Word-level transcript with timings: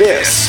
This 0.00 0.48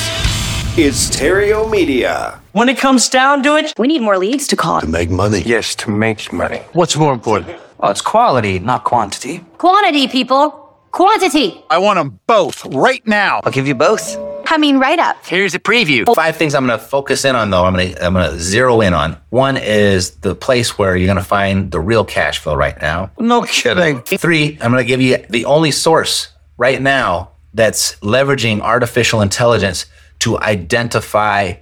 is 0.78 1.12
Terrio 1.12 1.70
Media. 1.70 2.40
When 2.54 2.70
it 2.70 2.78
comes 2.78 3.10
down 3.10 3.44
to 3.44 3.58
it, 3.58 3.74
We 3.78 3.86
need 3.86 4.02
more 4.02 4.18
leads 4.18 4.48
to 4.48 4.56
call. 4.56 4.80
To 4.80 4.88
make 4.88 5.10
money. 5.10 5.42
Yes, 5.42 5.76
to 5.76 5.92
make 5.92 6.32
money. 6.32 6.62
what's 6.72 6.96
more 6.96 7.12
important? 7.12 7.60
Oh, 7.82 7.90
it's 7.90 8.00
quality, 8.00 8.60
not 8.60 8.86
quantity. 8.86 9.44
Quantity, 9.58 10.08
people. 10.08 10.52
Quantity. 10.94 11.62
I 11.70 11.80
want 11.80 11.98
them 11.98 12.18
both 12.28 12.64
right 12.68 13.06
now. 13.06 13.42
I'll 13.44 13.52
give 13.52 13.68
you 13.68 13.76
both. 13.76 14.16
Coming 14.46 14.80
right 14.80 15.00
up. 15.00 15.18
Here's 15.26 15.54
a 15.54 15.60
preview. 15.60 16.06
Five 16.16 16.38
things 16.38 16.56
I'm 16.56 16.66
going 16.66 16.80
to 16.80 16.86
focus 16.86 17.26
in 17.26 17.36
on, 17.36 17.50
though. 17.50 17.66
I'm 17.66 17.74
going 17.74 17.94
to 17.94 18.06
I'm 18.06 18.14
going 18.14 18.32
to 18.32 18.40
zero 18.40 18.80
in 18.80 18.94
on. 18.94 19.18
One 19.32 19.58
is 19.58 20.12
the 20.22 20.34
place 20.34 20.78
where 20.78 20.96
you're 20.96 21.08
going 21.14 21.18
to 21.18 21.30
find 21.30 21.72
the 21.72 21.82
real 21.82 22.06
cash 22.06 22.40
flow 22.40 22.56
right 22.56 22.80
now. 22.82 23.12
No 23.20 23.42
kidding. 23.42 24.00
Three, 24.04 24.58
I'm 24.62 24.72
going 24.72 24.82
to 24.82 24.88
give 24.88 25.02
you 25.02 25.18
the 25.30 25.44
only 25.44 25.72
source 25.72 26.30
right 26.56 26.82
now 26.82 27.31
that's 27.54 27.96
leveraging 27.96 28.62
artificial 28.62 29.22
intelligence 29.22 29.86
to 30.20 30.40
identify 30.40 31.54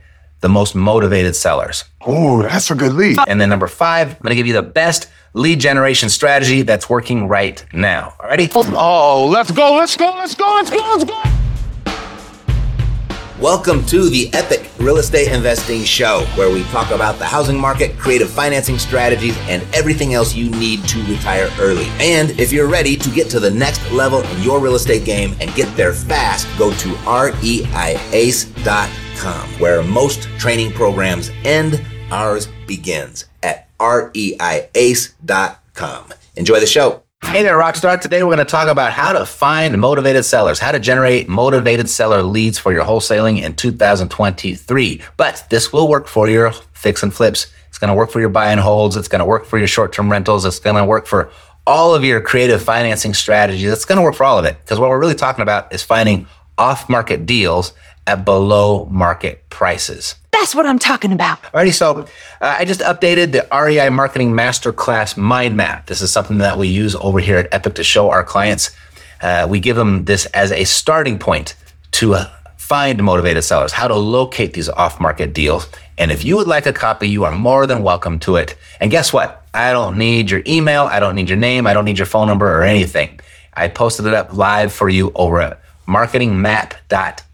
the 0.41 0.49
most 0.49 0.75
motivated 0.75 1.35
sellers. 1.35 1.83
Oh, 2.01 2.41
that's 2.41 2.71
a 2.71 2.75
good 2.75 2.93
lead. 2.93 3.17
And 3.27 3.41
then 3.41 3.49
number 3.49 3.67
five, 3.67 4.09
I'm 4.09 4.17
going 4.21 4.29
to 4.29 4.35
give 4.35 4.47
you 4.47 4.53
the 4.53 4.61
best 4.61 5.09
lead 5.33 5.59
generation 5.59 6.09
strategy 6.09 6.61
that's 6.61 6.89
working 6.89 7.27
right 7.27 7.63
now. 7.73 8.13
All 8.19 8.29
righty? 8.29 8.49
Oh, 8.55 9.27
let's 9.31 9.51
go, 9.51 9.75
let's 9.75 9.97
go, 9.97 10.13
let's 10.17 10.35
go, 10.35 10.45
let's 10.55 10.69
go, 10.69 10.77
let's 10.77 11.03
go. 11.03 11.48
Welcome 13.41 13.85
to 13.85 14.09
the 14.09 14.29
Epic 14.33 14.69
Real 14.79 14.97
Estate 14.97 15.31
Investing 15.31 15.85
Show, 15.85 16.25
where 16.35 16.51
we 16.53 16.63
talk 16.63 16.91
about 16.91 17.19
the 17.19 17.25
housing 17.25 17.57
market, 17.57 17.97
creative 17.97 18.29
financing 18.29 18.77
strategies, 18.77 19.37
and 19.47 19.63
everything 19.73 20.13
else 20.13 20.35
you 20.35 20.49
need 20.49 20.83
to 20.89 21.01
retire 21.05 21.49
early. 21.57 21.85
And 22.01 22.37
if 22.37 22.51
you're 22.51 22.67
ready 22.67 22.97
to 22.97 23.09
get 23.11 23.29
to 23.29 23.39
the 23.39 23.49
next 23.49 23.89
level 23.93 24.23
in 24.23 24.41
your 24.41 24.59
real 24.59 24.75
estate 24.75 25.05
game 25.05 25.37
and 25.39 25.55
get 25.55 25.73
there 25.77 25.93
fast, 25.93 26.49
go 26.57 26.71
to 26.71 26.89
reiace.com, 26.89 27.39
where 29.61 29.83
most 29.83 30.23
training 30.37 30.73
programs 30.73 31.31
end, 31.45 31.81
ours 32.11 32.49
begins 32.67 33.27
at 33.41 33.69
reiace.com. 33.77 34.43
Enjoy 36.35 36.59
the 36.59 36.67
show. 36.67 37.03
Hey 37.23 37.43
there, 37.43 37.59
Rockstar. 37.59 38.01
Today 38.01 38.23
we're 38.23 38.35
going 38.35 38.39
to 38.39 38.51
talk 38.51 38.67
about 38.69 38.91
how 38.91 39.13
to 39.13 39.23
find 39.23 39.77
motivated 39.79 40.25
sellers, 40.25 40.57
how 40.57 40.71
to 40.71 40.79
generate 40.79 41.29
motivated 41.29 41.87
seller 41.87 42.23
leads 42.23 42.57
for 42.57 42.73
your 42.73 42.83
wholesaling 42.83 43.43
in 43.43 43.55
2023. 43.55 45.01
But 45.15 45.45
this 45.51 45.71
will 45.71 45.87
work 45.87 46.07
for 46.07 46.27
your 46.27 46.51
fix 46.73 47.03
and 47.03 47.13
flips. 47.13 47.45
It's 47.67 47.77
going 47.77 47.89
to 47.89 47.93
work 47.93 48.09
for 48.09 48.19
your 48.19 48.29
buy 48.29 48.51
and 48.51 48.59
holds. 48.59 48.95
It's 48.95 49.07
going 49.07 49.19
to 49.19 49.25
work 49.25 49.45
for 49.45 49.59
your 49.59 49.67
short 49.67 49.93
term 49.93 50.09
rentals. 50.09 50.43
It's 50.43 50.57
going 50.57 50.77
to 50.77 50.85
work 50.85 51.05
for 51.05 51.29
all 51.67 51.93
of 51.93 52.03
your 52.03 52.19
creative 52.19 52.63
financing 52.63 53.13
strategies. 53.13 53.71
It's 53.71 53.85
going 53.85 53.97
to 53.97 54.01
work 54.01 54.15
for 54.15 54.23
all 54.23 54.39
of 54.39 54.45
it 54.45 54.57
because 54.61 54.79
what 54.79 54.89
we're 54.89 54.99
really 54.99 55.13
talking 55.13 55.43
about 55.43 55.71
is 55.71 55.83
finding 55.83 56.25
off 56.57 56.89
market 56.89 57.27
deals 57.27 57.73
at 58.09 58.25
below 58.25 58.85
market 58.85 59.47
prices. 59.49 60.15
That's 60.31 60.55
what 60.55 60.65
I'm 60.65 60.79
talking 60.79 61.11
about. 61.11 61.41
Alrighty, 61.43 61.73
so 61.73 61.99
uh, 62.41 62.55
I 62.59 62.65
just 62.65 62.79
updated 62.81 63.33
the 63.33 63.47
REI 63.55 63.89
Marketing 63.89 64.31
Masterclass 64.31 65.15
Mind 65.15 65.55
Map. 65.55 65.85
This 65.85 66.01
is 66.01 66.11
something 66.11 66.39
that 66.39 66.57
we 66.57 66.67
use 66.67 66.95
over 66.95 67.19
here 67.19 67.37
at 67.37 67.53
Epic 67.53 67.75
to 67.75 67.83
show 67.83 68.09
our 68.09 68.23
clients. 68.23 68.75
Uh, 69.21 69.45
we 69.49 69.59
give 69.59 69.75
them 69.75 70.05
this 70.05 70.25
as 70.27 70.51
a 70.51 70.63
starting 70.63 71.19
point 71.19 71.55
to 71.91 72.15
uh, 72.15 72.25
find 72.57 73.03
motivated 73.03 73.43
sellers, 73.43 73.73
how 73.73 73.87
to 73.87 73.95
locate 73.95 74.53
these 74.53 74.69
off 74.69 74.99
market 74.99 75.33
deals. 75.33 75.67
And 75.99 76.09
if 76.09 76.23
you 76.23 76.35
would 76.37 76.47
like 76.47 76.65
a 76.65 76.73
copy, 76.73 77.07
you 77.07 77.25
are 77.25 77.31
more 77.31 77.67
than 77.67 77.83
welcome 77.83 78.17
to 78.19 78.37
it. 78.37 78.55
And 78.79 78.89
guess 78.89 79.13
what? 79.13 79.45
I 79.53 79.71
don't 79.71 79.97
need 79.99 80.31
your 80.31 80.41
email, 80.47 80.83
I 80.83 80.99
don't 80.99 81.15
need 81.15 81.29
your 81.29 81.37
name, 81.37 81.67
I 81.67 81.73
don't 81.73 81.85
need 81.85 81.99
your 81.99 82.07
phone 82.07 82.27
number 82.27 82.47
or 82.51 82.63
anything. 82.63 83.19
I 83.53 83.67
posted 83.67 84.07
it 84.07 84.13
up 84.15 84.33
live 84.33 84.73
for 84.73 84.89
you 84.89 85.11
over 85.13 85.41
at 85.41 85.59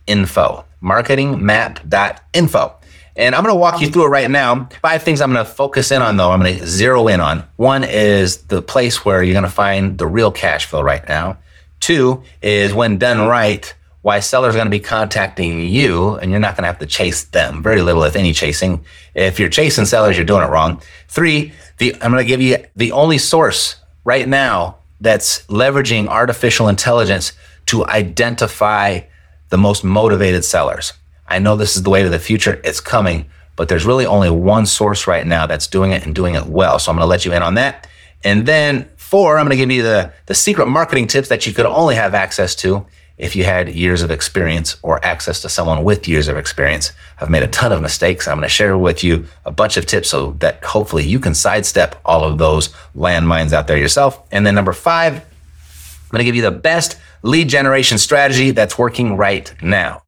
marketingmap.info. 0.08 0.66
Marketingmap.info. 0.82 2.76
And 3.18 3.34
I'm 3.34 3.44
going 3.44 3.56
to 3.56 3.60
walk 3.60 3.80
you 3.80 3.90
through 3.90 4.08
it 4.08 4.10
right 4.10 4.30
now. 4.30 4.68
Five 4.82 5.04
things 5.04 5.22
I'm 5.22 5.32
going 5.32 5.46
to 5.46 5.50
focus 5.50 5.90
in 5.92 6.02
on, 6.02 6.18
though, 6.18 6.32
I'm 6.32 6.42
going 6.42 6.58
to 6.58 6.68
zero 6.68 7.08
in 7.08 7.22
on. 7.22 7.46
One 7.56 7.86
is 7.86 8.38
the 8.44 8.62
place 8.62 9.06
where 9.06 9.24
you're 9.24 9.34
going 9.34 9.46
to 9.46 9.50
find 9.50 9.98
the 9.98 10.06
real 10.06 10.34
cash 10.34 10.66
flow 10.66 10.82
right 10.82 11.08
now. 11.08 11.38
Two 11.80 12.24
is 12.42 12.74
when 12.74 12.98
done 12.98 13.26
right, 13.26 13.74
why 14.02 14.20
sellers 14.20 14.54
are 14.54 14.58
going 14.58 14.68
to 14.68 14.72
be 14.72 14.82
contacting 14.82 15.62
you 15.62 16.16
and 16.16 16.30
you're 16.30 16.42
not 16.42 16.56
going 16.56 16.64
to 16.64 16.68
have 16.68 16.80
to 16.80 16.86
chase 16.86 17.24
them. 17.24 17.64
Very 17.64 17.82
little, 17.82 18.04
if 18.04 18.18
any, 18.18 18.34
chasing. 18.34 18.84
If 19.14 19.40
you're 19.40 19.50
chasing 19.50 19.86
sellers, 19.86 20.18
you're 20.18 20.26
doing 20.26 20.44
it 20.44 20.50
wrong. 20.50 20.82
Three, 21.08 21.54
the, 21.78 21.94
I'm 21.96 22.12
going 22.12 22.24
to 22.24 22.28
give 22.28 22.42
you 22.42 22.58
the 22.76 22.92
only 22.92 23.18
source 23.18 23.78
right 24.04 24.28
now 24.28 24.78
that's 25.00 25.46
leveraging 25.48 26.08
artificial 26.08 26.68
intelligence 26.68 27.32
to 27.68 27.86
identify 27.88 29.02
the 29.50 29.58
most 29.58 29.84
motivated 29.84 30.44
sellers. 30.44 30.94
I 31.28 31.40
know 31.40 31.56
this 31.56 31.76
is 31.76 31.84
the 31.84 31.90
way 31.90 32.04
to 32.04 32.10
the 32.10 32.20
future. 32.20 32.62
It's 32.64 32.80
coming, 32.80 33.26
but 33.56 33.70
there's 33.70 33.86
really 33.86 34.06
only 34.06 34.30
one 34.30 34.66
source 34.66 35.08
right 35.08 35.26
now 35.26 35.48
that's 35.48 35.68
doing 35.68 35.92
it 35.92 36.06
and 36.06 36.14
doing 36.14 36.36
it 36.36 36.46
well. 36.46 36.80
So 36.80 36.92
I'm 36.92 36.98
going 36.98 37.06
to 37.06 37.10
let 37.10 37.26
you 37.26 37.34
in 37.34 37.42
on 37.42 37.56
that. 37.56 37.88
And 38.24 38.46
then 38.46 38.90
four, 38.96 39.38
I'm 39.38 39.46
going 39.46 39.58
to 39.58 39.64
give 39.64 39.72
you 39.72 39.84
the, 39.84 40.14
the 40.26 40.36
secret 40.36 40.68
marketing 40.68 41.08
tips 41.08 41.30
that 41.30 41.46
you 41.46 41.54
could 41.54 41.66
only 41.66 41.96
have 41.96 42.14
access 42.14 42.56
to 42.56 42.86
if 43.18 43.36
you 43.36 43.46
had 43.46 43.70
years 43.70 44.02
of 44.02 44.12
experience 44.12 44.78
or 44.82 45.04
access 45.06 45.42
to 45.42 45.48
someone 45.48 45.84
with 45.84 46.08
years 46.08 46.28
of 46.28 46.38
experience. 46.38 46.92
I've 47.20 47.30
made 47.30 47.44
a 47.44 47.48
ton 47.48 47.72
of 47.72 47.82
mistakes. 47.82 48.28
I'm 48.28 48.38
going 48.38 48.44
to 48.44 48.50
share 48.50 48.78
with 48.78 49.04
you 49.04 49.26
a 49.46 49.52
bunch 49.52 49.78
of 49.78 49.86
tips 49.86 50.10
so 50.10 50.32
that 50.40 50.64
hopefully 50.64 51.06
you 51.06 51.20
can 51.20 51.34
sidestep 51.34 52.00
all 52.04 52.24
of 52.24 52.38
those 52.38 52.70
landmines 52.96 53.54
out 53.54 53.68
there 53.68 53.78
yourself. 53.78 54.22
And 54.32 54.46
then 54.46 54.56
number 54.56 54.74
five, 54.74 55.16
I'm 55.16 56.12
going 56.12 56.20
to 56.20 56.26
give 56.26 56.36
you 56.36 56.42
the 56.42 56.52
best 56.52 56.98
lead 57.26 57.50
generation 57.50 57.98
strategy 57.98 58.52
that's 58.52 58.78
working 58.78 59.18
right 59.18 59.54
now. 59.62 59.96
All 59.96 60.02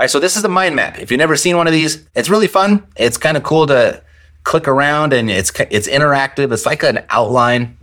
right, 0.00 0.10
so 0.10 0.18
this 0.18 0.36
is 0.36 0.42
the 0.42 0.48
mind 0.48 0.74
map. 0.74 0.98
If 0.98 1.10
you've 1.10 1.18
never 1.18 1.36
seen 1.36 1.56
one 1.56 1.66
of 1.66 1.72
these, 1.72 2.06
it's 2.14 2.30
really 2.30 2.48
fun. 2.48 2.86
It's 2.96 3.18
kind 3.18 3.36
of 3.36 3.42
cool 3.42 3.66
to 3.66 4.02
click 4.44 4.66
around 4.66 5.12
and 5.12 5.30
it's 5.30 5.52
it's 5.70 5.86
interactive. 5.86 6.50
It's 6.50 6.66
like 6.66 6.82
an 6.82 7.04
outline. 7.10 7.76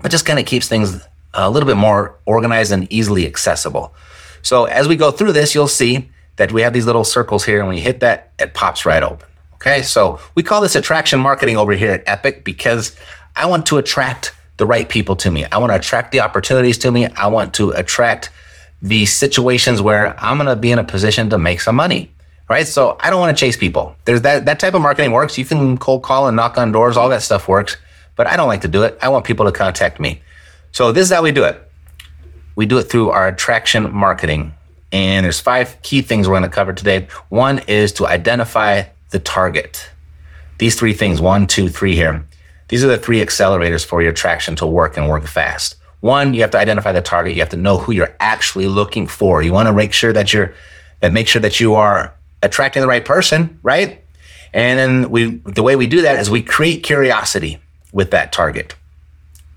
but 0.00 0.10
just 0.10 0.26
kind 0.26 0.38
of 0.38 0.46
keeps 0.46 0.68
things 0.68 1.00
a 1.32 1.50
little 1.50 1.66
bit 1.66 1.76
more 1.76 2.18
organized 2.26 2.72
and 2.72 2.90
easily 2.92 3.26
accessible. 3.26 3.94
So 4.42 4.64
as 4.66 4.86
we 4.86 4.96
go 4.96 5.10
through 5.10 5.32
this, 5.32 5.54
you'll 5.54 5.66
see 5.66 6.10
that 6.36 6.52
we 6.52 6.62
have 6.62 6.72
these 6.72 6.86
little 6.86 7.04
circles 7.04 7.44
here, 7.44 7.62
and 7.62 7.74
you 7.74 7.82
hit 7.82 8.00
that, 8.00 8.32
it 8.38 8.54
pops 8.54 8.84
right 8.84 9.02
open. 9.02 9.26
Okay, 9.54 9.82
so 9.82 10.20
we 10.34 10.42
call 10.42 10.60
this 10.60 10.76
attraction 10.76 11.18
marketing 11.18 11.56
over 11.56 11.72
here 11.72 11.92
at 11.92 12.02
Epic 12.06 12.44
because 12.44 12.94
I 13.34 13.46
want 13.46 13.64
to 13.66 13.78
attract 13.78 14.33
the 14.56 14.66
right 14.66 14.88
people 14.88 15.16
to 15.16 15.30
me. 15.30 15.44
I 15.46 15.58
want 15.58 15.72
to 15.72 15.76
attract 15.76 16.12
the 16.12 16.20
opportunities 16.20 16.78
to 16.78 16.90
me. 16.90 17.06
I 17.06 17.26
want 17.26 17.54
to 17.54 17.70
attract 17.70 18.30
the 18.80 19.06
situations 19.06 19.80
where 19.80 20.14
I'm 20.22 20.36
going 20.36 20.48
to 20.48 20.56
be 20.56 20.70
in 20.70 20.78
a 20.78 20.84
position 20.84 21.30
to 21.30 21.38
make 21.38 21.60
some 21.60 21.76
money. 21.76 22.10
Right. 22.46 22.66
So 22.66 22.98
I 23.00 23.08
don't 23.08 23.20
want 23.20 23.36
to 23.36 23.40
chase 23.40 23.56
people. 23.56 23.96
There's 24.04 24.20
that, 24.22 24.44
that 24.44 24.60
type 24.60 24.74
of 24.74 24.82
marketing 24.82 25.12
works. 25.12 25.38
You 25.38 25.46
can 25.46 25.78
cold 25.78 26.02
call 26.02 26.28
and 26.28 26.36
knock 26.36 26.58
on 26.58 26.72
doors. 26.72 26.96
All 26.98 27.08
that 27.08 27.22
stuff 27.22 27.48
works, 27.48 27.78
but 28.16 28.26
I 28.26 28.36
don't 28.36 28.48
like 28.48 28.60
to 28.60 28.68
do 28.68 28.82
it. 28.82 28.98
I 29.00 29.08
want 29.08 29.24
people 29.24 29.46
to 29.46 29.52
contact 29.52 29.98
me. 29.98 30.20
So 30.70 30.92
this 30.92 31.04
is 31.08 31.14
how 31.14 31.22
we 31.22 31.32
do 31.32 31.44
it. 31.44 31.60
We 32.54 32.66
do 32.66 32.76
it 32.76 32.84
through 32.84 33.10
our 33.10 33.28
attraction 33.28 33.90
marketing. 33.94 34.52
And 34.92 35.24
there's 35.24 35.40
five 35.40 35.80
key 35.82 36.02
things 36.02 36.28
we're 36.28 36.34
going 36.34 36.42
to 36.42 36.54
cover 36.54 36.74
today. 36.74 37.08
One 37.30 37.60
is 37.66 37.92
to 37.94 38.06
identify 38.06 38.84
the 39.10 39.18
target. 39.18 39.88
These 40.58 40.78
three 40.78 40.92
things, 40.92 41.20
one, 41.20 41.46
two, 41.46 41.68
three 41.68 41.94
here. 41.94 42.26
These 42.68 42.84
are 42.84 42.88
the 42.88 42.98
three 42.98 43.20
accelerators 43.20 43.84
for 43.84 44.02
your 44.02 44.12
attraction 44.12 44.56
to 44.56 44.66
work 44.66 44.96
and 44.96 45.08
work 45.08 45.26
fast. 45.26 45.76
One, 46.00 46.34
you 46.34 46.42
have 46.42 46.50
to 46.50 46.58
identify 46.58 46.92
the 46.92 47.02
target. 47.02 47.34
You 47.34 47.40
have 47.40 47.48
to 47.50 47.56
know 47.56 47.78
who 47.78 47.92
you're 47.92 48.14
actually 48.20 48.68
looking 48.68 49.06
for. 49.06 49.42
You 49.42 49.52
want 49.52 49.68
to 49.68 49.72
make 49.72 49.92
sure 49.92 50.12
that 50.12 50.32
you're 50.32 50.54
that 51.00 51.12
make 51.12 51.28
sure 51.28 51.42
that 51.42 51.60
you 51.60 51.74
are 51.74 52.14
attracting 52.42 52.80
the 52.80 52.88
right 52.88 53.04
person, 53.04 53.58
right? 53.62 54.04
And 54.52 54.78
then 54.78 55.10
we, 55.10 55.36
the 55.44 55.62
way 55.62 55.76
we 55.76 55.86
do 55.86 56.02
that 56.02 56.20
is 56.20 56.30
we 56.30 56.42
create 56.42 56.82
curiosity 56.82 57.58
with 57.92 58.12
that 58.12 58.32
target. 58.32 58.74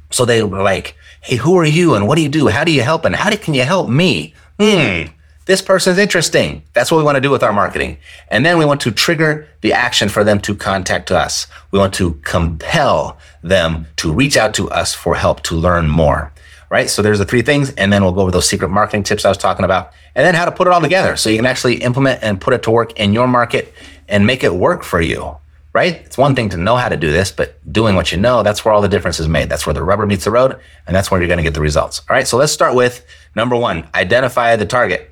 So 0.10 0.26
they 0.26 0.42
were 0.44 0.64
like, 0.64 0.96
Hey, 1.22 1.36
who 1.36 1.58
are 1.58 1.66
you? 1.66 1.96
And 1.96 2.08
what 2.08 2.16
do 2.16 2.22
you 2.22 2.30
do? 2.30 2.48
How 2.48 2.64
do 2.64 2.72
you 2.72 2.82
help? 2.82 3.06
And 3.06 3.16
how 3.16 3.30
do, 3.30 3.38
can 3.38 3.54
you 3.54 3.64
help 3.64 3.90
me? 3.90 4.34
Hmm. 4.60 5.12
This 5.48 5.62
person's 5.62 5.98
interesting. 5.98 6.64
That's 6.74 6.92
what 6.92 6.98
we 6.98 7.06
want 7.06 7.16
to 7.16 7.22
do 7.22 7.32
with 7.32 7.42
our 7.42 7.54
marketing. 7.54 8.00
And 8.28 8.46
then 8.46 8.58
we 8.58 8.66
want 8.66 8.82
to 8.82 8.92
trigger 8.92 9.48
the 9.62 9.72
action 9.72 10.10
for 10.10 10.26
them 10.26 10.42
to 10.42 10.54
contact 10.54 11.10
us. 11.10 11.48
We 11.72 11.80
want 11.80 11.94
to 11.96 12.16
compel 12.26 13.18
them 13.42 13.88
to 13.96 14.12
reach 14.12 14.36
out 14.36 14.54
to 14.56 14.70
us 14.70 14.94
for 14.94 15.16
help 15.16 15.44
to 15.44 15.56
learn 15.56 15.88
more. 15.88 16.34
Right. 16.70 16.90
So 16.90 17.02
there's 17.02 17.20
the 17.20 17.26
three 17.26 17.44
things. 17.44 17.70
And 17.72 17.94
then 17.94 18.04
we'll 18.04 18.12
go 18.12 18.20
over 18.20 18.32
those 18.32 18.50
secret 18.50 18.68
marketing 18.68 19.04
tips 19.04 19.24
I 19.24 19.30
was 19.30 19.38
talking 19.38 19.64
about 19.64 19.94
and 20.16 20.26
then 20.26 20.36
how 20.36 20.44
to 20.44 20.52
put 20.52 20.68
it 20.68 20.74
all 20.74 20.82
together 20.82 21.16
so 21.16 21.30
you 21.30 21.38
can 21.38 21.46
actually 21.46 21.76
implement 21.76 22.22
and 22.22 22.42
put 22.42 22.54
it 22.54 22.64
to 22.64 22.72
work 22.72 23.00
in 23.00 23.14
your 23.14 23.28
market 23.28 23.74
and 24.10 24.28
make 24.28 24.44
it 24.44 24.54
work 24.54 24.84
for 24.84 25.00
you 25.00 25.38
right? 25.74 26.02
It's 26.06 26.18
one 26.18 26.34
thing 26.34 26.50
to 26.50 26.58
know 26.58 26.76
how 26.76 26.90
to 26.90 26.98
do 26.98 27.12
this, 27.12 27.32
but 27.32 27.62
doing 27.72 27.96
what 27.96 28.12
you 28.12 28.18
know, 28.18 28.42
that's 28.42 28.66
where 28.66 28.74
all 28.74 28.82
the 28.82 28.88
difference 28.88 29.20
is 29.20 29.28
made. 29.28 29.48
That's 29.48 29.68
where 29.68 29.76
the 29.76 29.84
rubber 29.84 30.08
meets 30.08 30.24
the 30.24 30.32
road, 30.32 30.60
and 30.88 30.96
that's 30.96 31.12
where 31.12 31.22
you're 31.22 31.28
going 31.28 31.38
to 31.38 31.44
get 31.44 31.54
the 31.54 31.62
results. 31.62 32.02
All 32.10 32.16
right, 32.16 32.28
so 32.28 32.36
let's 32.36 32.52
start 32.52 32.74
with 32.74 33.06
number 33.36 33.56
one 33.56 33.88
identify 33.94 34.56
the 34.56 34.66
target. 34.66 35.12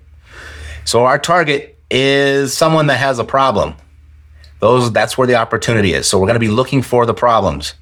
So 0.85 1.05
our 1.05 1.17
target 1.17 1.79
is 1.89 2.55
someone 2.55 2.87
that 2.87 2.97
has 2.97 3.17
a 3.17 3.23
problem. 3.23 3.73
Those, 4.59 4.91
that's 4.91 5.17
where 5.17 5.27
the 5.27 5.35
opportunity 5.35 5.93
is. 5.93 6.07
So 6.07 6.19
we're 6.19 6.27
going 6.27 6.35
to 6.35 6.39
be 6.39 6.47
looking 6.47 6.83
for 6.83 7.07
the 7.07 7.13
problems. 7.13 7.73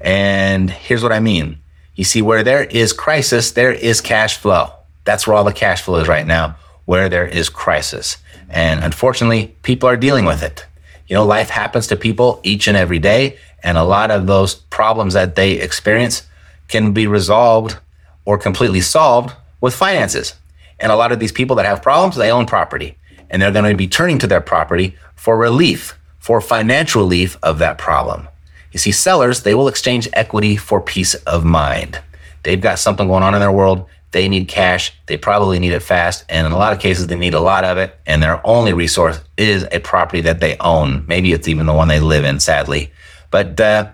And 0.00 0.70
here's 0.70 1.02
what 1.02 1.12
I 1.12 1.20
mean. 1.20 1.58
You 1.94 2.04
see, 2.04 2.22
where 2.22 2.42
there 2.42 2.64
is 2.64 2.94
crisis, 2.94 3.52
there 3.52 3.72
is 3.72 4.00
cash 4.00 4.38
flow. 4.38 4.72
That's 5.04 5.26
where 5.26 5.36
all 5.36 5.44
the 5.44 5.52
cash 5.52 5.82
flow 5.82 5.96
is 5.96 6.08
right 6.08 6.26
now, 6.26 6.56
where 6.86 7.10
there 7.10 7.26
is 7.26 7.50
crisis. 7.50 8.16
And 8.48 8.82
unfortunately, 8.82 9.54
people 9.62 9.88
are 9.88 9.96
dealing 9.96 10.24
with 10.24 10.42
it. 10.42 10.64
You 11.06 11.14
know, 11.14 11.26
life 11.26 11.50
happens 11.50 11.86
to 11.88 11.96
people 11.96 12.40
each 12.42 12.66
and 12.66 12.76
every 12.76 12.98
day, 12.98 13.38
and 13.62 13.76
a 13.76 13.84
lot 13.84 14.10
of 14.10 14.26
those 14.26 14.54
problems 14.54 15.14
that 15.14 15.34
they 15.34 15.52
experience 15.52 16.26
can 16.68 16.92
be 16.92 17.06
resolved 17.06 17.76
or 18.24 18.38
completely 18.38 18.80
solved 18.80 19.34
with 19.60 19.74
finances. 19.74 20.34
And 20.80 20.92
a 20.92 20.96
lot 20.96 21.12
of 21.12 21.18
these 21.18 21.32
people 21.32 21.56
that 21.56 21.66
have 21.66 21.82
problems, 21.82 22.16
they 22.16 22.30
own 22.30 22.46
property, 22.46 22.96
and 23.30 23.42
they're 23.42 23.52
going 23.52 23.70
to 23.70 23.76
be 23.76 23.88
turning 23.88 24.18
to 24.18 24.26
their 24.26 24.40
property 24.40 24.96
for 25.14 25.36
relief, 25.36 25.98
for 26.18 26.40
financial 26.40 27.02
relief 27.02 27.36
of 27.42 27.58
that 27.58 27.78
problem. 27.78 28.28
You 28.72 28.78
see, 28.78 28.92
sellers, 28.92 29.42
they 29.42 29.54
will 29.54 29.68
exchange 29.68 30.08
equity 30.12 30.56
for 30.56 30.80
peace 30.80 31.14
of 31.14 31.44
mind. 31.44 32.00
They've 32.42 32.60
got 32.60 32.78
something 32.78 33.08
going 33.08 33.22
on 33.22 33.34
in 33.34 33.40
their 33.40 33.52
world 33.52 33.86
they 34.10 34.28
need 34.28 34.48
cash. 34.48 34.92
They 35.06 35.16
probably 35.16 35.58
need 35.58 35.72
it 35.72 35.80
fast. 35.80 36.24
And 36.28 36.46
in 36.46 36.52
a 36.52 36.58
lot 36.58 36.72
of 36.72 36.80
cases, 36.80 37.06
they 37.06 37.16
need 37.16 37.34
a 37.34 37.40
lot 37.40 37.64
of 37.64 37.76
it. 37.76 37.98
And 38.06 38.22
their 38.22 38.44
only 38.46 38.72
resource 38.72 39.20
is 39.36 39.66
a 39.70 39.80
property 39.80 40.22
that 40.22 40.40
they 40.40 40.56
own. 40.58 41.04
Maybe 41.06 41.32
it's 41.32 41.48
even 41.48 41.66
the 41.66 41.74
one 41.74 41.88
they 41.88 42.00
live 42.00 42.24
in, 42.24 42.40
sadly. 42.40 42.90
But 43.30 43.60
uh, 43.60 43.90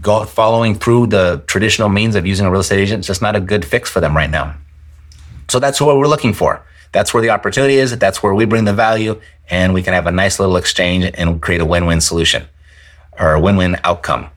go, 0.00 0.24
following 0.24 0.74
through 0.74 1.08
the 1.08 1.44
traditional 1.46 1.88
means 1.88 2.16
of 2.16 2.26
using 2.26 2.46
a 2.46 2.50
real 2.50 2.62
estate 2.62 2.80
agent 2.80 3.00
is 3.00 3.06
just 3.06 3.22
not 3.22 3.36
a 3.36 3.40
good 3.40 3.64
fix 3.64 3.88
for 3.88 4.00
them 4.00 4.16
right 4.16 4.30
now. 4.30 4.56
So 5.48 5.58
that's 5.58 5.80
what 5.80 5.96
we're 5.96 6.08
looking 6.08 6.32
for. 6.32 6.64
That's 6.92 7.12
where 7.12 7.22
the 7.22 7.30
opportunity 7.30 7.74
is. 7.74 7.96
That's 7.98 8.22
where 8.22 8.34
we 8.34 8.44
bring 8.44 8.64
the 8.64 8.72
value 8.72 9.20
and 9.50 9.74
we 9.74 9.82
can 9.82 9.94
have 9.94 10.06
a 10.06 10.12
nice 10.12 10.38
little 10.38 10.56
exchange 10.56 11.10
and 11.14 11.42
create 11.42 11.60
a 11.60 11.64
win 11.64 11.86
win 11.86 12.00
solution 12.00 12.44
or 13.18 13.34
a 13.34 13.40
win 13.40 13.56
win 13.56 13.76
outcome. 13.84 14.28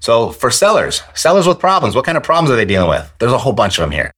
So 0.00 0.30
for 0.30 0.50
sellers, 0.50 1.02
sellers 1.14 1.46
with 1.46 1.58
problems, 1.58 1.96
what 1.96 2.04
kind 2.04 2.16
of 2.16 2.22
problems 2.22 2.50
are 2.50 2.56
they 2.56 2.64
dealing 2.64 2.88
with? 2.88 3.12
There's 3.18 3.32
a 3.32 3.38
whole 3.38 3.52
bunch 3.52 3.78
of 3.78 3.82
them 3.82 3.90
here. 3.90 4.12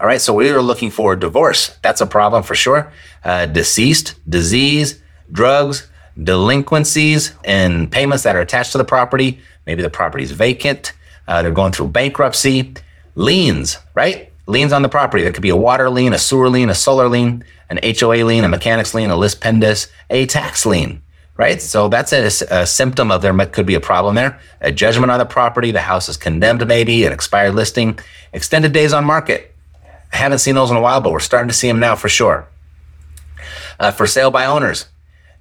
All 0.00 0.06
right, 0.06 0.20
so 0.20 0.32
we 0.32 0.50
are 0.50 0.62
looking 0.62 0.90
for 0.90 1.14
divorce. 1.14 1.76
That's 1.82 2.00
a 2.00 2.06
problem 2.06 2.42
for 2.42 2.54
sure. 2.54 2.92
Uh, 3.22 3.46
deceased, 3.46 4.14
disease, 4.28 5.00
drugs, 5.30 5.88
delinquencies, 6.22 7.32
and 7.44 7.90
payments 7.90 8.24
that 8.24 8.34
are 8.34 8.40
attached 8.40 8.72
to 8.72 8.78
the 8.78 8.84
property. 8.84 9.40
Maybe 9.66 9.82
the 9.82 9.90
property 9.90 10.24
is 10.24 10.32
vacant. 10.32 10.92
Uh, 11.28 11.42
they're 11.42 11.52
going 11.52 11.72
through 11.72 11.88
bankruptcy. 11.88 12.74
Liens, 13.14 13.78
right? 13.94 14.32
Liens 14.46 14.72
on 14.72 14.82
the 14.82 14.88
property. 14.88 15.22
There 15.22 15.32
could 15.32 15.42
be 15.42 15.50
a 15.50 15.56
water 15.56 15.88
lien, 15.90 16.12
a 16.12 16.18
sewer 16.18 16.48
lien, 16.48 16.70
a 16.70 16.74
solar 16.74 17.08
lien, 17.08 17.44
an 17.68 17.78
HOA 17.82 18.24
lien, 18.24 18.44
a 18.44 18.48
mechanics 18.48 18.94
lien, 18.94 19.10
a 19.10 19.16
lis 19.16 19.34
pendens, 19.34 19.90
a 20.08 20.26
tax 20.26 20.66
lien, 20.66 21.02
right? 21.36 21.62
So 21.62 21.88
that's 21.88 22.12
a, 22.12 22.26
a, 22.50 22.66
symptom 22.66 23.10
of 23.10 23.22
there 23.22 23.34
could 23.46 23.66
be 23.66 23.74
a 23.74 23.80
problem 23.80 24.16
there. 24.16 24.40
A 24.60 24.72
judgment 24.72 25.10
on 25.10 25.18
the 25.18 25.26
property. 25.26 25.70
The 25.70 25.80
house 25.80 26.08
is 26.08 26.16
condemned, 26.16 26.66
maybe 26.66 27.04
an 27.04 27.12
expired 27.12 27.54
listing, 27.54 27.98
extended 28.32 28.72
days 28.72 28.92
on 28.92 29.04
market 29.04 29.50
I 30.12 30.16
haven't 30.16 30.38
seen 30.38 30.54
those 30.54 30.70
in 30.70 30.76
a 30.76 30.80
while, 30.80 31.00
but 31.00 31.12
we're 31.12 31.20
starting 31.20 31.48
to 31.48 31.54
see 31.54 31.68
them 31.68 31.80
now 31.80 31.96
for 31.96 32.08
sure. 32.08 32.48
Uh, 33.78 33.90
for 33.90 34.06
sale 34.06 34.30
by 34.30 34.44
owners, 34.44 34.86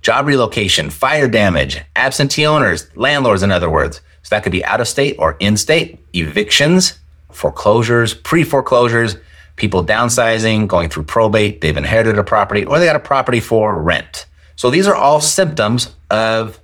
job 0.02 0.28
relocation, 0.28 0.90
fire 0.90 1.28
damage, 1.28 1.82
absentee 1.96 2.46
owners, 2.46 2.88
landlords, 2.96 3.44
in 3.44 3.52
other 3.52 3.70
words. 3.70 4.02
So 4.22 4.36
that 4.36 4.44
could 4.44 4.52
be 4.52 4.64
out 4.64 4.82
of 4.82 4.88
state 4.88 5.16
or 5.20 5.36
in 5.40 5.58
state, 5.58 6.00
evictions, 6.14 6.99
foreclosures, 7.32 8.14
pre 8.14 8.44
foreclosures, 8.44 9.18
people 9.56 9.86
downsizing, 9.86 10.68
going 10.68 10.90
through 10.90 11.04
probate, 11.04 11.62
they've 11.62 11.78
inherited 11.78 12.18
a 12.18 12.24
property, 12.24 12.66
or 12.66 12.80
they 12.80 12.86
got 12.86 12.96
a 12.96 13.00
property 13.00 13.40
for 13.40 13.80
rent. 13.82 14.26
So 14.56 14.70
these 14.70 14.88
are 14.88 14.96
all 14.96 15.22
symptoms 15.22 15.96
of 16.10 16.60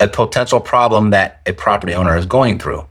a 0.00 0.08
potential 0.08 0.60
problem 0.60 1.10
that 1.10 1.40
a 1.46 1.52
property 1.52 1.94
owner 1.94 2.16
is 2.16 2.26
going 2.26 2.58
through. 2.58 2.86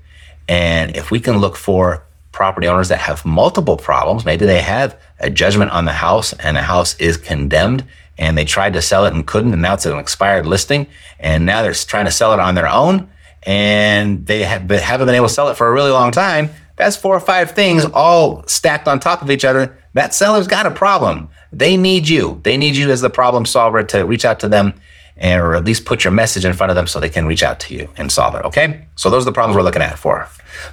And 0.48 0.96
if 0.96 1.12
we 1.12 1.20
can 1.20 1.38
look 1.38 1.56
for 1.56 2.04
property 2.38 2.68
owners 2.68 2.90
that 2.90 3.00
have 3.00 3.26
multiple 3.26 3.78
problems. 3.78 4.24
Maybe 4.24 4.46
they 4.46 4.62
have 4.62 4.96
a 5.20 5.28
judgment 5.28 5.72
on 5.72 5.86
the 5.86 5.92
house 5.92 6.34
and 6.34 6.56
the 6.56 6.62
house 6.62 6.96
is 7.00 7.18
condemned 7.18 7.84
and 8.16 8.38
they 8.38 8.46
tried 8.46 8.74
to 8.74 8.82
sell 8.82 9.06
it 9.06 9.14
and 9.14 9.26
couldn't. 9.26 9.54
And 9.54 9.62
now 9.64 9.74
it's 9.74 9.88
an 9.88 9.98
expired 9.98 10.46
listing. 10.46 10.86
And 11.20 11.48
now 11.48 11.64
they're 11.64 11.74
trying 11.74 12.06
to 12.06 12.12
sell 12.12 12.34
it 12.34 12.40
on 12.40 12.54
their 12.54 12.68
own 12.68 13.10
and 13.42 14.24
they 14.28 14.44
have, 14.44 14.70
haven't 14.70 15.08
been 15.08 15.16
able 15.16 15.28
to 15.28 15.34
sell 15.34 15.50
it 15.50 15.58
for 15.58 15.68
a 15.68 15.72
really 15.72 15.90
long 15.90 16.12
time. 16.12 16.52
That's 16.78 16.96
four 16.96 17.16
or 17.16 17.20
five 17.20 17.52
things 17.52 17.86
all 17.86 18.48
stacked 18.48 18.88
on 18.88 19.00
top 19.00 19.22
of 19.22 19.30
each 19.30 19.44
other. 19.44 19.78
That 19.94 20.14
seller's 20.14 20.48
got 20.48 20.66
a 20.66 20.72
problem. 20.72 21.30
They 21.52 21.76
need 21.76 22.08
you. 22.08 22.40
They 22.44 22.56
need 22.56 22.76
you 22.76 22.92
as 22.92 23.02
the 23.02 23.10
problem 23.10 23.46
solver 23.46 23.84
to 23.84 24.06
reach 24.06 24.26
out 24.26 24.40
to 24.42 24.48
them 24.48 24.76
or 25.20 25.56
at 25.56 25.66
least 25.66 25.86
put 25.86 26.04
your 26.04 26.14
message 26.14 26.46
in 26.46 26.54
front 26.54 26.70
of 26.70 26.76
them 26.76 26.88
so 26.88 27.00
they 27.00 27.10
can 27.10 27.26
reach 27.26 27.44
out 27.44 27.60
to 27.62 27.74
you 27.74 27.90
and 27.98 28.12
solve 28.12 28.36
it. 28.36 28.46
Okay. 28.46 28.86
So 28.96 29.10
those 29.10 29.24
are 29.24 29.26
the 29.26 29.32
problems 29.32 29.56
we're 29.56 29.64
looking 29.64 29.82
at 29.82 29.98
for. 29.98 30.28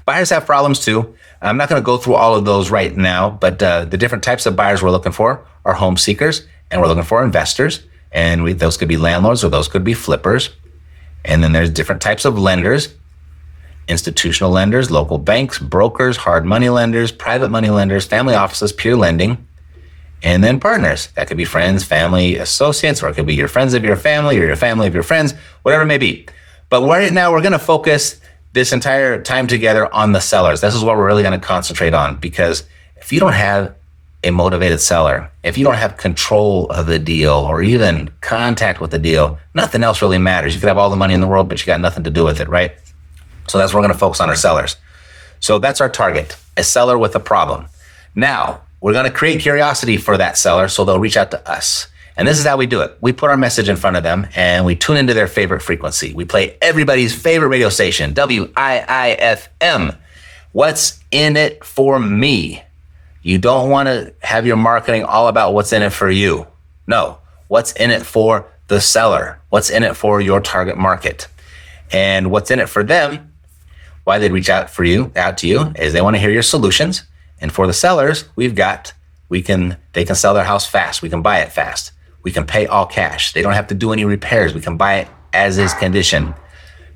Buyers 0.04 0.30
have 0.30 0.46
problems 0.46 0.80
too. 0.84 1.14
I'm 1.40 1.56
not 1.56 1.68
going 1.68 1.80
to 1.80 1.84
go 1.84 1.96
through 1.96 2.14
all 2.14 2.34
of 2.34 2.44
those 2.44 2.70
right 2.70 2.94
now, 2.94 3.30
but 3.30 3.62
uh, 3.62 3.84
the 3.86 3.96
different 3.96 4.24
types 4.24 4.46
of 4.46 4.56
buyers 4.56 4.82
we're 4.82 4.90
looking 4.90 5.12
for 5.12 5.46
are 5.64 5.74
home 5.74 5.96
seekers 5.96 6.46
and 6.70 6.80
we're 6.80 6.88
looking 6.88 7.04
for 7.04 7.24
investors. 7.24 7.84
And 8.12 8.44
we, 8.44 8.52
those 8.52 8.76
could 8.76 8.88
be 8.88 8.96
landlords 8.96 9.42
or 9.44 9.48
those 9.48 9.68
could 9.68 9.84
be 9.84 9.94
flippers. 9.94 10.50
And 11.24 11.42
then 11.42 11.52
there's 11.52 11.70
different 11.70 12.02
types 12.02 12.24
of 12.24 12.38
lenders 12.38 12.94
institutional 13.88 14.50
lenders, 14.50 14.90
local 14.90 15.18
banks, 15.18 15.58
brokers, 15.58 16.16
hard 16.16 16.44
money 16.44 16.68
lenders, 16.68 17.12
private 17.12 17.50
money 17.50 17.70
lenders, 17.70 18.06
family 18.06 18.34
offices, 18.34 18.72
peer 18.72 18.96
lending, 18.96 19.46
and 20.22 20.42
then 20.42 20.58
partners. 20.58 21.08
That 21.14 21.28
could 21.28 21.36
be 21.36 21.44
friends, 21.44 21.84
family, 21.84 22.36
associates, 22.36 23.02
or 23.02 23.08
it 23.08 23.14
could 23.14 23.26
be 23.26 23.34
your 23.34 23.48
friends 23.48 23.74
of 23.74 23.84
your 23.84 23.96
family 23.96 24.38
or 24.38 24.46
your 24.46 24.56
family 24.56 24.86
of 24.86 24.94
your 24.94 25.02
friends, 25.02 25.34
whatever 25.62 25.82
it 25.82 25.86
may 25.86 25.98
be. 25.98 26.26
But 26.70 26.82
right 26.82 27.12
now, 27.12 27.30
we're 27.30 27.42
going 27.42 27.52
to 27.52 27.58
focus 27.58 28.20
this 28.54 28.72
entire 28.72 29.20
time 29.20 29.46
together 29.46 29.92
on 29.92 30.12
the 30.12 30.20
sellers. 30.20 30.60
This 30.60 30.74
is 30.74 30.82
what 30.82 30.96
we're 30.96 31.06
really 31.06 31.22
going 31.22 31.38
to 31.38 31.46
concentrate 31.46 31.92
on 31.92 32.16
because 32.16 32.64
if 32.96 33.12
you 33.12 33.20
don't 33.20 33.32
have 33.32 33.74
a 34.22 34.30
motivated 34.30 34.80
seller, 34.80 35.30
if 35.42 35.58
you 35.58 35.64
don't 35.64 35.74
have 35.74 35.98
control 35.98 36.66
of 36.70 36.86
the 36.86 36.98
deal 36.98 37.34
or 37.34 37.62
even 37.62 38.10
contact 38.22 38.80
with 38.80 38.90
the 38.90 38.98
deal, 38.98 39.38
nothing 39.52 39.82
else 39.82 40.00
really 40.00 40.18
matters. 40.18 40.54
You 40.54 40.60
could 40.60 40.68
have 40.68 40.78
all 40.78 40.88
the 40.88 40.96
money 40.96 41.12
in 41.12 41.20
the 41.20 41.26
world, 41.26 41.48
but 41.48 41.60
you 41.60 41.66
got 41.66 41.80
nothing 41.80 42.04
to 42.04 42.10
do 42.10 42.24
with 42.24 42.40
it, 42.40 42.48
right? 42.48 42.74
So 43.48 43.58
that's 43.58 43.72
where 43.72 43.80
we're 43.80 43.88
going 43.88 43.94
to 43.94 43.98
focus 43.98 44.20
on 44.20 44.28
our 44.28 44.36
sellers. 44.36 44.76
So 45.40 45.58
that's 45.58 45.80
our 45.80 45.88
target, 45.88 46.36
a 46.56 46.64
seller 46.64 46.98
with 46.98 47.14
a 47.14 47.20
problem. 47.20 47.66
Now, 48.14 48.62
we're 48.80 48.92
going 48.92 49.06
to 49.06 49.10
create 49.10 49.40
curiosity 49.40 49.96
for 49.96 50.16
that 50.16 50.36
seller 50.36 50.68
so 50.68 50.84
they'll 50.84 50.98
reach 50.98 51.16
out 51.16 51.30
to 51.32 51.50
us. 51.50 51.88
And 52.16 52.28
this 52.28 52.38
is 52.38 52.46
how 52.46 52.56
we 52.56 52.66
do 52.66 52.80
it. 52.80 52.96
We 53.00 53.12
put 53.12 53.30
our 53.30 53.36
message 53.36 53.68
in 53.68 53.76
front 53.76 53.96
of 53.96 54.02
them 54.02 54.28
and 54.36 54.64
we 54.64 54.76
tune 54.76 54.96
into 54.96 55.14
their 55.14 55.26
favorite 55.26 55.62
frequency. 55.62 56.14
We 56.14 56.24
play 56.24 56.56
everybody's 56.62 57.14
favorite 57.14 57.48
radio 57.48 57.68
station, 57.68 58.14
WIIFM. 58.14 59.96
What's 60.52 61.00
in 61.10 61.36
it 61.36 61.64
for 61.64 61.98
me? 61.98 62.62
You 63.22 63.38
don't 63.38 63.70
want 63.70 63.88
to 63.88 64.14
have 64.22 64.46
your 64.46 64.56
marketing 64.56 65.04
all 65.04 65.28
about 65.28 65.54
what's 65.54 65.72
in 65.72 65.82
it 65.82 65.90
for 65.90 66.08
you. 66.08 66.46
No, 66.86 67.18
what's 67.48 67.72
in 67.72 67.90
it 67.90 68.06
for 68.06 68.46
the 68.68 68.80
seller? 68.80 69.40
What's 69.48 69.70
in 69.70 69.82
it 69.82 69.96
for 69.96 70.20
your 70.20 70.40
target 70.40 70.76
market? 70.76 71.26
And 71.90 72.30
what's 72.30 72.50
in 72.50 72.60
it 72.60 72.68
for 72.68 72.84
them? 72.84 73.33
Why 74.04 74.18
they'd 74.18 74.32
reach 74.32 74.50
out 74.50 74.70
for 74.70 74.84
you, 74.84 75.10
out 75.16 75.38
to 75.38 75.46
you, 75.46 75.72
is 75.76 75.92
they 75.92 76.02
want 76.02 76.16
to 76.16 76.20
hear 76.20 76.30
your 76.30 76.42
solutions. 76.42 77.02
And 77.40 77.52
for 77.52 77.66
the 77.66 77.72
sellers, 77.72 78.26
we've 78.36 78.54
got 78.54 78.92
we 79.28 79.42
can 79.42 79.78
they 79.92 80.04
can 80.04 80.14
sell 80.14 80.34
their 80.34 80.44
house 80.44 80.66
fast. 80.66 81.02
We 81.02 81.08
can 81.08 81.22
buy 81.22 81.40
it 81.40 81.52
fast. 81.52 81.92
We 82.22 82.30
can 82.30 82.46
pay 82.46 82.66
all 82.66 82.86
cash. 82.86 83.32
They 83.32 83.42
don't 83.42 83.54
have 83.54 83.66
to 83.68 83.74
do 83.74 83.92
any 83.92 84.04
repairs. 84.04 84.54
We 84.54 84.60
can 84.60 84.76
buy 84.76 84.96
it 84.96 85.08
as 85.32 85.58
is 85.58 85.74
condition. 85.74 86.34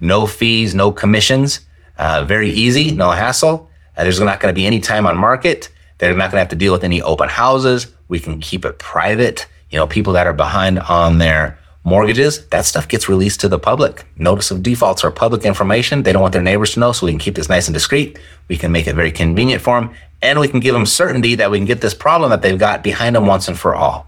No 0.01 0.27
fees, 0.27 0.75
no 0.75 0.93
commissions. 0.93 1.61
Uh, 1.97 2.25
very 2.25 2.51
easy, 2.51 2.93
no 2.93 3.11
hassle. 3.11 3.69
Uh, 3.97 4.05
there's 4.05 4.21
not 4.21 4.39
going 4.41 4.55
to 4.55 4.59
be 4.59 4.67
any 4.67 4.81
time 4.81 5.07
on 5.07 5.17
market. 5.17 5.69
They're 5.99 6.13
not 6.13 6.31
going 6.31 6.33
to 6.33 6.39
have 6.39 6.49
to 6.51 6.57
deal 6.57 6.73
with 6.73 6.85
any 6.85 7.03
open 7.03 7.29
houses. 7.29 7.89
We 8.07 8.21
can 8.21 8.41
keep 8.41 8.65
it 8.65 8.79
private. 8.79 9.47
You 9.71 9.79
know, 9.79 9.87
people 9.87 10.13
that 10.13 10.27
are 10.27 10.33
behind 10.33 10.79
on 10.79 11.19
their 11.19 11.59
mortgages, 11.89 12.47
that 12.49 12.65
stuff 12.65 12.87
gets 12.87 13.09
released 13.09 13.41
to 13.41 13.49
the 13.49 13.59
public. 13.59 14.05
Notice 14.17 14.51
of 14.51 14.63
defaults 14.63 15.03
are 15.05 15.11
public 15.11 15.45
information. 15.45 16.03
They 16.03 16.13
don't 16.13 16.23
want 16.23 16.33
their 16.33 16.43
neighbors 16.43 16.75
to 16.75 16.81
know, 16.81 16.93
so 16.93 17.07
we 17.07 17.13
can 17.13 17.19
keep 17.19 17.35
this 17.35 17.49
nice 17.49 17.67
and 17.67 17.75
discreet. 17.75 18.19
We 18.49 18.57
can 18.57 18.71
make 18.71 18.87
it 18.87 18.95
very 18.95 19.11
convenient 19.11 19.63
for 19.63 19.81
them, 19.81 19.95
and 20.23 20.39
we 20.39 20.49
can 20.49 20.61
give 20.61 20.75
them 20.75 20.87
certainty 20.87 21.35
that 21.37 21.51
we 21.51 21.59
can 21.59 21.67
get 21.67 21.81
this 21.81 21.95
problem 21.95 22.31
that 22.31 22.43
they've 22.43 22.59
got 22.59 22.85
behind 22.85 23.17
them 23.17 23.27
once 23.27 23.49
and 23.49 23.59
for 23.59 23.75
all. 23.75 24.07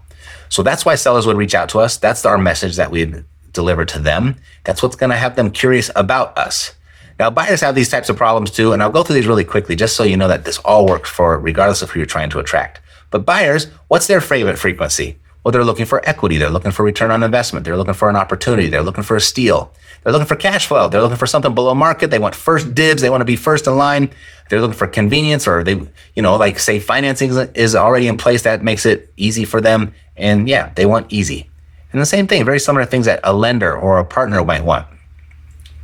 So 0.49 0.63
that's 0.63 0.85
why 0.85 0.95
sellers 0.95 1.25
would 1.25 1.37
reach 1.37 1.55
out 1.55 1.69
to 1.69 1.79
us. 1.79 1.97
That's 1.97 2.25
our 2.25 2.37
message 2.37 2.75
that 2.75 2.91
we 2.91 3.23
deliver 3.53 3.85
to 3.85 3.99
them. 3.99 4.35
That's 4.63 4.83
what's 4.83 4.95
going 4.95 5.09
to 5.09 5.15
have 5.15 5.35
them 5.35 5.51
curious 5.51 5.89
about 5.95 6.37
us. 6.37 6.73
Now, 7.19 7.29
buyers 7.29 7.61
have 7.61 7.75
these 7.75 7.89
types 7.89 8.09
of 8.09 8.17
problems 8.17 8.51
too, 8.51 8.73
and 8.73 8.81
I'll 8.81 8.91
go 8.91 9.03
through 9.03 9.15
these 9.15 9.27
really 9.27 9.43
quickly 9.43 9.75
just 9.75 9.95
so 9.95 10.03
you 10.03 10.17
know 10.17 10.27
that 10.27 10.45
this 10.45 10.57
all 10.59 10.85
works 10.85 11.09
for 11.09 11.37
regardless 11.37 11.81
of 11.81 11.91
who 11.91 11.99
you're 11.99 12.07
trying 12.07 12.29
to 12.31 12.39
attract. 12.39 12.81
But 13.11 13.25
buyers, 13.25 13.67
what's 13.89 14.07
their 14.07 14.21
favorite 14.21 14.57
frequency? 14.57 15.19
Well, 15.43 15.51
they're 15.51 15.63
looking 15.63 15.85
for 15.85 16.07
equity. 16.07 16.37
They're 16.37 16.51
looking 16.51 16.71
for 16.71 16.83
return 16.83 17.09
on 17.09 17.23
investment. 17.23 17.65
They're 17.65 17.77
looking 17.77 17.95
for 17.95 18.09
an 18.09 18.15
opportunity. 18.15 18.67
They're 18.67 18.83
looking 18.83 19.03
for 19.03 19.15
a 19.15 19.21
steal. 19.21 19.73
They're 20.03 20.13
looking 20.13 20.27
for 20.27 20.35
cash 20.35 20.67
flow. 20.67 20.87
They're 20.87 21.01
looking 21.01 21.17
for 21.17 21.27
something 21.27 21.55
below 21.55 21.73
market. 21.73 22.11
They 22.11 22.19
want 22.19 22.35
first 22.35 22.75
dibs. 22.75 23.01
They 23.01 23.09
want 23.09 23.21
to 23.21 23.25
be 23.25 23.35
first 23.35 23.65
in 23.65 23.75
line. 23.75 24.11
They're 24.49 24.61
looking 24.61 24.77
for 24.77 24.87
convenience 24.87 25.47
or 25.47 25.63
they, 25.63 25.81
you 26.15 26.21
know, 26.21 26.35
like 26.35 26.59
say 26.59 26.79
financing 26.79 27.31
is 27.55 27.75
already 27.75 28.07
in 28.07 28.17
place. 28.17 28.43
That 28.43 28.63
makes 28.63 28.85
it 28.85 29.11
easy 29.17 29.45
for 29.45 29.61
them. 29.61 29.93
And 30.15 30.47
yeah, 30.47 30.71
they 30.75 30.85
want 30.85 31.11
easy. 31.11 31.49
And 31.91 32.01
the 32.01 32.05
same 32.05 32.27
thing, 32.27 32.45
very 32.45 32.59
similar 32.59 32.85
things 32.85 33.05
that 33.05 33.19
a 33.23 33.33
lender 33.33 33.75
or 33.75 33.99
a 33.99 34.05
partner 34.05 34.43
might 34.43 34.63
want. 34.63 34.87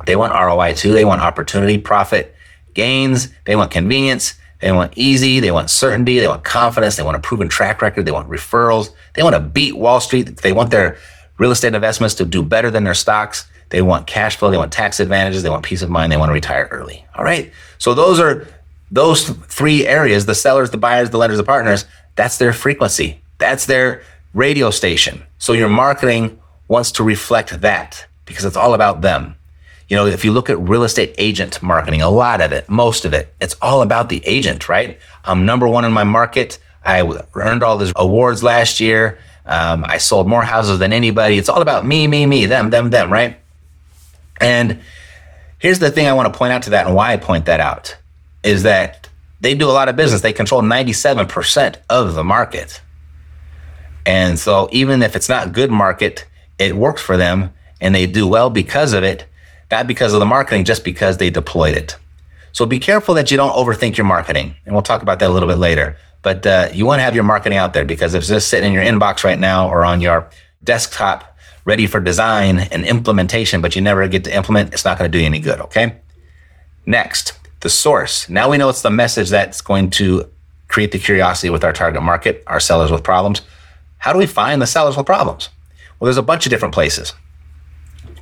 They 0.06 0.16
want 0.16 0.32
ROI 0.32 0.74
too. 0.74 0.92
They 0.92 1.04
want 1.04 1.20
opportunity, 1.20 1.78
profit, 1.78 2.34
gains. 2.74 3.28
They 3.44 3.56
want 3.56 3.70
convenience. 3.70 4.34
They 4.60 4.72
want 4.72 4.92
easy. 4.96 5.40
They 5.40 5.50
want 5.50 5.70
certainty. 5.70 6.18
They 6.18 6.28
want 6.28 6.44
confidence. 6.44 6.96
They 6.96 7.02
want 7.02 7.16
a 7.16 7.20
proven 7.20 7.48
track 7.48 7.80
record. 7.80 8.04
They 8.04 8.12
want 8.12 8.28
referrals. 8.28 8.90
They 9.14 9.22
want 9.22 9.34
to 9.34 9.40
beat 9.40 9.76
Wall 9.76 10.00
Street. 10.00 10.38
They 10.38 10.52
want 10.52 10.70
their 10.70 10.98
real 11.38 11.50
estate 11.50 11.74
investments 11.74 12.14
to 12.16 12.24
do 12.24 12.42
better 12.42 12.70
than 12.70 12.84
their 12.84 12.94
stocks. 12.94 13.48
They 13.70 13.82
want 13.82 14.06
cash 14.06 14.36
flow. 14.36 14.50
They 14.50 14.56
want 14.56 14.72
tax 14.72 14.98
advantages. 14.98 15.42
They 15.42 15.50
want 15.50 15.64
peace 15.64 15.82
of 15.82 15.90
mind. 15.90 16.10
They 16.10 16.16
want 16.16 16.30
to 16.30 16.34
retire 16.34 16.68
early. 16.70 17.04
All 17.14 17.24
right. 17.24 17.52
So 17.78 17.94
those 17.94 18.18
are 18.18 18.48
those 18.90 19.28
three 19.28 19.86
areas, 19.86 20.26
the 20.26 20.34
sellers, 20.34 20.70
the 20.70 20.78
buyers, 20.78 21.10
the 21.10 21.18
lenders, 21.18 21.38
the 21.38 21.44
partners, 21.44 21.84
that's 22.16 22.38
their 22.38 22.52
frequency. 22.52 23.20
That's 23.38 23.66
their 23.66 24.02
radio 24.34 24.70
station. 24.70 25.22
So 25.38 25.52
your 25.52 25.68
marketing 25.68 26.40
wants 26.66 26.92
to 26.92 27.04
reflect 27.04 27.60
that 27.60 28.06
because 28.24 28.44
it's 28.44 28.56
all 28.56 28.74
about 28.74 29.02
them. 29.02 29.36
You 29.88 29.96
know, 29.96 30.06
if 30.06 30.24
you 30.24 30.32
look 30.32 30.50
at 30.50 30.58
real 30.58 30.84
estate 30.84 31.14
agent 31.16 31.62
marketing, 31.62 32.02
a 32.02 32.10
lot 32.10 32.40
of 32.40 32.52
it, 32.52 32.68
most 32.68 33.04
of 33.04 33.14
it, 33.14 33.34
it's 33.40 33.56
all 33.62 33.80
about 33.80 34.10
the 34.10 34.22
agent, 34.26 34.68
right? 34.68 34.98
I'm 35.24 35.46
number 35.46 35.66
one 35.66 35.84
in 35.84 35.92
my 35.92 36.04
market. 36.04 36.58
I 36.84 37.02
earned 37.34 37.62
all 37.62 37.78
these 37.78 37.92
awards 37.96 38.42
last 38.42 38.80
year. 38.80 39.18
Um, 39.46 39.84
I 39.86 39.96
sold 39.96 40.28
more 40.28 40.42
houses 40.42 40.78
than 40.78 40.92
anybody. 40.92 41.38
It's 41.38 41.48
all 41.48 41.62
about 41.62 41.86
me, 41.86 42.06
me, 42.06 42.26
me, 42.26 42.44
them, 42.44 42.68
them, 42.68 42.90
them, 42.90 43.10
right? 43.10 43.38
And 44.40 44.80
here's 45.58 45.78
the 45.78 45.90
thing 45.90 46.06
I 46.06 46.12
want 46.12 46.32
to 46.32 46.38
point 46.38 46.52
out 46.52 46.64
to 46.64 46.70
that 46.70 46.86
and 46.86 46.94
why 46.94 47.14
I 47.14 47.16
point 47.16 47.46
that 47.46 47.60
out 47.60 47.96
is 48.42 48.64
that 48.64 49.08
they 49.40 49.54
do 49.54 49.70
a 49.70 49.72
lot 49.72 49.88
of 49.88 49.96
business. 49.96 50.20
They 50.20 50.34
control 50.34 50.60
97% 50.62 51.76
of 51.88 52.14
the 52.14 52.24
market. 52.24 52.82
And 54.04 54.38
so 54.38 54.68
even 54.70 55.02
if 55.02 55.16
it's 55.16 55.28
not 55.28 55.52
good 55.52 55.70
market, 55.70 56.26
it 56.58 56.76
works 56.76 57.00
for 57.00 57.16
them 57.16 57.52
and 57.80 57.94
they 57.94 58.06
do 58.06 58.26
well 58.26 58.50
because 58.50 58.92
of 58.92 59.02
it, 59.02 59.26
not 59.70 59.86
because 59.86 60.12
of 60.12 60.20
the 60.20 60.26
marketing, 60.26 60.64
just 60.64 60.84
because 60.84 61.18
they 61.18 61.30
deployed 61.30 61.76
it. 61.76 61.96
So 62.52 62.66
be 62.66 62.78
careful 62.78 63.14
that 63.14 63.30
you 63.30 63.36
don't 63.36 63.52
overthink 63.52 63.96
your 63.96 64.06
marketing. 64.06 64.54
And 64.64 64.74
we'll 64.74 64.82
talk 64.82 65.02
about 65.02 65.18
that 65.20 65.30
a 65.30 65.32
little 65.32 65.48
bit 65.48 65.58
later. 65.58 65.96
But 66.22 66.46
uh, 66.46 66.68
you 66.72 66.86
want 66.86 66.98
to 66.98 67.02
have 67.04 67.14
your 67.14 67.24
marketing 67.24 67.58
out 67.58 67.74
there 67.74 67.84
because 67.84 68.14
if 68.14 68.20
it's 68.20 68.28
just 68.28 68.48
sitting 68.48 68.68
in 68.68 68.72
your 68.72 68.82
inbox 68.82 69.24
right 69.24 69.38
now 69.38 69.68
or 69.68 69.84
on 69.84 70.00
your 70.00 70.28
desktop 70.64 71.36
ready 71.64 71.86
for 71.86 72.00
design 72.00 72.58
and 72.58 72.84
implementation, 72.84 73.60
but 73.60 73.76
you 73.76 73.82
never 73.82 74.08
get 74.08 74.24
to 74.24 74.34
implement, 74.34 74.72
it's 74.72 74.84
not 74.84 74.98
going 74.98 75.10
to 75.10 75.16
do 75.16 75.20
you 75.20 75.26
any 75.26 75.38
good. 75.38 75.60
Okay. 75.60 75.96
Next, 76.86 77.38
the 77.60 77.68
source. 77.68 78.28
Now 78.28 78.50
we 78.50 78.56
know 78.56 78.68
it's 78.68 78.82
the 78.82 78.90
message 78.90 79.28
that's 79.28 79.60
going 79.60 79.90
to 79.90 80.28
create 80.68 80.92
the 80.92 80.98
curiosity 80.98 81.50
with 81.50 81.64
our 81.64 81.72
target 81.72 82.02
market, 82.02 82.42
our 82.46 82.60
sellers 82.60 82.90
with 82.90 83.04
problems. 83.04 83.42
How 83.98 84.12
do 84.12 84.18
we 84.18 84.26
find 84.26 84.62
the 84.62 84.66
sellers 84.66 84.96
with 84.96 85.06
problems? 85.06 85.50
Well, 85.98 86.06
there's 86.06 86.16
a 86.16 86.22
bunch 86.22 86.46
of 86.46 86.50
different 86.50 86.74
places. 86.74 87.12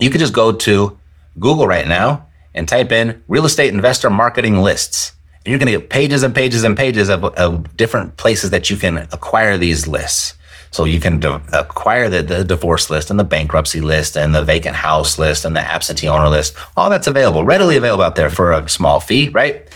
You 0.01 0.11
could 0.11 0.21
just 0.21 0.33
go 0.33 0.53
to 0.53 0.99
Google 1.39 1.67
right 1.67 1.87
now 1.87 2.27
and 2.55 2.69
type 2.69 2.91
in 2.91 3.23
real 3.29 3.45
estate 3.45 3.73
investor 3.73 4.11
marketing 4.11 4.61
lists. 4.61 5.13
And 5.45 5.51
you're 5.51 5.59
going 5.59 5.73
to 5.73 5.79
get 5.79 5.91
pages 5.91 6.23
and 6.23 6.35
pages 6.35 6.65
and 6.65 6.77
pages 6.77 7.09
of, 7.09 7.25
of 7.25 7.77
different 7.77 8.17
places 8.17 8.51
that 8.51 8.71
you 8.71 8.77
can 8.77 8.99
acquire 9.13 9.57
these 9.59 9.87
lists. 9.87 10.35
So 10.71 10.85
you 10.85 11.01
can 11.01 11.23
acquire 11.53 12.09
the, 12.09 12.23
the 12.23 12.45
divorce 12.45 12.91
list 12.91 13.11
and 13.11 13.19
the 13.19 13.25
bankruptcy 13.25 13.81
list 13.81 14.17
and 14.17 14.35
the 14.35 14.43
vacant 14.43 14.77
house 14.77 15.19
list 15.19 15.45
and 15.45 15.55
the 15.55 15.61
absentee 15.61 16.09
owner 16.09 16.29
list. 16.29 16.55
All 16.77 16.91
that's 16.91 17.07
available, 17.07 17.45
readily 17.45 17.77
available 17.77 18.05
out 18.05 18.17
there 18.17 18.31
for 18.31 18.53
a 18.53 18.69
small 18.69 19.01
fee, 19.01 19.29
right? 19.29 19.69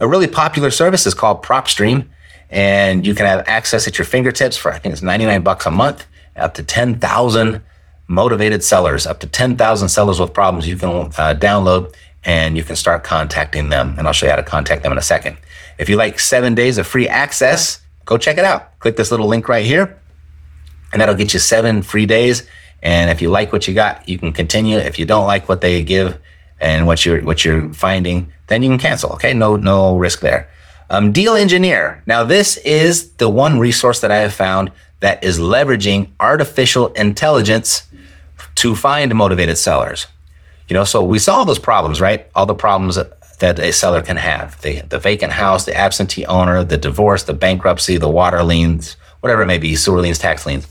A 0.00 0.08
really 0.08 0.26
popular 0.26 0.70
service 0.70 1.06
is 1.06 1.14
called 1.14 1.42
PropStream, 1.42 2.08
and 2.50 3.06
you 3.06 3.14
can 3.14 3.26
have 3.26 3.44
access 3.46 3.86
at 3.86 3.98
your 3.98 4.04
fingertips 4.04 4.56
for 4.56 4.72
I 4.72 4.78
think 4.78 4.92
it's 4.94 5.02
99 5.02 5.42
bucks 5.42 5.66
a 5.66 5.70
month, 5.70 6.06
up 6.34 6.54
to 6.54 6.62
10,000 6.62 7.62
motivated 8.08 8.64
sellers, 8.64 9.06
up 9.06 9.20
to 9.20 9.26
10,000 9.26 9.88
sellers 9.88 10.18
with 10.18 10.32
problems 10.32 10.66
you 10.66 10.76
can 10.76 10.88
uh, 10.88 11.34
download 11.38 11.94
and 12.24 12.56
you 12.56 12.64
can 12.64 12.74
start 12.74 13.04
contacting 13.04 13.68
them. 13.68 13.94
And 13.96 14.06
I'll 14.06 14.12
show 14.12 14.26
you 14.26 14.30
how 14.30 14.36
to 14.36 14.42
contact 14.42 14.82
them 14.82 14.92
in 14.92 14.98
a 14.98 15.02
second. 15.02 15.36
If 15.78 15.88
you 15.88 15.96
like 15.96 16.18
seven 16.18 16.54
days 16.54 16.78
of 16.78 16.86
free 16.86 17.06
access, 17.06 17.80
go 18.04 18.18
check 18.18 18.38
it 18.38 18.44
out. 18.44 18.78
Click 18.80 18.96
this 18.96 19.10
little 19.10 19.28
link 19.28 19.48
right 19.48 19.64
here, 19.64 19.98
and 20.92 21.00
that'll 21.00 21.14
get 21.14 21.32
you 21.32 21.38
seven 21.38 21.82
free 21.82 22.06
days. 22.06 22.48
And 22.82 23.10
if 23.10 23.22
you 23.22 23.30
like 23.30 23.52
what 23.52 23.68
you 23.68 23.74
got, 23.74 24.08
you 24.08 24.18
can 24.18 24.32
continue. 24.32 24.78
If 24.78 24.98
you 24.98 25.04
don't 25.04 25.26
like 25.26 25.48
what 25.48 25.60
they 25.60 25.82
give 25.84 26.18
and 26.60 26.86
what 26.86 27.06
you're 27.06 27.22
what 27.22 27.44
you're 27.44 27.72
finding, 27.72 28.32
then 28.48 28.62
you 28.62 28.70
can 28.70 28.78
cancel. 28.78 29.12
Okay, 29.12 29.34
no 29.34 29.56
no 29.56 29.96
risk 29.96 30.20
there. 30.20 30.50
Um, 30.90 31.12
Deal 31.12 31.34
Engineer. 31.34 32.02
Now 32.06 32.24
this 32.24 32.56
is 32.58 33.10
the 33.12 33.28
one 33.28 33.58
resource 33.58 34.00
that 34.00 34.10
I 34.10 34.18
have 34.18 34.34
found 34.34 34.72
that 35.00 35.22
is 35.22 35.38
leveraging 35.38 36.08
artificial 36.18 36.88
intelligence 36.94 37.87
to 38.58 38.74
find 38.74 39.14
motivated 39.14 39.58
sellers. 39.58 40.06
You 40.68 40.74
know, 40.74 40.84
so 40.84 41.02
we 41.02 41.18
solve 41.18 41.46
those 41.46 41.58
problems, 41.58 42.00
right? 42.00 42.28
All 42.34 42.46
the 42.46 42.54
problems 42.54 42.98
that 43.38 43.58
a 43.58 43.72
seller 43.72 44.02
can 44.02 44.16
have 44.16 44.60
the, 44.62 44.80
the 44.80 44.98
vacant 44.98 45.32
house, 45.32 45.64
the 45.64 45.74
absentee 45.74 46.26
owner, 46.26 46.64
the 46.64 46.76
divorce, 46.76 47.22
the 47.22 47.32
bankruptcy, 47.32 47.96
the 47.96 48.08
water 48.08 48.42
liens, 48.42 48.96
whatever 49.20 49.42
it 49.42 49.46
may 49.46 49.58
be, 49.58 49.76
sewer 49.76 50.00
liens, 50.00 50.18
tax 50.18 50.44
liens. 50.44 50.66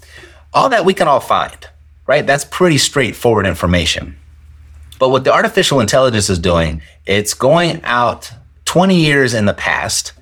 All 0.53 0.69
that 0.69 0.85
we 0.85 0.93
can 0.93 1.07
all 1.07 1.19
find, 1.19 1.57
right? 2.05 2.27
That's 2.27 2.45
pretty 2.45 2.77
straightforward 2.77 3.45
information. 3.45 4.17
But 4.99 5.09
what 5.09 5.23
the 5.23 5.33
artificial 5.33 5.79
intelligence 5.79 6.29
is 6.29 6.39
doing, 6.39 6.81
it's 7.05 7.33
going 7.33 7.81
out 7.83 8.31
20 8.65 8.95
years 8.95 9.33
in 9.33 9.45
the 9.45 9.53
past 9.53 10.13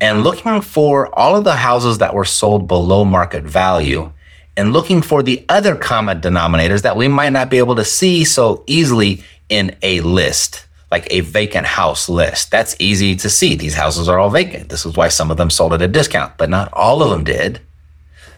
and 0.00 0.22
looking 0.22 0.60
for 0.60 1.14
all 1.18 1.36
of 1.36 1.44
the 1.44 1.56
houses 1.56 1.98
that 1.98 2.14
were 2.14 2.24
sold 2.24 2.68
below 2.68 3.04
market 3.04 3.44
value 3.44 4.12
and 4.56 4.72
looking 4.72 5.02
for 5.02 5.22
the 5.22 5.44
other 5.48 5.74
common 5.74 6.20
denominators 6.20 6.82
that 6.82 6.96
we 6.96 7.08
might 7.08 7.32
not 7.32 7.50
be 7.50 7.58
able 7.58 7.76
to 7.76 7.84
see 7.84 8.24
so 8.24 8.62
easily 8.66 9.22
in 9.48 9.76
a 9.82 10.00
list, 10.00 10.66
like 10.90 11.06
a 11.10 11.20
vacant 11.20 11.66
house 11.66 12.08
list. 12.08 12.50
That's 12.50 12.76
easy 12.78 13.16
to 13.16 13.28
see. 13.28 13.54
These 13.54 13.74
houses 13.74 14.08
are 14.08 14.18
all 14.18 14.30
vacant. 14.30 14.68
This 14.68 14.86
is 14.86 14.96
why 14.96 15.08
some 15.08 15.30
of 15.30 15.36
them 15.36 15.50
sold 15.50 15.72
at 15.72 15.82
a 15.82 15.88
discount, 15.88 16.34
but 16.38 16.50
not 16.50 16.72
all 16.72 17.02
of 17.02 17.10
them 17.10 17.24
did. 17.24 17.60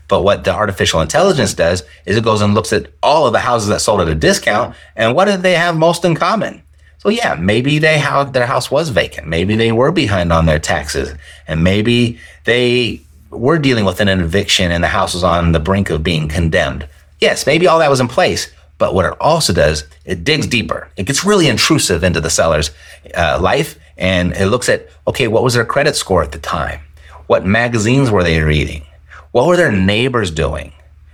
But 0.08 0.22
what 0.22 0.44
the 0.44 0.54
artificial 0.54 1.00
intelligence 1.00 1.54
does 1.54 1.82
is 2.04 2.16
it 2.16 2.24
goes 2.24 2.40
and 2.40 2.54
looks 2.54 2.72
at 2.72 2.90
all 3.02 3.26
of 3.26 3.32
the 3.32 3.40
houses 3.40 3.68
that 3.68 3.80
sold 3.80 4.00
at 4.00 4.08
a 4.08 4.14
discount 4.14 4.76
and 4.94 5.14
what 5.14 5.24
did 5.24 5.42
they 5.42 5.54
have 5.54 5.76
most 5.76 6.04
in 6.04 6.14
common? 6.14 6.62
So 6.98 7.08
yeah, 7.08 7.34
maybe 7.34 7.78
they 7.78 7.98
have 7.98 8.32
their 8.32 8.46
house 8.46 8.70
was 8.70 8.88
vacant. 8.90 9.26
Maybe 9.26 9.56
they 9.56 9.72
were 9.72 9.92
behind 9.92 10.32
on 10.32 10.46
their 10.46 10.58
taxes 10.58 11.12
and 11.48 11.64
maybe 11.64 12.18
they 12.44 13.00
we're 13.30 13.58
dealing 13.58 13.84
with 13.84 14.00
an 14.00 14.08
eviction 14.08 14.70
and 14.70 14.82
the 14.82 14.88
house 14.88 15.14
is 15.14 15.24
on 15.24 15.52
the 15.52 15.60
brink 15.60 15.90
of 15.90 16.02
being 16.02 16.28
condemned. 16.28 16.88
Yes, 17.20 17.46
maybe 17.46 17.66
all 17.66 17.78
that 17.78 17.90
was 17.90 18.00
in 18.00 18.08
place, 18.08 18.52
but 18.78 18.94
what 18.94 19.06
it 19.06 19.16
also 19.20 19.52
does, 19.52 19.84
it 20.04 20.24
digs 20.24 20.46
deeper. 20.46 20.88
It 20.96 21.06
gets 21.06 21.24
really 21.24 21.48
intrusive 21.48 22.04
into 22.04 22.20
the 22.20 22.30
seller's 22.30 22.70
uh, 23.14 23.38
life 23.40 23.78
and 23.96 24.32
it 24.34 24.46
looks 24.46 24.68
at, 24.68 24.88
okay, 25.06 25.28
what 25.28 25.42
was 25.42 25.54
their 25.54 25.64
credit 25.64 25.96
score 25.96 26.22
at 26.22 26.32
the 26.32 26.38
time? 26.38 26.80
What 27.26 27.46
magazines 27.46 28.10
were 28.10 28.22
they 28.22 28.40
reading? 28.40 28.84
What 29.32 29.46
were 29.46 29.56
their 29.56 29.72
neighbors 29.72 30.30
doing? 30.30 30.72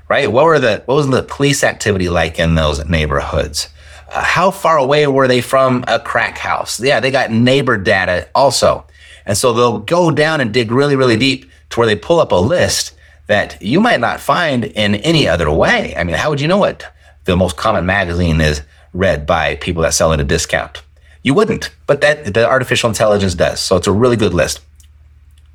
Right? 0.09 0.31
What 0.31 0.45
were 0.45 0.59
the, 0.59 0.83
what 0.85 0.97
was 0.97 1.09
the 1.09 1.23
police 1.23 1.65
activity 1.65 2.09
like 2.09 2.39
in 2.39 2.55
those 2.55 2.87
neighborhoods? 2.87 3.69
Uh, 4.11 4.23
how 4.23 4.51
far 4.51 4.77
away 4.77 5.07
were 5.07 5.27
they 5.27 5.41
from 5.41 5.85
a 5.89 5.99
crack 5.99 6.37
house? 6.37 6.79
Yeah, 6.81 7.01
they 7.01 7.11
got 7.11 7.31
neighbor 7.31 7.79
data 7.79 8.29
also. 8.35 8.85
And 9.25 9.39
so 9.39 9.53
they'll 9.53 9.79
go 9.79 10.11
down 10.11 10.41
and 10.41 10.53
dig 10.53 10.71
really, 10.71 10.97
really 10.97 11.17
deep 11.17 11.51
to 11.73 11.81
where 11.81 11.87
they 11.87 11.97
pull 11.97 12.21
up 12.21 12.33
a 12.33 12.37
list 12.37 12.95
that 13.27 13.61
you 13.63 13.81
might 13.81 14.01
not 14.01 14.21
find 14.21 14.65
in 14.65 14.97
any 14.97 15.27
other 15.27 15.51
way. 15.51 15.95
I 15.97 16.05
mean, 16.05 16.17
how 16.17 16.31
would 16.31 16.41
you 16.41 16.49
know 16.49 16.59
what 16.59 16.87
the 17.25 17.37
most 17.37 17.57
common 17.57 17.87
magazine 17.87 18.41
is 18.41 18.63
read 18.93 19.27
by 19.27 19.57
people 19.57 19.83
that 19.83 19.95
sell 19.95 20.13
at 20.13 20.21
a 20.21 20.25
discount? 20.25 20.83
You 21.23 21.35
wouldn't, 21.35 21.71
but 21.87 22.01
that 22.01 22.35
the 22.35 22.47
artificial 22.47 22.89
intelligence 22.89 23.35
does. 23.35 23.61
So 23.61 23.77
it's 23.77 23.87
a 23.87 23.93
really 23.93 24.17
good 24.17 24.35
list, 24.35 24.61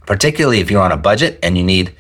particularly 0.06 0.60
if 0.60 0.72
you're 0.72 0.82
on 0.82 0.92
a 0.92 0.98
budget 0.98 1.40
and 1.44 1.58
you 1.58 1.64
need 1.64 1.94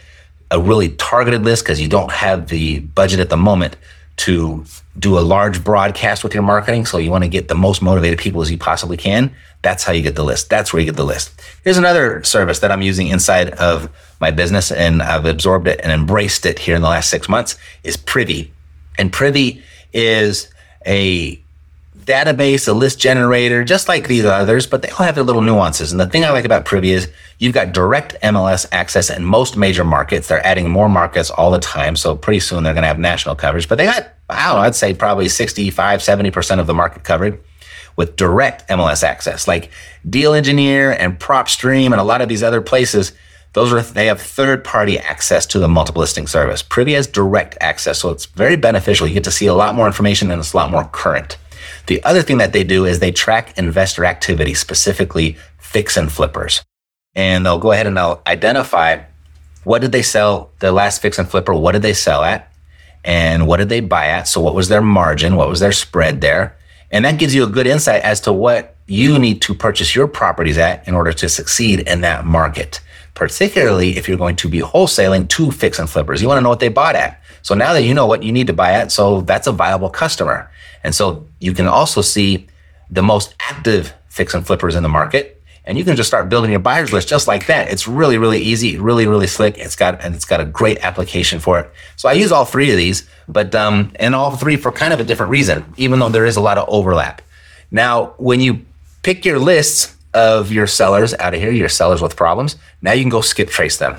a 0.49 0.59
really 0.59 0.89
targeted 0.89 1.43
list 1.43 1.63
because 1.63 1.81
you 1.81 1.89
don't 1.89 2.11
have 2.11 2.47
the 2.47 2.79
budget 2.79 3.19
at 3.19 3.29
the 3.29 3.37
moment 3.37 3.75
to 4.17 4.65
do 4.97 5.19
a 5.19 5.21
large 5.21 5.63
broadcast 5.63 6.23
with 6.23 6.33
your 6.33 6.43
marketing. 6.43 6.85
So 6.85 6.97
you 6.97 7.11
want 7.11 7.23
to 7.23 7.29
get 7.29 7.49
the 7.49 7.55
most 7.55 7.81
motivated 7.81 8.17
people 8.17 8.41
as 8.41 8.49
you 8.49 8.57
possibly 8.57 8.97
can. 8.97 9.35
That's 9.61 9.83
how 9.83 9.93
you 9.93 10.01
get 10.01 10.15
the 10.15 10.23
list. 10.23 10.49
That's 10.49 10.73
where 10.73 10.79
you 10.79 10.85
get 10.85 10.95
the 10.95 11.05
list. 11.05 11.39
Here's 11.63 11.77
another 11.77 12.23
service 12.23 12.59
that 12.59 12.71
I'm 12.71 12.81
using 12.81 13.07
inside 13.09 13.49
of 13.51 13.89
my 14.19 14.31
business 14.31 14.71
and 14.71 15.01
I've 15.01 15.25
absorbed 15.25 15.67
it 15.67 15.79
and 15.83 15.91
embraced 15.91 16.45
it 16.45 16.59
here 16.59 16.75
in 16.75 16.81
the 16.81 16.89
last 16.89 17.09
six 17.09 17.29
months 17.29 17.57
is 17.83 17.97
Privy. 17.97 18.51
And 18.97 19.13
Privy 19.13 19.63
is 19.93 20.49
a 20.85 21.41
database, 22.07 22.67
a 22.67 22.73
list 22.73 22.99
generator, 22.99 23.63
just 23.63 23.89
like 23.89 24.07
these 24.07 24.23
others, 24.23 24.65
but 24.65 24.81
they 24.81 24.89
all 24.89 25.05
have 25.05 25.15
their 25.15 25.25
little 25.25 25.41
nuances. 25.41 25.91
And 25.91 25.99
the 25.99 26.07
thing 26.07 26.23
I 26.23 26.31
like 26.31 26.45
about 26.45 26.63
Privy 26.65 26.91
is 26.91 27.11
you've 27.37 27.53
got 27.53 27.73
direct 27.73 28.15
MLS 28.23 28.65
access 28.71 29.09
in 29.09 29.25
most 29.25 29.57
major 29.57 29.83
markets. 29.83 30.29
They're 30.29 30.45
adding 30.45 30.69
more 30.69 30.87
markets 30.87 31.29
all 31.29 31.51
the 31.51 31.59
time. 31.59 31.97
So 31.97 32.15
pretty 32.15 32.39
soon 32.39 32.63
they're 32.63 32.73
going 32.73 32.83
to 32.83 32.87
have 32.87 32.97
national 32.97 33.35
coverage, 33.35 33.67
but 33.67 33.77
they 33.77 33.85
got, 33.85 34.07
I 34.29 34.47
don't 34.47 34.55
know, 34.55 34.61
I'd 34.61 34.75
say 34.75 34.93
probably 34.93 35.27
65, 35.27 35.99
70% 35.99 36.59
of 36.59 36.65
the 36.65 36.73
market 36.73 37.03
covered 37.03 37.39
with 37.97 38.15
direct 38.15 38.67
MLS 38.69 39.03
access, 39.03 39.47
like 39.47 39.69
Deal 40.09 40.33
Engineer 40.33 40.91
and 40.91 41.19
PropStream 41.19 41.87
and 41.87 41.95
a 41.95 42.03
lot 42.03 42.21
of 42.21 42.29
these 42.29 42.43
other 42.43 42.61
places. 42.61 43.11
Those 43.57 43.73
are 43.73 43.81
they 43.81 44.05
have 44.05 44.21
third 44.21 44.63
party 44.63 44.99
access 44.99 45.47
to 45.47 45.57
the 45.57 45.67
multiple 45.67 46.01
listing 46.01 46.27
service. 46.27 46.61
Privy 46.61 46.93
has 46.93 47.07
direct 47.07 47.57
access, 47.59 47.97
so 47.97 48.11
it's 48.11 48.27
very 48.27 48.55
beneficial. 48.55 49.07
You 49.07 49.15
get 49.15 49.23
to 49.23 49.31
see 49.31 49.47
a 49.47 49.55
lot 49.55 49.73
more 49.73 49.87
information 49.87 50.29
and 50.29 50.39
it's 50.39 50.53
a 50.53 50.57
lot 50.57 50.69
more 50.69 50.83
current. 50.83 51.39
The 51.87 52.03
other 52.03 52.21
thing 52.21 52.37
that 52.37 52.53
they 52.53 52.63
do 52.63 52.85
is 52.85 52.99
they 52.99 53.11
track 53.11 53.57
investor 53.57 54.05
activity, 54.05 54.53
specifically 54.53 55.37
fix 55.57 55.97
and 55.97 56.11
flippers. 56.11 56.63
And 57.15 57.47
they'll 57.47 57.57
go 57.57 57.71
ahead 57.71 57.87
and 57.87 57.97
they'll 57.97 58.21
identify 58.27 59.01
what 59.63 59.81
did 59.81 59.91
they 59.91 60.03
sell 60.03 60.51
the 60.59 60.71
last 60.71 61.01
fix 61.01 61.17
and 61.17 61.27
flipper, 61.27 61.55
what 61.55 61.71
did 61.71 61.81
they 61.81 61.93
sell 61.93 62.23
at, 62.23 62.53
and 63.03 63.47
what 63.47 63.57
did 63.57 63.69
they 63.69 63.79
buy 63.79 64.05
at? 64.05 64.27
So 64.27 64.39
what 64.39 64.53
was 64.53 64.69
their 64.69 64.83
margin? 64.83 65.35
What 65.35 65.49
was 65.49 65.61
their 65.61 65.71
spread 65.71 66.21
there? 66.21 66.55
And 66.91 67.05
that 67.05 67.17
gives 67.17 67.33
you 67.33 67.43
a 67.43 67.49
good 67.49 67.65
insight 67.65 68.03
as 68.03 68.21
to 68.21 68.31
what 68.31 68.75
you 68.85 69.17
need 69.17 69.41
to 69.41 69.55
purchase 69.55 69.95
your 69.95 70.07
properties 70.07 70.59
at 70.59 70.87
in 70.87 70.93
order 70.93 71.11
to 71.13 71.27
succeed 71.27 71.79
in 71.79 72.01
that 72.01 72.23
market. 72.23 72.81
Particularly 73.17 73.97
if 73.97 74.07
you're 74.07 74.15
going 74.15 74.35
to 74.35 74.47
be 74.47 74.59
wholesaling 74.59 75.27
to 75.29 75.49
fix 75.49 75.79
and 75.79 75.89
flippers. 75.89 76.21
You 76.21 76.27
want 76.27 76.37
to 76.37 76.43
know 76.43 76.49
what 76.49 76.59
they 76.59 76.69
bought 76.69 76.95
at. 76.95 77.19
So 77.41 77.55
now 77.55 77.73
that 77.73 77.81
you 77.81 77.95
know 77.95 78.05
what 78.05 78.21
you 78.21 78.31
need 78.31 78.45
to 78.45 78.53
buy 78.53 78.73
at, 78.73 78.91
so 78.91 79.21
that's 79.21 79.47
a 79.47 79.51
viable 79.51 79.89
customer. 79.89 80.51
And 80.83 80.93
so 80.93 81.25
you 81.39 81.53
can 81.53 81.65
also 81.65 82.01
see 82.01 82.45
the 82.91 83.01
most 83.01 83.33
active 83.39 83.91
fix 84.07 84.35
and 84.35 84.45
flippers 84.45 84.75
in 84.75 84.83
the 84.83 84.89
market. 84.89 85.41
And 85.65 85.79
you 85.79 85.83
can 85.83 85.95
just 85.95 86.07
start 86.07 86.29
building 86.29 86.51
your 86.51 86.59
buyers 86.59 86.93
list 86.93 87.07
just 87.07 87.27
like 87.27 87.47
that. 87.47 87.71
It's 87.71 87.87
really, 87.87 88.19
really 88.19 88.39
easy, 88.39 88.77
really, 88.77 89.07
really 89.07 89.25
slick. 89.25 89.57
It's 89.57 89.75
got 89.75 89.99
and 90.03 90.13
it's 90.13 90.23
got 90.23 90.39
a 90.39 90.45
great 90.45 90.77
application 90.85 91.39
for 91.39 91.59
it. 91.59 91.71
So 91.95 92.07
I 92.07 92.13
use 92.13 92.31
all 92.31 92.45
three 92.45 92.69
of 92.69 92.77
these, 92.77 93.09
but 93.27 93.55
um, 93.55 93.93
and 93.95 94.13
all 94.13 94.37
three 94.37 94.57
for 94.57 94.71
kind 94.71 94.93
of 94.93 94.99
a 94.99 95.03
different 95.03 95.31
reason, 95.31 95.65
even 95.75 95.97
though 95.97 96.09
there 96.09 96.27
is 96.27 96.37
a 96.37 96.41
lot 96.41 96.59
of 96.59 96.69
overlap. 96.69 97.23
Now, 97.71 98.13
when 98.17 98.41
you 98.41 98.63
pick 99.01 99.25
your 99.25 99.39
lists 99.39 99.96
of 100.13 100.51
your 100.51 100.67
sellers 100.67 101.13
out 101.15 101.33
of 101.33 101.39
here, 101.39 101.51
your 101.51 101.69
sellers 101.69 102.01
with 102.01 102.15
problems, 102.15 102.55
now 102.81 102.93
you 102.93 103.03
can 103.03 103.09
go 103.09 103.21
skip 103.21 103.49
trace 103.49 103.77
them. 103.77 103.97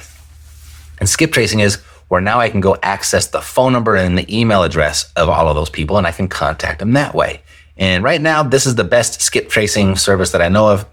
And 0.98 1.08
skip 1.08 1.32
tracing 1.32 1.60
is 1.60 1.76
where 2.08 2.20
now 2.20 2.40
I 2.40 2.48
can 2.48 2.60
go 2.60 2.76
access 2.82 3.26
the 3.26 3.40
phone 3.40 3.72
number 3.72 3.94
and 3.94 4.16
the 4.16 4.36
email 4.36 4.62
address 4.62 5.12
of 5.14 5.28
all 5.28 5.48
of 5.48 5.54
those 5.54 5.70
people 5.70 5.98
and 5.98 6.06
I 6.06 6.12
can 6.12 6.28
contact 6.28 6.78
them 6.80 6.92
that 6.94 7.14
way. 7.14 7.42
And 7.76 8.02
right 8.02 8.20
now, 8.20 8.42
this 8.42 8.66
is 8.66 8.74
the 8.74 8.84
best 8.84 9.20
skip 9.20 9.48
tracing 9.48 9.94
service 9.96 10.32
that 10.32 10.42
I 10.42 10.48
know 10.48 10.68
of. 10.68 10.86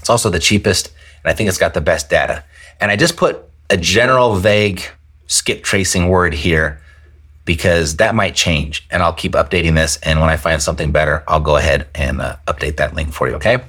It's 0.00 0.10
also 0.10 0.28
the 0.28 0.40
cheapest, 0.40 0.88
and 1.22 1.30
I 1.30 1.34
think 1.34 1.48
it's 1.48 1.58
got 1.58 1.74
the 1.74 1.80
best 1.80 2.10
data. 2.10 2.42
And 2.80 2.90
I 2.90 2.96
just 2.96 3.16
put 3.16 3.44
a 3.70 3.76
general, 3.76 4.34
vague 4.34 4.82
skip 5.28 5.62
tracing 5.62 6.08
word 6.08 6.34
here 6.34 6.80
because 7.44 7.96
that 7.96 8.16
might 8.16 8.34
change. 8.34 8.86
And 8.90 9.02
I'll 9.02 9.12
keep 9.12 9.32
updating 9.32 9.76
this. 9.76 9.98
And 9.98 10.20
when 10.20 10.28
I 10.28 10.36
find 10.36 10.60
something 10.60 10.90
better, 10.90 11.22
I'll 11.28 11.40
go 11.40 11.56
ahead 11.56 11.86
and 11.94 12.20
uh, 12.20 12.36
update 12.48 12.76
that 12.78 12.94
link 12.94 13.12
for 13.12 13.28
you. 13.28 13.36
Okay. 13.36 13.62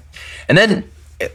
And 0.50 0.58
then 0.58 0.90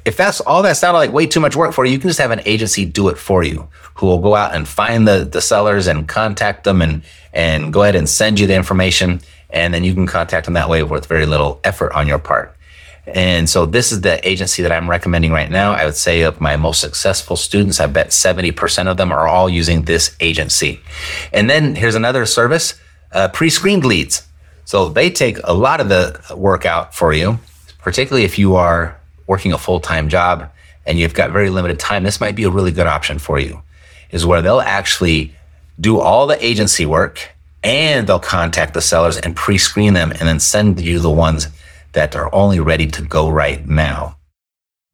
if 0.05 0.17
that's 0.17 0.41
all 0.41 0.63
that 0.63 0.77
sounded 0.77 0.99
like 0.99 1.13
way 1.13 1.27
too 1.27 1.41
much 1.41 1.57
work 1.57 1.73
for 1.73 1.85
you, 1.85 1.93
you 1.93 1.99
can 1.99 2.09
just 2.09 2.21
have 2.21 2.31
an 2.31 2.41
agency 2.45 2.85
do 2.85 3.09
it 3.09 3.19
for 3.19 3.43
you 3.43 3.69
who 3.95 4.07
will 4.07 4.21
go 4.21 4.35
out 4.35 4.55
and 4.55 4.67
find 4.67 5.07
the, 5.07 5.25
the 5.25 5.41
sellers 5.41 5.87
and 5.87 6.09
contact 6.09 6.65
them 6.65 6.81
and, 6.81 7.03
and 7.33 7.73
go 7.73 7.83
ahead 7.83 7.97
and 7.97 8.09
send 8.09 8.39
you 8.39 8.47
the 8.47 8.55
information. 8.55 9.21
And 9.51 9.73
then 9.73 9.85
you 9.85 9.95
can 9.95 10.07
contact 10.07 10.45
them 10.45 10.55
that 10.55 10.69
way 10.69 10.83
with 10.83 11.07
very 11.07 11.27
little 11.27 11.61
effort 11.65 11.93
on 11.93 12.07
your 12.07 12.19
part. 12.19 12.55
And 13.15 13.49
so 13.49 13.65
this 13.65 13.91
is 13.91 14.03
the 14.03 14.27
agency 14.29 14.63
that 14.63 14.73
I'm 14.73 14.89
recommending 14.89 15.33
right 15.33 15.51
now. 15.51 15.73
I 15.73 15.85
would 15.87 15.97
say 15.97 16.23
of 16.23 16.41
my 16.41 16.57
most 16.57 16.81
successful 16.81 17.37
students, 17.37 17.81
I 17.81 17.87
bet 17.87 18.09
70% 18.09 18.87
of 18.87 18.97
them 18.97 19.13
are 19.13 19.27
all 19.27 19.49
using 19.49 19.83
this 19.83 20.15
agency. 20.21 20.81
And 21.33 21.49
then 21.49 21.75
here's 21.75 21.95
another 21.95 22.27
service, 22.27 22.75
uh, 23.13 23.29
pre-screened 23.29 23.85
leads. 23.85 24.27
So 24.65 24.91
they 24.91 25.11
take 25.11 25.39
a 25.45 25.55
lot 25.55 25.81
of 25.81 25.89
the 25.89 26.21
work 26.37 26.67
out 26.67 26.95
for 26.95 27.15
you, 27.15 27.39
particularly 27.79 28.25
if 28.25 28.39
you 28.39 28.57
are 28.57 28.98
working 29.29 29.53
a 29.53 29.59
full-time 29.59 30.09
job 30.09 30.51
and 30.85 30.99
you've 30.99 31.15
got 31.15 31.31
very 31.31 31.51
limited 31.51 31.79
time. 31.79 32.03
This 32.03 32.21
might 32.21 32.35
be 32.35 32.45
a 32.45 32.51
really 32.51 32.73
good 32.73 32.87
option 32.89 33.21
for 33.21 33.39
you 33.39 33.63
is 34.11 34.27
where 34.27 34.43
they'll 34.43 34.61
actually 34.61 35.35
do 35.79 36.01
all 36.01 36.27
the 36.27 36.45
agency 36.45 36.87
work 36.87 37.31
and 37.63 38.07
they'll 38.07 38.19
contact 38.19 38.75
the 38.75 38.81
sellers 38.81 39.19
and 39.19 39.37
pre-screen 39.37 39.93
them 39.95 40.11
and 40.11 40.23
then 40.23 40.41
send 40.41 40.81
you 40.81 40.99
the 40.99 41.11
ones 41.11 41.49
that 41.93 42.17
are 42.17 42.35
only 42.35 42.59
ready 42.59 42.87
to 42.87 43.03
go 43.03 43.29
right 43.29 43.67
now. 43.69 44.17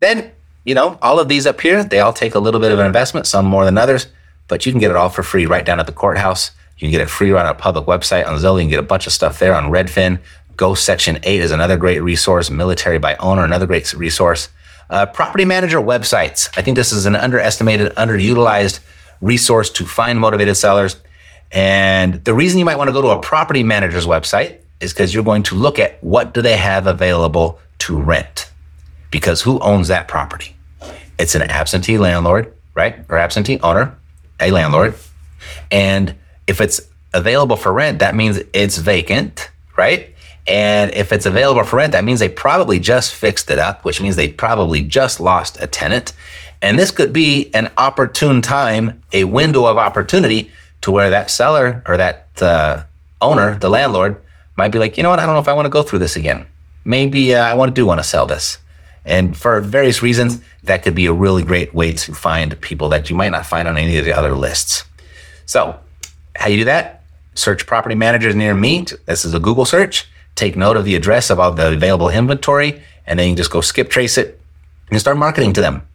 Then, 0.00 0.32
you 0.64 0.74
know, 0.74 0.98
all 1.00 1.20
of 1.20 1.28
these 1.28 1.46
up 1.46 1.60
here, 1.60 1.84
they 1.84 2.00
all 2.00 2.12
take 2.12 2.34
a 2.34 2.38
little 2.38 2.60
bit 2.60 2.72
of 2.72 2.78
an 2.78 2.86
investment, 2.86 3.26
some 3.26 3.46
more 3.46 3.64
than 3.64 3.78
others, 3.78 4.08
but 4.48 4.66
you 4.66 4.72
can 4.72 4.80
get 4.80 4.90
it 4.90 4.96
all 4.96 5.10
for 5.10 5.22
free 5.22 5.46
right 5.46 5.64
down 5.64 5.80
at 5.80 5.86
the 5.86 5.92
courthouse. 5.92 6.50
You 6.78 6.86
can 6.86 6.90
get 6.90 7.00
it 7.00 7.10
free 7.10 7.30
right 7.30 7.40
on 7.40 7.46
our 7.46 7.54
public 7.54 7.86
website 7.86 8.26
on 8.26 8.38
Zillow. 8.38 8.56
You 8.56 8.62
can 8.62 8.70
get 8.70 8.80
a 8.80 8.82
bunch 8.82 9.06
of 9.06 9.12
stuff 9.12 9.38
there 9.38 9.54
on 9.54 9.70
Redfin. 9.70 10.18
Go 10.56 10.74
Section 10.74 11.18
8 11.22 11.40
is 11.40 11.50
another 11.50 11.76
great 11.76 12.00
resource. 12.00 12.50
Military 12.50 12.98
by 12.98 13.16
Owner, 13.16 13.44
another 13.44 13.66
great 13.66 13.92
resource. 13.94 14.48
Uh, 14.90 15.06
property 15.06 15.44
manager 15.44 15.78
websites. 15.78 16.48
I 16.56 16.62
think 16.62 16.76
this 16.76 16.92
is 16.92 17.06
an 17.06 17.16
underestimated, 17.16 17.92
underutilized 17.94 18.80
resource 19.20 19.70
to 19.70 19.86
find 19.86 20.20
motivated 20.20 20.56
sellers. 20.56 20.96
And 21.50 22.24
the 22.24 22.34
reason 22.34 22.58
you 22.58 22.64
might 22.64 22.76
want 22.76 22.88
to 22.88 22.92
go 22.92 23.02
to 23.02 23.08
a 23.08 23.20
property 23.20 23.62
manager's 23.62 24.06
website 24.06 24.58
is 24.80 24.92
because 24.92 25.14
you're 25.14 25.24
going 25.24 25.44
to 25.44 25.54
look 25.54 25.78
at 25.78 26.02
what 26.02 26.34
do 26.34 26.42
they 26.42 26.56
have 26.56 26.86
available 26.86 27.58
to 27.78 28.00
rent. 28.00 28.50
Because 29.10 29.40
who 29.42 29.58
owns 29.60 29.88
that 29.88 30.08
property? 30.08 30.56
It's 31.18 31.34
an 31.34 31.42
absentee 31.42 31.98
landlord, 31.98 32.52
right? 32.74 33.04
Or 33.08 33.16
absentee 33.16 33.60
owner, 33.60 33.96
a 34.40 34.50
landlord. 34.50 34.94
And 35.70 36.14
if 36.46 36.60
it's 36.60 36.80
available 37.12 37.56
for 37.56 37.72
rent, 37.72 38.00
that 38.00 38.14
means 38.14 38.40
it's 38.52 38.76
vacant, 38.76 39.50
right? 39.76 40.13
And 40.46 40.92
if 40.92 41.12
it's 41.12 41.26
available 41.26 41.64
for 41.64 41.76
rent, 41.76 41.92
that 41.92 42.04
means 42.04 42.20
they 42.20 42.28
probably 42.28 42.78
just 42.78 43.14
fixed 43.14 43.50
it 43.50 43.58
up, 43.58 43.84
which 43.84 44.00
means 44.00 44.16
they 44.16 44.28
probably 44.28 44.82
just 44.82 45.20
lost 45.20 45.56
a 45.60 45.66
tenant. 45.66 46.12
And 46.60 46.78
this 46.78 46.90
could 46.90 47.12
be 47.12 47.50
an 47.54 47.70
opportune 47.76 48.42
time, 48.42 49.02
a 49.12 49.24
window 49.24 49.66
of 49.66 49.78
opportunity 49.78 50.50
to 50.82 50.90
where 50.90 51.10
that 51.10 51.30
seller 51.30 51.82
or 51.86 51.96
that 51.96 52.28
uh, 52.42 52.84
owner, 53.20 53.58
the 53.58 53.70
landlord, 53.70 54.20
might 54.56 54.72
be 54.72 54.78
like, 54.78 54.96
you 54.96 55.02
know 55.02 55.10
what? 55.10 55.18
I 55.18 55.26
don't 55.26 55.34
know 55.34 55.40
if 55.40 55.48
I 55.48 55.54
want 55.54 55.66
to 55.66 55.70
go 55.70 55.82
through 55.82 56.00
this 56.00 56.16
again. 56.16 56.46
Maybe 56.84 57.34
uh, 57.34 57.42
I 57.42 57.54
want 57.54 57.70
to 57.70 57.74
do 57.74 57.86
want 57.86 58.00
to 58.00 58.04
sell 58.04 58.26
this. 58.26 58.58
And 59.04 59.36
for 59.36 59.60
various 59.60 60.02
reasons, 60.02 60.40
that 60.62 60.82
could 60.82 60.94
be 60.94 61.06
a 61.06 61.12
really 61.12 61.42
great 61.42 61.74
way 61.74 61.92
to 61.92 62.14
find 62.14 62.58
people 62.60 62.88
that 62.90 63.10
you 63.10 63.16
might 63.16 63.30
not 63.30 63.46
find 63.46 63.68
on 63.68 63.76
any 63.76 63.96
of 63.98 64.04
the 64.04 64.12
other 64.12 64.34
lists. 64.34 64.84
So, 65.46 65.78
how 66.36 66.48
you 66.48 66.58
do 66.58 66.64
that? 66.64 67.02
Search 67.34 67.66
property 67.66 67.94
managers 67.94 68.34
near 68.34 68.54
me. 68.54 68.86
This 69.06 69.24
is 69.24 69.34
a 69.34 69.40
Google 69.40 69.64
search. 69.64 70.08
Take 70.34 70.56
note 70.56 70.76
of 70.76 70.84
the 70.84 70.94
address 70.94 71.30
of 71.30 71.38
all 71.38 71.52
the 71.52 71.72
available 71.72 72.08
inventory, 72.08 72.82
and 73.06 73.18
then 73.18 73.30
you 73.30 73.36
just 73.36 73.50
go 73.50 73.60
skip 73.60 73.90
trace 73.90 74.18
it 74.18 74.40
and 74.90 75.00
start 75.00 75.16
marketing 75.16 75.52
to 75.54 75.60
them. 75.60 75.86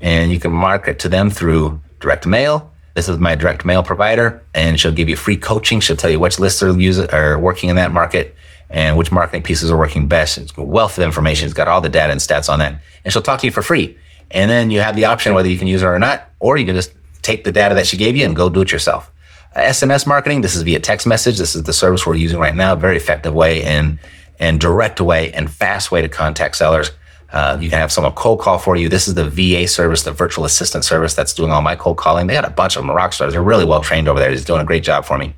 And 0.00 0.30
you 0.30 0.40
can 0.40 0.52
market 0.52 0.98
to 1.00 1.08
them 1.08 1.30
through 1.30 1.80
direct 2.00 2.26
mail, 2.26 2.72
this 2.98 3.08
is 3.08 3.18
my 3.18 3.36
direct 3.36 3.64
mail 3.64 3.84
provider, 3.84 4.42
and 4.54 4.80
she'll 4.80 4.90
give 4.90 5.08
you 5.08 5.14
free 5.14 5.36
coaching. 5.36 5.78
She'll 5.78 5.96
tell 5.96 6.10
you 6.10 6.18
which 6.18 6.40
lists 6.40 6.64
are 6.64 6.76
using 6.76 7.08
are 7.10 7.38
working 7.38 7.70
in 7.70 7.76
that 7.76 7.92
market 7.92 8.34
and 8.70 8.96
which 8.96 9.12
marketing 9.12 9.44
pieces 9.44 9.70
are 9.70 9.78
working 9.78 10.08
best. 10.08 10.36
It's 10.36 10.52
a 10.56 10.64
wealth 10.64 10.98
of 10.98 11.04
information. 11.04 11.44
It's 11.44 11.54
got 11.54 11.68
all 11.68 11.80
the 11.80 11.88
data 11.88 12.10
and 12.10 12.20
stats 12.20 12.52
on 12.52 12.58
that, 12.58 12.82
and 13.04 13.12
she'll 13.12 13.22
talk 13.22 13.38
to 13.38 13.46
you 13.46 13.52
for 13.52 13.62
free. 13.62 13.96
And 14.32 14.50
then 14.50 14.72
you 14.72 14.80
have 14.80 14.96
the 14.96 15.04
option 15.04 15.32
whether 15.32 15.48
you 15.48 15.58
can 15.58 15.68
use 15.68 15.80
her 15.82 15.94
or 15.94 16.00
not, 16.00 16.28
or 16.40 16.56
you 16.56 16.66
can 16.66 16.74
just 16.74 16.92
take 17.22 17.44
the 17.44 17.52
data 17.52 17.76
that 17.76 17.86
she 17.86 17.96
gave 17.96 18.16
you 18.16 18.26
and 18.26 18.34
go 18.34 18.50
do 18.50 18.62
it 18.62 18.72
yourself. 18.72 19.12
Uh, 19.54 19.60
SMS 19.60 20.06
marketing. 20.06 20.42
This 20.42 20.54
is 20.54 20.62
via 20.62 20.80
text 20.80 21.06
message. 21.06 21.38
This 21.38 21.54
is 21.54 21.62
the 21.62 21.72
service 21.72 22.06
we're 22.06 22.16
using 22.16 22.38
right 22.38 22.54
now. 22.54 22.74
Very 22.76 22.96
effective 22.96 23.34
way 23.34 23.62
and 23.62 23.98
and 24.38 24.60
direct 24.60 25.00
way 25.00 25.32
and 25.32 25.50
fast 25.50 25.90
way 25.90 26.00
to 26.00 26.08
contact 26.08 26.56
sellers. 26.56 26.92
Uh, 27.32 27.58
you 27.60 27.68
can 27.68 27.78
have 27.78 27.92
someone 27.92 28.12
cold 28.12 28.40
call 28.40 28.58
for 28.58 28.76
you. 28.76 28.88
This 28.88 29.08
is 29.08 29.14
the 29.14 29.28
VA 29.28 29.66
service, 29.66 30.02
the 30.02 30.12
virtual 30.12 30.44
assistant 30.44 30.84
service 30.84 31.14
that's 31.14 31.34
doing 31.34 31.50
all 31.50 31.60
my 31.60 31.76
cold 31.76 31.98
calling. 31.98 32.26
They 32.26 32.34
got 32.34 32.46
a 32.46 32.50
bunch 32.50 32.76
of 32.76 32.82
them, 32.82 32.90
rock 32.94 33.12
stars. 33.12 33.32
They're 33.32 33.42
really 33.42 33.64
well 33.64 33.82
trained 33.82 34.08
over 34.08 34.18
there. 34.18 34.30
He's 34.30 34.44
doing 34.44 34.62
a 34.62 34.64
great 34.64 34.82
job 34.82 35.04
for 35.04 35.18
me. 35.18 35.34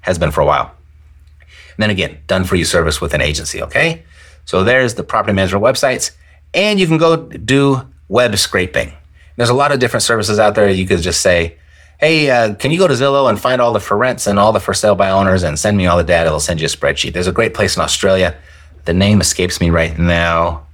Has 0.00 0.18
been 0.18 0.30
for 0.30 0.40
a 0.40 0.46
while. 0.46 0.72
And 1.40 1.82
then 1.82 1.90
again, 1.90 2.18
done 2.26 2.44
for 2.44 2.56
you 2.56 2.64
service 2.64 3.00
with 3.00 3.14
an 3.14 3.20
agency. 3.20 3.62
Okay. 3.62 4.02
So 4.46 4.64
there's 4.64 4.94
the 4.94 5.04
property 5.04 5.34
management 5.34 5.62
websites. 5.62 6.12
And 6.54 6.80
you 6.80 6.86
can 6.86 6.98
go 6.98 7.16
do 7.16 7.86
web 8.08 8.36
scraping. 8.36 8.92
There's 9.36 9.50
a 9.50 9.54
lot 9.54 9.70
of 9.70 9.78
different 9.78 10.02
services 10.02 10.38
out 10.38 10.54
there. 10.54 10.68
You 10.70 10.86
could 10.86 11.02
just 11.02 11.20
say, 11.20 11.58
hey, 11.98 12.30
uh, 12.30 12.54
can 12.54 12.70
you 12.70 12.78
go 12.78 12.86
to 12.86 12.94
Zillow 12.94 13.28
and 13.28 13.38
find 13.38 13.60
all 13.60 13.72
the 13.72 13.80
for 13.80 13.96
rents 13.96 14.26
and 14.26 14.38
all 14.38 14.52
the 14.52 14.60
for 14.60 14.72
sale 14.72 14.94
by 14.94 15.10
owners 15.10 15.42
and 15.42 15.58
send 15.58 15.76
me 15.76 15.86
all 15.86 15.98
the 15.98 16.04
data? 16.04 16.26
It'll 16.28 16.40
send 16.40 16.60
you 16.60 16.66
a 16.66 16.68
spreadsheet. 16.68 17.12
There's 17.12 17.26
a 17.26 17.32
great 17.32 17.54
place 17.54 17.76
in 17.76 17.82
Australia. 17.82 18.36
The 18.84 18.94
name 18.94 19.20
escapes 19.20 19.60
me 19.60 19.70
right 19.70 19.98
now. 19.98 20.66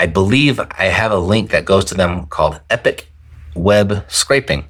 I 0.00 0.06
believe 0.06 0.60
I 0.60 0.84
have 0.84 1.12
a 1.12 1.18
link 1.18 1.50
that 1.50 1.64
goes 1.64 1.84
to 1.86 1.94
them 1.94 2.26
called 2.26 2.60
Epic 2.70 3.08
Web 3.54 4.04
Scraping, 4.08 4.64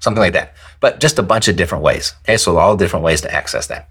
something 0.00 0.20
like 0.20 0.32
that. 0.32 0.54
But 0.80 1.00
just 1.00 1.18
a 1.18 1.22
bunch 1.22 1.48
of 1.48 1.56
different 1.56 1.84
ways. 1.84 2.14
Okay, 2.22 2.36
so 2.36 2.56
all 2.58 2.76
different 2.76 3.04
ways 3.04 3.20
to 3.20 3.32
access 3.32 3.66
that. 3.68 3.88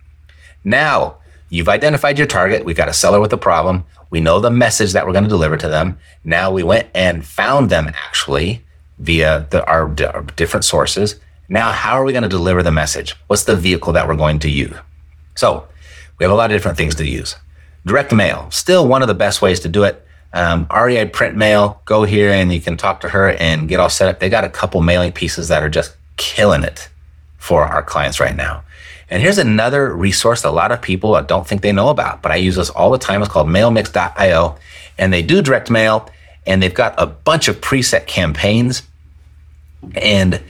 Now, 0.64 1.18
you've 1.50 1.70
identified 1.70 2.18
your 2.18 2.28
target. 2.28 2.66
We've 2.66 2.76
got 2.76 2.90
a 2.90 2.94
seller 2.94 3.22
with 3.22 3.32
a 3.34 3.38
problem. 3.38 3.86
We 4.10 4.20
know 4.20 4.40
the 4.40 4.52
message 4.52 4.92
that 4.94 5.06
we're 5.06 5.14
going 5.14 5.24
to 5.24 5.30
deliver 5.30 5.58
to 5.58 5.70
them. 5.70 5.98
Now 6.24 6.52
we 6.52 6.64
went 6.64 6.90
and 6.94 7.26
found 7.26 7.70
them 7.70 7.88
actually 7.88 8.64
via 9.00 9.48
the, 9.50 9.66
our, 9.66 9.84
our 10.14 10.24
different 10.36 10.66
sources. 10.66 11.20
Now, 11.52 11.74
how 11.74 11.96
are 11.96 12.06
we 12.06 12.14
going 12.14 12.24
to 12.24 12.30
deliver 12.30 12.64
the 12.64 12.72
message? 12.72 13.14
What's 13.28 13.44
the 13.44 13.58
vehicle 13.58 13.92
that 13.92 14.08
we're 14.08 14.16
going 14.16 14.40
to 14.40 14.50
use? 14.50 14.74
So, 15.36 15.68
we 16.18 16.24
have 16.24 16.32
a 16.32 16.36
lot 16.36 16.50
of 16.50 16.56
different 16.56 16.78
things 16.78 16.96
to 16.96 17.06
use. 17.06 17.36
Direct 17.86 18.14
mail, 18.14 18.50
still 18.52 18.88
one 18.88 19.02
of 19.02 19.10
the 19.10 19.14
best 19.14 19.42
ways 19.42 19.60
to 19.60 19.68
do 19.68 19.84
it. 19.84 20.02
Um, 20.32 20.66
REI 20.74 21.08
print 21.08 21.36
mail, 21.36 21.82
go 21.84 22.06
here 22.06 22.32
and 22.32 22.54
you 22.54 22.62
can 22.62 22.78
talk 22.78 23.02
to 23.02 23.10
her 23.10 23.32
and 23.32 23.68
get 23.68 23.82
all 23.82 23.90
set 23.90 24.08
up. 24.08 24.22
They 24.22 24.30
got 24.30 24.46
a 24.46 24.50
couple 24.50 24.80
mailing 24.80 25.12
pieces 25.12 25.50
that 25.50 25.62
are 25.62 25.70
just 25.70 25.98
killing 26.16 26.64
it 26.64 26.88
for 27.38 27.66
our 27.66 27.84
clients 27.84 28.22
right 28.22 28.36
now. 28.36 28.64
And 29.10 29.22
here's 29.22 29.38
another 29.38 29.94
resource 29.94 30.44
that 30.44 30.50
a 30.50 30.52
lot 30.52 30.72
of 30.72 30.82
people 30.82 31.22
don't 31.24 31.46
think 31.46 31.64
they 31.64 31.74
know 31.74 31.90
about, 31.90 32.22
but 32.22 32.32
I 32.32 32.38
use 32.38 32.56
this 32.56 32.70
all 32.70 32.92
the 32.92 32.98
time. 32.98 33.22
It's 33.22 33.30
called 33.30 33.50
mailmix.io. 33.50 34.56
And 34.98 35.12
they 35.12 35.22
do 35.22 35.42
direct 35.42 35.70
mail 35.70 36.10
and 36.48 36.64
they've 36.64 36.74
got 36.74 36.96
a 36.98 37.08
bunch 37.08 37.50
of 37.50 37.60
preset 37.60 38.08
campaigns. 38.08 38.84
And 39.96 40.42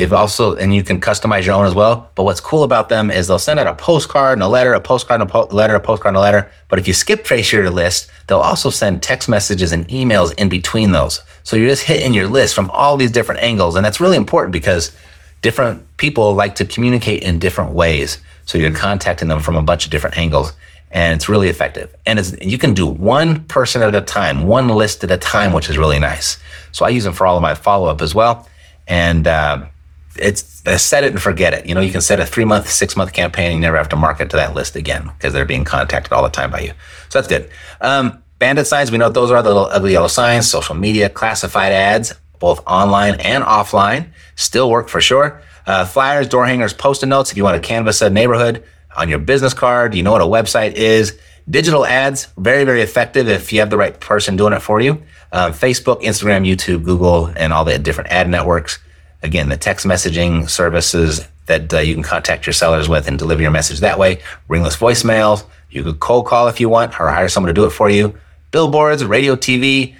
they've 0.00 0.12
also, 0.14 0.56
and 0.56 0.74
you 0.74 0.82
can 0.82 0.98
customize 0.98 1.44
your 1.44 1.54
own 1.54 1.66
as 1.66 1.74
well. 1.74 2.10
But 2.14 2.24
what's 2.24 2.40
cool 2.40 2.62
about 2.62 2.88
them 2.88 3.10
is 3.10 3.28
they'll 3.28 3.38
send 3.38 3.60
out 3.60 3.66
a 3.66 3.74
postcard 3.74 4.38
and 4.38 4.42
a 4.42 4.48
letter, 4.48 4.72
a 4.72 4.80
postcard 4.80 5.20
and 5.20 5.28
a 5.28 5.32
po- 5.32 5.54
letter, 5.54 5.74
a 5.74 5.80
postcard 5.80 6.12
and 6.12 6.16
a 6.16 6.20
letter. 6.20 6.50
But 6.68 6.78
if 6.78 6.88
you 6.88 6.94
skip 6.94 7.22
trace 7.22 7.52
your 7.52 7.68
list, 7.68 8.10
they'll 8.26 8.38
also 8.38 8.70
send 8.70 9.02
text 9.02 9.28
messages 9.28 9.72
and 9.72 9.86
emails 9.88 10.32
in 10.38 10.48
between 10.48 10.92
those. 10.92 11.22
So 11.42 11.54
you're 11.54 11.68
just 11.68 11.82
hitting 11.82 12.14
your 12.14 12.28
list 12.28 12.54
from 12.54 12.70
all 12.70 12.96
these 12.96 13.10
different 13.10 13.42
angles. 13.42 13.76
And 13.76 13.84
that's 13.84 14.00
really 14.00 14.16
important 14.16 14.52
because 14.52 14.96
different 15.42 15.84
people 15.98 16.32
like 16.32 16.54
to 16.54 16.64
communicate 16.64 17.22
in 17.22 17.38
different 17.38 17.72
ways. 17.72 18.18
So 18.46 18.56
you're 18.56 18.72
contacting 18.72 19.28
them 19.28 19.40
from 19.40 19.56
a 19.56 19.62
bunch 19.62 19.84
of 19.84 19.90
different 19.90 20.16
angles 20.16 20.54
and 20.90 21.14
it's 21.14 21.28
really 21.28 21.48
effective. 21.50 21.94
And 22.06 22.18
it's, 22.18 22.34
you 22.40 22.56
can 22.56 22.72
do 22.72 22.86
one 22.86 23.44
person 23.44 23.82
at 23.82 23.94
a 23.94 24.00
time, 24.00 24.46
one 24.46 24.68
list 24.68 25.04
at 25.04 25.10
a 25.10 25.18
time, 25.18 25.52
which 25.52 25.68
is 25.68 25.76
really 25.76 25.98
nice. 25.98 26.38
So 26.72 26.86
I 26.86 26.88
use 26.88 27.04
them 27.04 27.12
for 27.12 27.26
all 27.26 27.36
of 27.36 27.42
my 27.42 27.54
follow 27.54 27.88
up 27.88 28.00
as 28.00 28.14
well. 28.14 28.48
And, 28.88 29.26
uh, 29.26 29.66
it's 30.16 30.66
uh, 30.66 30.76
set 30.76 31.04
it 31.04 31.12
and 31.12 31.20
forget 31.20 31.54
it. 31.54 31.66
You 31.66 31.74
know, 31.74 31.80
you 31.80 31.92
can 31.92 32.00
set 32.00 32.20
a 32.20 32.26
three 32.26 32.44
month, 32.44 32.68
six 32.68 32.96
month 32.96 33.12
campaign 33.12 33.46
and 33.46 33.54
you 33.54 33.60
never 33.60 33.76
have 33.76 33.88
to 33.90 33.96
market 33.96 34.30
to 34.30 34.36
that 34.36 34.54
list 34.54 34.76
again 34.76 35.10
because 35.16 35.32
they're 35.32 35.44
being 35.44 35.64
contacted 35.64 36.12
all 36.12 36.22
the 36.22 36.28
time 36.28 36.50
by 36.50 36.60
you. 36.60 36.72
So 37.08 37.20
that's 37.20 37.28
good. 37.28 37.50
Um, 37.80 38.22
bandit 38.38 38.66
signs, 38.66 38.90
we 38.90 38.98
know 38.98 39.08
those 39.08 39.30
are 39.30 39.42
the 39.42 39.48
little 39.48 39.66
ugly 39.66 39.92
yellow 39.92 40.08
signs, 40.08 40.50
social 40.50 40.74
media, 40.74 41.08
classified 41.08 41.72
ads, 41.72 42.14
both 42.38 42.60
online 42.66 43.20
and 43.20 43.44
offline, 43.44 44.10
still 44.34 44.70
work 44.70 44.88
for 44.88 45.00
sure. 45.00 45.42
Uh, 45.66 45.84
flyers, 45.84 46.26
door 46.26 46.46
hangers, 46.46 46.72
post-it 46.72 47.06
notes. 47.06 47.30
If 47.30 47.36
you 47.36 47.44
want 47.44 47.62
to 47.62 47.66
canvas 47.66 48.02
a 48.02 48.10
neighborhood 48.10 48.64
on 48.96 49.08
your 49.08 49.18
business 49.18 49.54
card, 49.54 49.94
you 49.94 50.02
know 50.02 50.12
what 50.12 50.22
a 50.22 50.24
website 50.24 50.72
is. 50.72 51.18
Digital 51.48 51.84
ads, 51.84 52.28
very, 52.38 52.64
very 52.64 52.80
effective 52.82 53.28
if 53.28 53.52
you 53.52 53.60
have 53.60 53.70
the 53.70 53.76
right 53.76 53.98
person 54.00 54.36
doing 54.36 54.52
it 54.52 54.60
for 54.60 54.80
you. 54.80 55.02
Uh, 55.32 55.50
Facebook, 55.50 56.02
Instagram, 56.02 56.46
YouTube, 56.46 56.82
Google, 56.84 57.26
and 57.36 57.52
all 57.52 57.64
the 57.64 57.78
different 57.78 58.10
ad 58.10 58.28
networks. 58.28 58.78
Again, 59.22 59.48
the 59.48 59.56
text 59.56 59.86
messaging 59.86 60.48
services 60.48 61.26
that 61.46 61.74
uh, 61.74 61.78
you 61.78 61.94
can 61.94 62.02
contact 62.02 62.46
your 62.46 62.52
sellers 62.52 62.88
with 62.88 63.08
and 63.08 63.18
deliver 63.18 63.42
your 63.42 63.50
message 63.50 63.80
that 63.80 63.98
way. 63.98 64.20
Ringless 64.48 64.76
voicemails. 64.76 65.44
You 65.70 65.82
could 65.82 66.00
cold 66.00 66.26
call 66.26 66.48
if 66.48 66.60
you 66.60 66.68
want 66.68 66.98
or 66.98 67.10
hire 67.10 67.28
someone 67.28 67.48
to 67.48 67.54
do 67.54 67.66
it 67.66 67.70
for 67.70 67.90
you. 67.90 68.16
Billboards, 68.50 69.04
radio, 69.04 69.36
TV. 69.36 69.94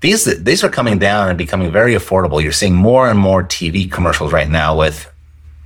These, 0.00 0.42
these 0.42 0.62
are 0.62 0.68
coming 0.68 0.98
down 0.98 1.28
and 1.28 1.38
becoming 1.38 1.72
very 1.72 1.94
affordable. 1.94 2.42
You're 2.42 2.52
seeing 2.52 2.74
more 2.74 3.08
and 3.08 3.18
more 3.18 3.42
TV 3.42 3.90
commercials 3.90 4.32
right 4.32 4.48
now 4.48 4.76
with 4.76 5.10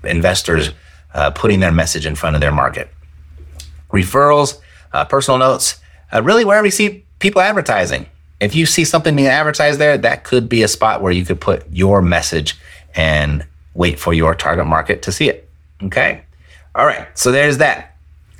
investors 0.05 0.71
uh, 1.15 1.31
putting 1.31 1.61
their 1.61 1.73
message 1.73 2.07
in 2.07 2.15
front 2.15 2.37
of 2.37 2.41
their 2.41 2.53
market. 2.53 2.91
Referrals, 3.93 4.61
uh, 4.93 5.05
personal 5.05 5.39
notes, 5.39 5.81
uh, 6.13 6.23
really 6.23 6.45
wherever 6.45 6.67
you 6.67 6.71
see 6.71 7.05
people 7.19 7.41
advertising. 7.41 8.07
If 8.41 8.55
you 8.55 8.67
see 8.67 8.85
something 8.85 9.15
being 9.15 9.29
advertised 9.29 9.79
there, 9.79 9.99
that 9.99 10.25
could 10.25 10.49
be 10.49 10.63
a 10.63 10.69
spot 10.69 11.03
where 11.03 11.13
you 11.13 11.25
could 11.25 11.41
put 11.41 11.71
your 11.71 12.01
message 12.01 12.57
and 12.95 13.47
wait 13.75 13.99
for 13.99 14.13
your 14.13 14.35
target 14.35 14.67
market 14.67 15.03
to 15.03 15.13
see 15.13 15.29
it. 15.29 15.49
Okay. 15.83 16.23
All 16.75 16.87
right. 16.87 17.07
So 17.19 17.33
there's 17.33 17.59
that. 17.59 17.97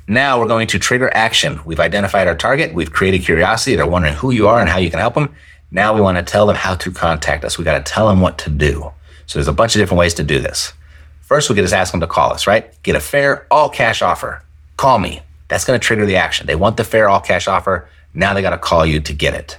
Now 0.07 0.39
we're 0.39 0.47
going 0.47 0.67
to 0.67 0.79
trigger 0.79 1.09
action. 1.13 1.59
We've 1.63 1.79
identified 1.79 2.27
our 2.27 2.35
target. 2.35 2.73
We've 2.73 2.91
created 2.91 3.23
curiosity. 3.23 3.75
They're 3.75 3.87
wondering 3.87 4.15
who 4.15 4.31
you 4.31 4.47
are 4.47 4.59
and 4.59 4.69
how 4.69 4.77
you 4.77 4.89
can 4.89 4.99
help 4.99 5.13
them. 5.13 5.33
Now 5.71 5.93
we 5.93 6.01
want 6.01 6.17
to 6.17 6.23
tell 6.23 6.45
them 6.45 6.57
how 6.57 6.75
to 6.75 6.91
contact 6.91 7.45
us. 7.45 7.57
We 7.57 7.63
got 7.63 7.83
to 7.83 7.91
tell 7.91 8.09
them 8.09 8.19
what 8.19 8.37
to 8.39 8.49
do. 8.49 8.91
So 9.25 9.39
there's 9.39 9.47
a 9.47 9.53
bunch 9.53 9.75
of 9.75 9.79
different 9.79 9.99
ways 9.99 10.13
to 10.15 10.23
do 10.23 10.39
this. 10.39 10.73
First, 11.21 11.49
we 11.49 11.55
can 11.55 11.63
just 11.63 11.73
ask 11.73 11.91
them 11.91 12.01
to 12.01 12.07
call 12.07 12.33
us, 12.33 12.45
right? 12.45 12.81
Get 12.83 12.97
a 12.97 12.99
fair 12.99 13.47
all 13.49 13.69
cash 13.69 14.01
offer. 14.01 14.43
Call 14.75 14.99
me. 14.99 15.21
That's 15.47 15.63
going 15.63 15.79
to 15.79 15.85
trigger 15.85 16.05
the 16.05 16.17
action. 16.17 16.45
They 16.45 16.55
want 16.55 16.75
the 16.75 16.83
fair 16.83 17.07
all 17.07 17.21
cash 17.21 17.47
offer. 17.47 17.87
Now 18.13 18.33
they 18.33 18.41
got 18.41 18.49
to 18.49 18.57
call 18.57 18.85
you 18.85 18.99
to 18.99 19.13
get 19.13 19.33
it. 19.33 19.57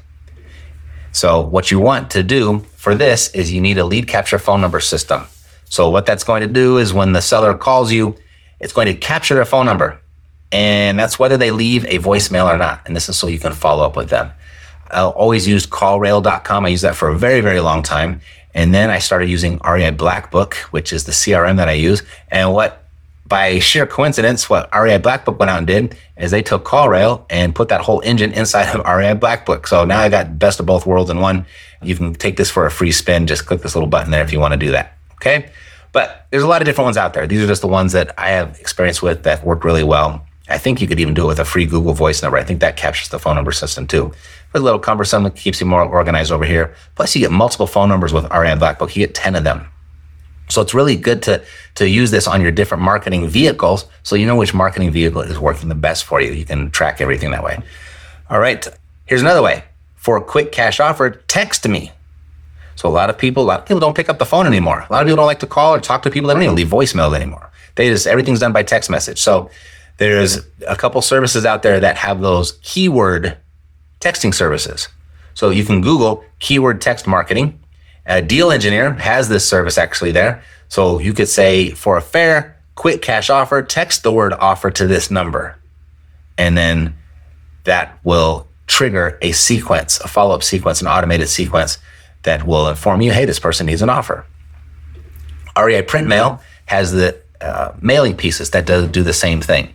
So 1.12 1.40
what 1.40 1.70
you 1.70 1.78
want 1.78 2.10
to 2.10 2.22
do 2.22 2.64
for 2.82 2.96
this 2.96 3.28
is 3.28 3.52
you 3.52 3.60
need 3.60 3.78
a 3.78 3.84
lead 3.84 4.08
capture 4.08 4.40
phone 4.40 4.60
number 4.60 4.80
system. 4.80 5.22
So 5.66 5.88
what 5.88 6.04
that's 6.04 6.24
going 6.24 6.40
to 6.40 6.48
do 6.48 6.78
is 6.78 6.92
when 6.92 7.12
the 7.12 7.22
seller 7.22 7.56
calls 7.56 7.92
you, 7.92 8.16
it's 8.58 8.72
going 8.72 8.88
to 8.88 8.94
capture 8.94 9.36
their 9.36 9.44
phone 9.44 9.66
number. 9.66 10.00
And 10.50 10.98
that's 10.98 11.16
whether 11.16 11.36
they 11.36 11.52
leave 11.52 11.84
a 11.84 12.00
voicemail 12.00 12.52
or 12.52 12.58
not. 12.58 12.82
And 12.84 12.96
this 12.96 13.08
is 13.08 13.16
so 13.16 13.28
you 13.28 13.38
can 13.38 13.52
follow 13.52 13.86
up 13.86 13.94
with 13.94 14.08
them. 14.08 14.32
I 14.90 15.02
always 15.02 15.46
used 15.46 15.70
callrail.com. 15.70 16.66
I 16.66 16.70
used 16.70 16.82
that 16.82 16.96
for 16.96 17.08
a 17.08 17.16
very, 17.16 17.40
very 17.40 17.60
long 17.60 17.84
time. 17.84 18.20
And 18.52 18.74
then 18.74 18.90
I 18.90 18.98
started 18.98 19.30
using 19.30 19.58
REI 19.58 19.92
Blackbook, 19.92 20.54
which 20.72 20.92
is 20.92 21.04
the 21.04 21.12
CRM 21.12 21.58
that 21.58 21.68
I 21.68 21.74
use. 21.74 22.02
And 22.32 22.52
what 22.52 22.81
by 23.32 23.58
sheer 23.60 23.86
coincidence, 23.86 24.50
what 24.50 24.68
REI 24.74 24.98
Blackbook 24.98 25.38
went 25.38 25.48
out 25.48 25.56
and 25.56 25.66
did 25.66 25.96
is 26.18 26.30
they 26.30 26.42
took 26.42 26.66
CallRail 26.66 27.24
and 27.30 27.54
put 27.54 27.70
that 27.70 27.80
whole 27.80 28.02
engine 28.04 28.30
inside 28.34 28.68
of 28.76 28.84
REI 28.84 29.14
Blackbook. 29.14 29.66
So 29.66 29.86
now 29.86 30.00
I 30.00 30.10
got 30.10 30.38
best 30.38 30.60
of 30.60 30.66
both 30.66 30.84
worlds 30.84 31.08
in 31.08 31.18
one. 31.18 31.46
You 31.80 31.96
can 31.96 32.12
take 32.12 32.36
this 32.36 32.50
for 32.50 32.66
a 32.66 32.70
free 32.70 32.92
spin. 32.92 33.26
Just 33.26 33.46
click 33.46 33.62
this 33.62 33.74
little 33.74 33.88
button 33.88 34.10
there 34.10 34.22
if 34.22 34.34
you 34.34 34.38
want 34.38 34.52
to 34.52 34.58
do 34.58 34.72
that. 34.72 34.98
Okay. 35.14 35.48
But 35.92 36.26
there's 36.28 36.42
a 36.42 36.46
lot 36.46 36.60
of 36.60 36.66
different 36.66 36.84
ones 36.84 36.98
out 36.98 37.14
there. 37.14 37.26
These 37.26 37.42
are 37.42 37.46
just 37.46 37.62
the 37.62 37.68
ones 37.68 37.92
that 37.92 38.12
I 38.18 38.32
have 38.32 38.60
experience 38.60 39.00
with 39.00 39.22
that 39.22 39.42
work 39.46 39.64
really 39.64 39.82
well. 39.82 40.26
I 40.50 40.58
think 40.58 40.82
you 40.82 40.86
could 40.86 41.00
even 41.00 41.14
do 41.14 41.24
it 41.24 41.28
with 41.28 41.40
a 41.40 41.46
free 41.46 41.64
Google 41.64 41.94
voice 41.94 42.20
number. 42.20 42.36
I 42.36 42.44
think 42.44 42.60
that 42.60 42.76
captures 42.76 43.08
the 43.08 43.18
phone 43.18 43.36
number 43.36 43.52
system 43.52 43.86
too. 43.86 44.08
It's 44.08 44.54
a 44.56 44.60
little 44.60 44.78
cumbersome. 44.78 45.24
It 45.24 45.36
keeps 45.36 45.58
you 45.58 45.66
more 45.66 45.82
organized 45.82 46.32
over 46.32 46.44
here. 46.44 46.74
Plus, 46.96 47.16
you 47.16 47.22
get 47.22 47.32
multiple 47.32 47.66
phone 47.66 47.88
numbers 47.88 48.12
with 48.12 48.24
REI 48.24 48.56
Blackbook. 48.56 48.94
You 48.94 49.06
get 49.06 49.14
10 49.14 49.36
of 49.36 49.44
them. 49.44 49.68
So 50.52 50.62
it's 50.62 50.74
really 50.74 50.96
good 50.96 51.22
to, 51.24 51.42
to 51.76 51.88
use 51.88 52.10
this 52.10 52.26
on 52.26 52.40
your 52.40 52.52
different 52.52 52.82
marketing 52.82 53.28
vehicles 53.28 53.86
so 54.02 54.16
you 54.16 54.26
know 54.26 54.36
which 54.36 54.54
marketing 54.54 54.90
vehicle 54.90 55.22
is 55.22 55.38
working 55.38 55.68
the 55.68 55.74
best 55.74 56.04
for 56.04 56.20
you. 56.20 56.32
You 56.32 56.44
can 56.44 56.70
track 56.70 57.00
everything 57.00 57.30
that 57.30 57.42
way. 57.42 57.60
All 58.30 58.38
right. 58.38 58.66
Here's 59.06 59.20
another 59.20 59.42
way. 59.42 59.64
For 59.96 60.16
a 60.16 60.22
quick 60.22 60.52
cash 60.52 60.80
offer, 60.80 61.10
text 61.10 61.66
me. 61.68 61.92
So 62.76 62.88
a 62.88 62.90
lot 62.90 63.10
of 63.10 63.18
people, 63.18 63.44
a 63.44 63.46
lot 63.46 63.60
of 63.60 63.66
people 63.66 63.80
don't 63.80 63.94
pick 63.94 64.08
up 64.08 64.18
the 64.18 64.26
phone 64.26 64.46
anymore. 64.46 64.86
A 64.88 64.92
lot 64.92 65.02
of 65.02 65.06
people 65.06 65.16
don't 65.16 65.26
like 65.26 65.40
to 65.40 65.46
call 65.46 65.74
or 65.74 65.80
talk 65.80 66.02
to 66.02 66.10
people. 66.10 66.28
They 66.28 66.34
don't 66.34 66.42
even 66.42 66.56
leave 66.56 66.68
voicemails 66.68 67.14
anymore. 67.14 67.50
They 67.74 67.88
just 67.88 68.06
everything's 68.06 68.40
done 68.40 68.52
by 68.52 68.62
text 68.62 68.90
message. 68.90 69.20
So 69.20 69.50
there's 69.98 70.40
a 70.66 70.76
couple 70.76 71.00
services 71.02 71.44
out 71.44 71.62
there 71.62 71.80
that 71.80 71.96
have 71.96 72.20
those 72.20 72.58
keyword 72.62 73.36
texting 74.00 74.34
services. 74.34 74.88
So 75.34 75.50
you 75.50 75.64
can 75.64 75.80
Google 75.80 76.24
keyword 76.38 76.80
text 76.80 77.06
marketing 77.06 77.61
a 78.06 78.22
deal 78.22 78.50
engineer 78.50 78.94
has 78.94 79.28
this 79.28 79.46
service 79.46 79.78
actually 79.78 80.12
there. 80.12 80.42
So 80.68 80.98
you 80.98 81.12
could 81.12 81.28
say 81.28 81.70
for 81.70 81.96
a 81.96 82.02
fair, 82.02 82.56
quick 82.74 83.02
cash 83.02 83.30
offer, 83.30 83.62
text 83.62 84.02
the 84.02 84.12
word 84.12 84.32
offer 84.32 84.70
to 84.70 84.86
this 84.86 85.10
number. 85.10 85.58
And 86.38 86.56
then 86.56 86.96
that 87.64 87.98
will 88.02 88.48
trigger 88.66 89.18
a 89.22 89.32
sequence, 89.32 90.00
a 90.00 90.08
follow 90.08 90.34
up 90.34 90.42
sequence, 90.42 90.80
an 90.80 90.88
automated 90.88 91.28
sequence 91.28 91.78
that 92.22 92.46
will 92.46 92.68
inform 92.68 93.00
you 93.00 93.12
hey, 93.12 93.24
this 93.24 93.38
person 93.38 93.66
needs 93.66 93.82
an 93.82 93.90
offer. 93.90 94.24
REI 95.56 95.82
Print 95.82 96.08
Mail 96.08 96.40
has 96.66 96.92
the 96.92 97.20
uh, 97.40 97.72
mailing 97.80 98.16
pieces 98.16 98.50
that 98.50 98.66
do, 98.66 98.86
do 98.86 99.02
the 99.02 99.12
same 99.12 99.40
thing. 99.40 99.74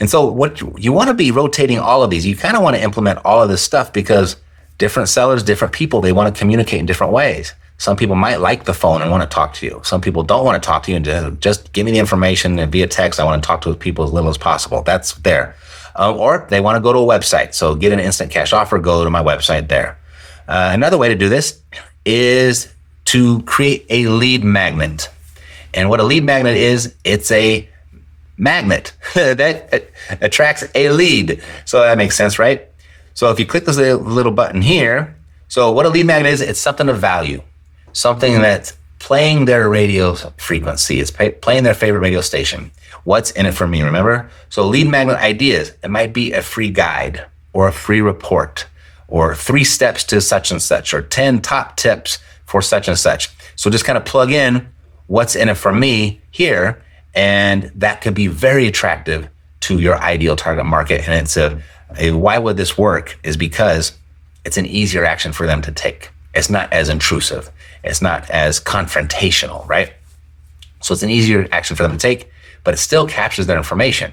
And 0.00 0.10
so, 0.10 0.30
what 0.30 0.60
you, 0.60 0.74
you 0.76 0.92
want 0.92 1.08
to 1.08 1.14
be 1.14 1.30
rotating 1.30 1.78
all 1.78 2.02
of 2.02 2.10
these. 2.10 2.26
You 2.26 2.36
kind 2.36 2.56
of 2.56 2.62
want 2.62 2.76
to 2.76 2.82
implement 2.82 3.20
all 3.24 3.42
of 3.42 3.48
this 3.48 3.62
stuff 3.62 3.92
because 3.92 4.36
different 4.76 5.08
sellers, 5.08 5.42
different 5.42 5.72
people, 5.72 6.00
they 6.00 6.12
want 6.12 6.34
to 6.34 6.38
communicate 6.38 6.80
in 6.80 6.86
different 6.86 7.12
ways. 7.12 7.54
Some 7.78 7.96
people 7.96 8.14
might 8.14 8.36
like 8.36 8.64
the 8.64 8.74
phone 8.74 9.02
and 9.02 9.10
want 9.10 9.28
to 9.28 9.34
talk 9.34 9.52
to 9.54 9.66
you. 9.66 9.80
Some 9.84 10.00
people 10.00 10.22
don't 10.22 10.44
want 10.44 10.62
to 10.62 10.66
talk 10.66 10.84
to 10.84 10.90
you 10.90 10.96
and 10.96 11.04
just, 11.04 11.40
just 11.40 11.72
give 11.72 11.84
me 11.84 11.92
the 11.92 11.98
information 11.98 12.58
and 12.58 12.70
via 12.70 12.86
text. 12.86 13.18
I 13.18 13.24
want 13.24 13.42
to 13.42 13.46
talk 13.46 13.62
to 13.62 13.74
people 13.74 14.04
as 14.04 14.12
little 14.12 14.30
as 14.30 14.38
possible. 14.38 14.82
That's 14.82 15.14
there. 15.14 15.56
Uh, 15.96 16.14
or 16.14 16.46
they 16.50 16.60
want 16.60 16.76
to 16.76 16.80
go 16.80 16.92
to 16.92 16.98
a 16.98 17.02
website. 17.02 17.54
So 17.54 17.74
get 17.74 17.92
an 17.92 18.00
instant 18.00 18.30
cash 18.30 18.52
offer, 18.52 18.78
go 18.78 19.04
to 19.04 19.10
my 19.10 19.22
website 19.22 19.68
there. 19.68 19.98
Uh, 20.48 20.70
another 20.72 20.98
way 20.98 21.08
to 21.08 21.14
do 21.14 21.28
this 21.28 21.60
is 22.04 22.72
to 23.06 23.42
create 23.42 23.86
a 23.90 24.06
lead 24.06 24.44
magnet. 24.44 25.08
And 25.72 25.88
what 25.88 26.00
a 26.00 26.04
lead 26.04 26.24
magnet 26.24 26.56
is, 26.56 26.94
it's 27.04 27.30
a 27.30 27.68
magnet 28.36 28.92
that 29.14 29.90
attracts 30.20 30.64
a 30.74 30.90
lead. 30.90 31.42
So 31.64 31.80
that 31.80 31.98
makes 31.98 32.16
sense, 32.16 32.38
right? 32.38 32.68
So 33.14 33.30
if 33.30 33.38
you 33.38 33.46
click 33.46 33.64
this 33.64 33.76
little 33.76 34.32
button 34.32 34.62
here, 34.62 35.16
so 35.48 35.70
what 35.70 35.86
a 35.86 35.88
lead 35.88 36.06
magnet 36.06 36.32
is, 36.32 36.40
it's 36.40 36.60
something 36.60 36.88
of 36.88 36.98
value, 36.98 37.42
something 37.94 38.40
that's 38.42 38.76
playing 38.98 39.46
their 39.46 39.68
radio 39.68 40.14
frequency, 40.36 41.00
it's 41.00 41.10
pay, 41.10 41.30
playing 41.30 41.64
their 41.64 41.74
favorite 41.74 42.00
radio 42.00 42.20
station. 42.20 42.70
What's 43.04 43.30
in 43.30 43.46
it 43.46 43.52
for 43.52 43.66
me? 43.66 43.82
Remember? 43.82 44.30
So 44.50 44.66
lead 44.66 44.88
magnet 44.88 45.16
ideas, 45.16 45.72
it 45.82 45.90
might 45.90 46.12
be 46.12 46.32
a 46.32 46.42
free 46.42 46.70
guide 46.70 47.26
or 47.52 47.68
a 47.68 47.72
free 47.72 48.00
report 48.00 48.66
or 49.08 49.34
three 49.34 49.64
steps 49.64 50.04
to 50.04 50.20
such 50.20 50.50
and 50.50 50.60
such 50.62 50.92
or 50.92 51.02
10 51.02 51.40
top 51.40 51.76
tips 51.76 52.18
for 52.46 52.62
such 52.62 52.88
and 52.88 52.98
such. 52.98 53.30
So 53.56 53.70
just 53.70 53.84
kind 53.84 53.96
of 53.96 54.04
plug 54.04 54.30
in 54.30 54.68
what's 55.06 55.36
in 55.36 55.48
it 55.48 55.56
for 55.56 55.72
me 55.72 56.20
here. 56.30 56.82
And 57.14 57.70
that 57.76 58.00
could 58.00 58.14
be 58.14 58.26
very 58.26 58.66
attractive 58.66 59.28
to 59.60 59.78
your 59.78 59.98
ideal 59.98 60.36
target 60.36 60.66
market. 60.66 61.06
And 61.06 61.14
it's 61.14 61.36
a, 61.36 61.62
a 61.98 62.12
why 62.12 62.38
would 62.38 62.56
this 62.56 62.76
work 62.76 63.18
is 63.22 63.36
because 63.36 63.92
it's 64.44 64.56
an 64.56 64.66
easier 64.66 65.04
action 65.04 65.32
for 65.32 65.46
them 65.46 65.62
to 65.62 65.72
take. 65.72 66.10
It's 66.34 66.50
not 66.50 66.72
as 66.72 66.88
intrusive. 66.88 67.50
It's 67.84 68.02
not 68.02 68.28
as 68.30 68.60
confrontational, 68.60 69.68
right? 69.68 69.92
So 70.80 70.94
it's 70.94 71.02
an 71.02 71.10
easier 71.10 71.46
action 71.52 71.76
for 71.76 71.82
them 71.82 71.92
to 71.92 71.98
take, 71.98 72.30
but 72.64 72.74
it 72.74 72.78
still 72.78 73.06
captures 73.06 73.46
their 73.46 73.56
information. 73.56 74.12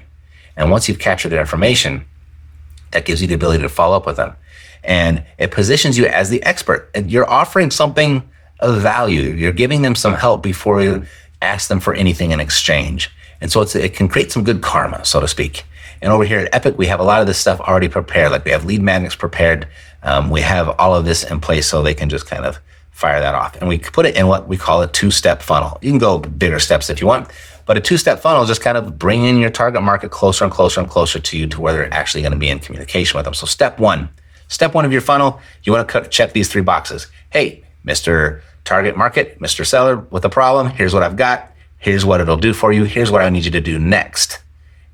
And 0.56 0.70
once 0.70 0.88
you've 0.88 0.98
captured 0.98 1.30
their 1.30 1.40
information, 1.40 2.04
that 2.92 3.04
gives 3.04 3.22
you 3.22 3.28
the 3.28 3.34
ability 3.34 3.62
to 3.62 3.68
follow 3.68 3.96
up 3.96 4.06
with 4.06 4.16
them. 4.16 4.34
And 4.84 5.24
it 5.38 5.50
positions 5.50 5.96
you 5.96 6.06
as 6.06 6.28
the 6.28 6.42
expert. 6.42 6.90
And 6.94 7.10
you're 7.10 7.28
offering 7.28 7.70
something 7.70 8.28
of 8.60 8.80
value. 8.80 9.22
You're 9.22 9.52
giving 9.52 9.82
them 9.82 9.94
some 9.94 10.14
help 10.14 10.42
before 10.42 10.82
you 10.82 11.04
ask 11.40 11.68
them 11.68 11.80
for 11.80 11.94
anything 11.94 12.30
in 12.30 12.40
exchange. 12.40 13.10
And 13.40 13.50
so 13.50 13.62
it 13.62 13.94
can 13.94 14.08
create 14.08 14.30
some 14.30 14.44
good 14.44 14.62
karma, 14.62 15.04
so 15.04 15.20
to 15.20 15.28
speak. 15.28 15.64
And 16.00 16.12
over 16.12 16.24
here 16.24 16.40
at 16.40 16.54
Epic, 16.54 16.76
we 16.76 16.86
have 16.86 17.00
a 17.00 17.04
lot 17.04 17.20
of 17.20 17.26
this 17.26 17.38
stuff 17.38 17.60
already 17.60 17.88
prepared. 17.88 18.32
Like 18.32 18.44
we 18.44 18.50
have 18.50 18.64
lead 18.64 18.82
magnets 18.82 19.14
prepared. 19.14 19.68
Um, 20.02 20.30
we 20.30 20.40
have 20.40 20.68
all 20.80 20.94
of 20.94 21.04
this 21.04 21.24
in 21.24 21.40
place 21.40 21.66
so 21.66 21.82
they 21.82 21.94
can 21.94 22.08
just 22.08 22.26
kind 22.26 22.44
of 22.44 22.58
fire 22.92 23.20
that 23.20 23.34
off. 23.34 23.56
And 23.56 23.68
we 23.68 23.78
put 23.78 24.06
it 24.06 24.16
in 24.16 24.28
what 24.28 24.46
we 24.46 24.56
call 24.56 24.80
a 24.82 24.86
two 24.86 25.10
step 25.10 25.42
funnel. 25.42 25.78
You 25.82 25.90
can 25.90 25.98
go 25.98 26.18
bigger 26.18 26.60
steps 26.60 26.88
if 26.88 27.00
you 27.00 27.06
want, 27.06 27.28
but 27.66 27.76
a 27.76 27.80
two 27.80 27.96
step 27.96 28.20
funnel 28.20 28.42
is 28.42 28.48
just 28.48 28.60
kind 28.60 28.78
of 28.78 28.98
bringing 28.98 29.38
your 29.38 29.50
target 29.50 29.82
market 29.82 30.10
closer 30.10 30.44
and 30.44 30.52
closer 30.52 30.80
and 30.80 30.88
closer 30.88 31.18
to 31.18 31.36
you 31.36 31.46
to 31.48 31.60
where 31.60 31.72
they're 31.72 31.92
actually 31.92 32.22
going 32.22 32.32
to 32.32 32.38
be 32.38 32.48
in 32.48 32.60
communication 32.60 33.16
with 33.16 33.24
them. 33.24 33.34
So 33.34 33.46
step 33.46 33.78
one, 33.78 34.08
step 34.48 34.74
one 34.74 34.84
of 34.84 34.92
your 34.92 35.00
funnel, 35.00 35.40
you 35.64 35.72
want 35.72 35.88
to 35.88 36.08
check 36.08 36.32
these 36.32 36.48
three 36.48 36.62
boxes. 36.62 37.08
Hey, 37.30 37.64
Mr. 37.84 38.42
Target 38.64 38.96
market, 38.96 39.40
Mr. 39.40 39.66
Seller 39.66 39.96
with 39.96 40.24
a 40.24 40.28
problem. 40.28 40.68
Here's 40.68 40.94
what 40.94 41.02
I've 41.02 41.16
got. 41.16 41.50
Here's 41.78 42.04
what 42.04 42.20
it'll 42.20 42.36
do 42.36 42.52
for 42.52 42.72
you. 42.72 42.84
Here's 42.84 43.10
what 43.10 43.22
I 43.22 43.28
need 43.28 43.44
you 43.44 43.50
to 43.50 43.60
do 43.60 43.78
next. 43.78 44.40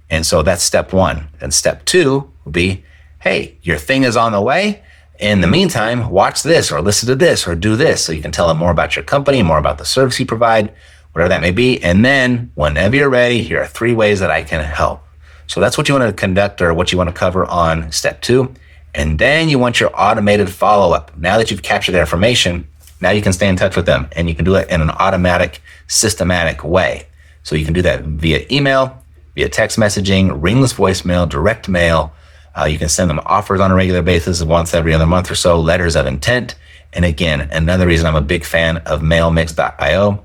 And 0.09 0.25
so 0.25 0.43
that's 0.43 0.63
step 0.63 0.93
one. 0.93 1.29
And 1.41 1.53
step 1.53 1.85
two 1.85 2.33
will 2.45 2.53
be, 2.53 2.85
hey, 3.21 3.59
your 3.63 3.77
thing 3.77 4.05
is 4.05 4.17
on 4.17 4.33
the 4.33 4.41
way. 4.41 4.83
In 5.19 5.41
the 5.41 5.49
meantime, 5.49 6.11
watch 6.11 6.45
this 6.45 6.71
or 6.71 6.81
listen 6.81 7.09
to 7.09 7.17
this 7.17 7.49
or 7.49 7.57
do 7.57 7.75
this 7.75 8.05
so 8.05 8.13
you 8.13 8.23
can 8.23 8.31
tell 8.31 8.47
them 8.47 8.59
more 8.59 8.71
about 8.71 8.95
your 8.95 9.05
company, 9.05 9.43
more 9.43 9.59
about 9.59 9.79
the 9.79 9.85
service 9.85 10.21
you 10.21 10.27
provide, 10.27 10.73
whatever 11.11 11.29
that 11.31 11.41
may 11.41 11.51
be. 11.51 11.83
And 11.83 12.05
then 12.05 12.53
whenever 12.55 12.95
you're 12.95 13.11
ready, 13.11 13.43
here 13.43 13.61
are 13.61 13.67
three 13.67 13.95
ways 13.95 14.21
that 14.21 14.31
I 14.31 14.45
can 14.45 14.63
help. 14.65 15.03
So 15.49 15.61
that's 15.61 15.77
what 15.77 15.89
you 15.89 15.97
want 15.97 16.09
to 16.09 16.13
conduct 16.13 16.63
or 16.63 16.73
what 16.73 16.93
you 16.93 16.99
want 16.99 17.09
to 17.09 17.15
cover 17.15 17.45
on 17.47 17.91
step 17.91 18.23
two. 18.23 18.55
And 18.95 19.19
then 19.19 19.49
you 19.49 19.59
want 19.59 19.81
your 19.81 19.91
automated 20.01 20.51
follow 20.51 20.95
up. 20.95 21.17
Now 21.17 21.37
that 21.39 21.51
you've 21.51 21.63
captured 21.63 21.93
their 21.93 22.03
information, 22.03 22.69
now 23.01 23.11
you 23.11 23.23
can 23.23 23.33
stay 23.33 23.49
in 23.49 23.57
touch 23.57 23.75
with 23.75 23.87
them 23.87 24.09
and 24.13 24.29
you 24.29 24.37
can 24.37 24.45
do 24.45 24.55
it 24.55 24.71
in 24.71 24.81
an 24.81 24.91
automatic, 24.91 25.61
systematic 25.89 26.63
way. 26.63 27.09
So 27.43 27.57
you 27.57 27.65
can 27.65 27.75
do 27.75 27.83
that 27.83 28.05
via 28.05 28.47
email, 28.53 29.03
via 29.35 29.49
text 29.49 29.79
messaging, 29.79 30.41
ringless 30.41 30.75
voicemail, 30.75 31.29
direct 31.29 31.69
mail, 31.69 32.13
uh, 32.59 32.65
you 32.65 32.79
can 32.79 32.89
send 32.89 33.09
them 33.09 33.21
offers 33.25 33.61
on 33.61 33.71
a 33.71 33.75
regular 33.75 34.03
basis 34.03 34.43
once 34.43 34.75
every 34.75 34.93
other 34.93 35.07
month 35.07 35.31
or 35.31 35.35
so, 35.35 35.61
letters 35.61 35.95
of 35.95 36.07
intent. 36.07 36.57
And 36.93 37.05
again, 37.05 37.49
another 37.53 37.87
reason 37.87 38.07
I'm 38.07 38.17
a 38.17 38.21
big 38.21 38.45
fan 38.45 38.79
of 38.79 39.01
mailmix.io 39.01 40.25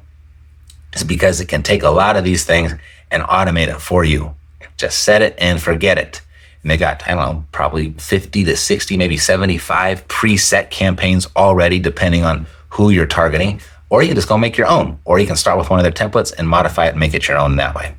is 0.93 1.03
because 1.03 1.39
it 1.39 1.47
can 1.47 1.61
take 1.61 1.83
a 1.83 1.89
lot 1.89 2.15
of 2.15 2.23
these 2.23 2.45
things 2.45 2.73
and 3.11 3.23
automate 3.23 3.67
it 3.67 3.79
for 3.79 4.03
you. 4.03 4.33
Just 4.77 5.03
set 5.03 5.21
it 5.21 5.35
and 5.37 5.61
forget 5.61 5.97
it. 5.97 6.21
And 6.61 6.71
they 6.71 6.77
got, 6.77 7.07
I 7.07 7.13
don't 7.13 7.17
know, 7.17 7.45
probably 7.51 7.91
50 7.91 8.45
to 8.45 8.55
60, 8.55 8.97
maybe 8.97 9.17
75 9.17 10.07
preset 10.07 10.69
campaigns 10.69 11.27
already, 11.35 11.77
depending 11.77 12.23
on 12.23 12.47
who 12.69 12.89
you're 12.89 13.05
targeting. 13.05 13.61
Or 13.89 14.01
you 14.01 14.07
can 14.07 14.15
just 14.15 14.29
go 14.29 14.37
make 14.37 14.57
your 14.57 14.67
own, 14.67 14.97
or 15.05 15.19
you 15.19 15.27
can 15.27 15.35
start 15.35 15.59
with 15.59 15.69
one 15.69 15.79
of 15.79 15.83
their 15.83 15.91
templates 15.91 16.33
and 16.35 16.49
modify 16.49 16.87
it 16.87 16.91
and 16.91 16.99
make 16.99 17.13
it 17.13 17.27
your 17.27 17.37
own 17.37 17.57
that 17.57 17.75
way. 17.75 17.93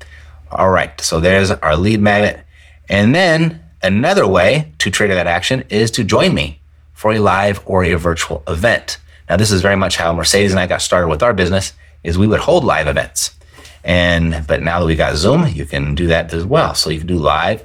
All 0.50 0.70
right, 0.70 0.98
so 1.00 1.20
there's 1.20 1.52
our 1.52 1.76
lead 1.76 2.00
magnet. 2.00 2.44
And 2.88 3.14
then 3.14 3.63
Another 3.84 4.26
way 4.26 4.72
to 4.78 4.90
trigger 4.90 5.14
that 5.14 5.26
action 5.26 5.62
is 5.68 5.90
to 5.90 6.04
join 6.04 6.32
me 6.32 6.58
for 6.94 7.12
a 7.12 7.18
live 7.18 7.60
or 7.66 7.84
a 7.84 7.92
virtual 7.96 8.42
event. 8.48 8.96
Now, 9.28 9.36
this 9.36 9.52
is 9.52 9.60
very 9.60 9.76
much 9.76 9.98
how 9.98 10.10
Mercedes 10.14 10.52
and 10.52 10.58
I 10.58 10.66
got 10.66 10.80
started 10.80 11.08
with 11.08 11.22
our 11.22 11.34
business 11.34 11.74
is 12.02 12.16
we 12.16 12.26
would 12.26 12.40
hold 12.40 12.64
live 12.64 12.88
events. 12.88 13.36
And, 13.84 14.46
but 14.46 14.62
now 14.62 14.80
that 14.80 14.86
we 14.86 14.96
got 14.96 15.16
Zoom, 15.16 15.46
you 15.48 15.66
can 15.66 15.94
do 15.94 16.06
that 16.06 16.32
as 16.32 16.46
well. 16.46 16.74
So 16.74 16.88
you 16.88 16.96
can 16.96 17.06
do 17.06 17.18
live 17.18 17.62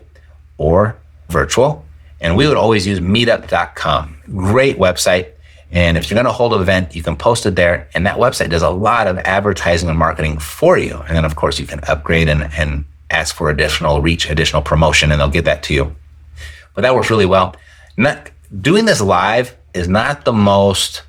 or 0.58 0.98
virtual. 1.30 1.86
And 2.20 2.36
we 2.36 2.50
would 2.50 2.58
always 2.58 2.86
use 2.86 3.00
meetup.com. 3.00 4.18
Great 4.36 4.78
website. 4.78 5.30
And 5.72 5.98
if 5.98 6.10
you're 6.10 6.16
going 6.16 6.26
to 6.26 6.34
hold 6.34 6.54
an 6.54 6.60
event, 6.60 6.98
you 6.98 7.02
can 7.02 7.16
post 7.16 7.46
it 7.46 7.56
there. 7.56 7.88
And 7.94 8.06
that 8.06 8.18
website 8.18 8.50
does 8.50 8.62
a 8.62 8.70
lot 8.70 9.08
of 9.08 9.18
advertising 9.20 9.88
and 9.88 9.98
marketing 9.98 10.40
for 10.40 10.78
you. 10.78 10.98
And 11.08 11.16
then, 11.16 11.24
of 11.24 11.38
course, 11.38 11.60
you 11.60 11.66
can 11.66 11.80
upgrade 11.88 12.28
and, 12.28 12.52
and 12.58 12.84
ask 13.10 13.34
for 13.34 13.50
additional 13.50 14.02
reach, 14.02 14.30
additional 14.30 14.62
promotion, 14.62 15.14
and 15.14 15.22
they'll 15.22 15.30
give 15.30 15.46
that 15.46 15.64
to 15.64 15.74
you 15.74 15.96
but 16.80 16.84
that 16.84 16.96
works 16.96 17.10
really 17.10 17.26
well. 17.26 17.58
Not, 17.98 18.32
doing 18.62 18.86
this 18.86 19.02
live 19.02 19.54
is 19.74 19.90
not 19.90 20.24
the 20.24 20.32
most 20.32 21.04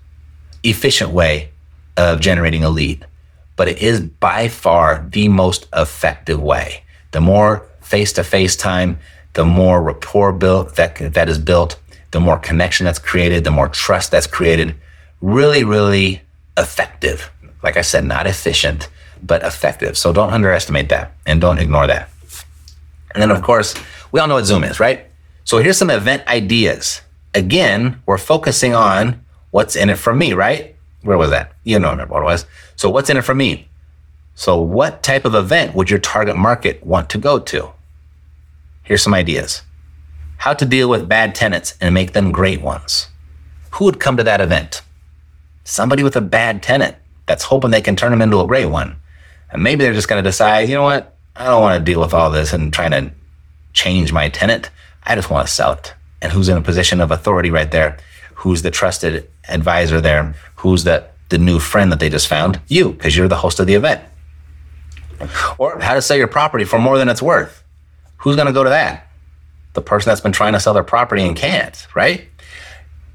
efficient 0.65 1.13
way 1.13 1.51
of 1.97 2.19
generating 2.19 2.65
a 2.65 2.69
lead, 2.69 3.07
but 3.55 3.69
it 3.69 3.81
is 3.81 4.01
by 4.01 4.49
far 4.49 5.07
the 5.13 5.29
most 5.29 5.69
effective 5.73 6.43
way. 6.43 6.83
The 7.13 7.21
more 7.21 7.69
face 7.83 8.13
to 8.15 8.25
face 8.25 8.57
time, 8.57 8.99
the 9.35 9.45
more 9.45 9.81
rapport 9.81 10.33
built 10.33 10.75
that, 10.75 10.97
that 11.15 11.29
is 11.29 11.39
built, 11.39 11.79
the 12.11 12.19
more 12.19 12.37
connection 12.37 12.85
that's 12.85 12.99
created, 12.99 13.45
the 13.45 13.53
more 13.53 13.69
trust 13.69 14.11
that's 14.11 14.27
created. 14.27 14.75
Really, 15.21 15.63
really 15.63 16.23
effective. 16.59 17.31
Like 17.63 17.77
I 17.77 17.83
said, 17.83 18.05
not 18.05 18.27
efficient, 18.27 18.89
but 19.23 19.45
effective. 19.45 19.97
So 19.97 20.13
don't 20.13 20.33
underestimate 20.33 20.89
that 20.89 21.13
and 21.27 21.41
don't 21.41 21.59
ignore 21.61 21.87
that. 21.87 22.11
And 23.15 23.23
then, 23.23 23.31
of 23.31 23.41
course, 23.41 23.77
we 24.11 24.19
all 24.19 24.27
know 24.27 24.35
what 24.35 24.47
Zoom 24.47 24.65
is, 24.65 24.81
right? 24.81 25.07
So 25.51 25.59
here's 25.59 25.79
some 25.79 25.91
event 25.91 26.25
ideas. 26.29 27.01
Again, 27.35 28.01
we're 28.07 28.19
focusing 28.19 28.73
on 28.73 29.25
what's 29.51 29.75
in 29.75 29.91
it 29.91 29.99
for 29.99 30.15
me, 30.15 30.33
right? 30.33 30.77
Where 31.03 31.19
was 31.19 31.31
that? 31.31 31.55
You 31.65 31.81
don't 31.81 31.91
remember 31.91 32.15
what 32.15 32.23
it 32.23 32.27
was. 32.27 32.47
So 32.77 32.89
what's 32.89 33.11
in 33.11 33.17
it 33.17 33.25
for 33.25 33.35
me? 33.35 33.67
So 34.37 34.61
what 34.61 35.03
type 35.03 35.25
of 35.25 35.35
event 35.35 35.75
would 35.75 35.91
your 35.91 35.99
target 35.99 36.37
market 36.37 36.87
want 36.87 37.11
to 37.11 37.19
go 37.19 37.41
to? 37.41 37.73
Here's 38.85 39.03
some 39.03 39.13
ideas. 39.13 39.63
How 40.37 40.55
to 40.55 40.65
deal 40.65 40.89
with 40.89 41.09
bad 41.09 41.35
tenants 41.35 41.77
and 41.81 41.93
make 41.93 42.13
them 42.13 42.31
great 42.31 42.63
ones. 42.63 43.09
Who 43.73 43.87
would 43.87 43.99
come 43.99 44.17
to 44.19 44.23
that 44.23 44.41
event? 44.41 44.83
Somebody 45.65 46.05
with 46.05 46.15
a 46.15 46.21
bad 46.21 46.63
tenant 46.63 46.95
that's 47.27 47.43
hoping 47.43 47.73
they 47.73 47.83
can 47.83 47.97
turn 47.97 48.13
them 48.13 48.23
into 48.23 48.39
a 48.39 48.47
great 48.47 48.67
one. 48.67 49.01
And 49.51 49.65
maybe 49.65 49.83
they're 49.83 49.95
just 49.95 50.07
going 50.07 50.23
to 50.23 50.31
decide, 50.31 50.69
you 50.69 50.77
know 50.77 50.85
what? 50.85 51.17
I 51.35 51.47
don't 51.47 51.61
want 51.61 51.77
to 51.77 51.93
deal 51.93 52.01
with 52.01 52.15
all 52.15 52.31
this 52.31 52.53
and 52.53 52.73
trying 52.73 52.93
to 52.93 53.11
change 53.73 54.13
my 54.13 54.29
tenant. 54.29 54.71
I 55.11 55.17
just 55.17 55.29
want 55.29 55.45
to 55.45 55.53
sell 55.53 55.73
it. 55.73 55.93
And 56.23 56.31
who's 56.31 56.49
in 56.49 56.57
a 56.57 56.63
position 56.63 57.01
of 57.01 57.11
authority 57.11 57.51
right 57.51 57.69
there? 57.69 57.99
Who's 58.35 58.63
the 58.63 58.71
trusted 58.71 59.29
advisor 59.49 60.01
there? 60.01 60.37
Who's 60.55 60.85
the, 60.85 61.05
the 61.31 61.39
new 61.39 61.59
friend 61.59 61.91
that 61.91 61.99
they 61.99 62.09
just 62.09 62.29
found? 62.29 62.61
You, 62.69 62.91
because 62.91 63.17
you're 63.17 63.27
the 63.27 63.35
host 63.35 63.59
of 63.59 63.67
the 63.67 63.75
event. 63.75 64.05
Or 65.59 65.81
how 65.81 65.95
to 65.95 66.03
sell 66.03 66.17
your 66.17 66.29
property 66.29 66.65
for 66.65 66.79
more 66.79 66.97
than 66.97 67.09
it's 67.09 67.21
worth. 67.21 67.65
Who's 68.19 68.37
going 68.37 68.47
to 68.47 68.53
go 68.53 68.63
to 68.63 68.71
that? 68.71 69.09
The 69.73 69.83
person 69.83 70.11
that's 70.11 70.21
been 70.21 70.31
trying 70.31 70.53
to 70.53 70.61
sell 70.61 70.75
their 70.75 70.85
property 70.85 71.27
and 71.27 71.37
can't, 71.37 71.89
right? 71.97 72.29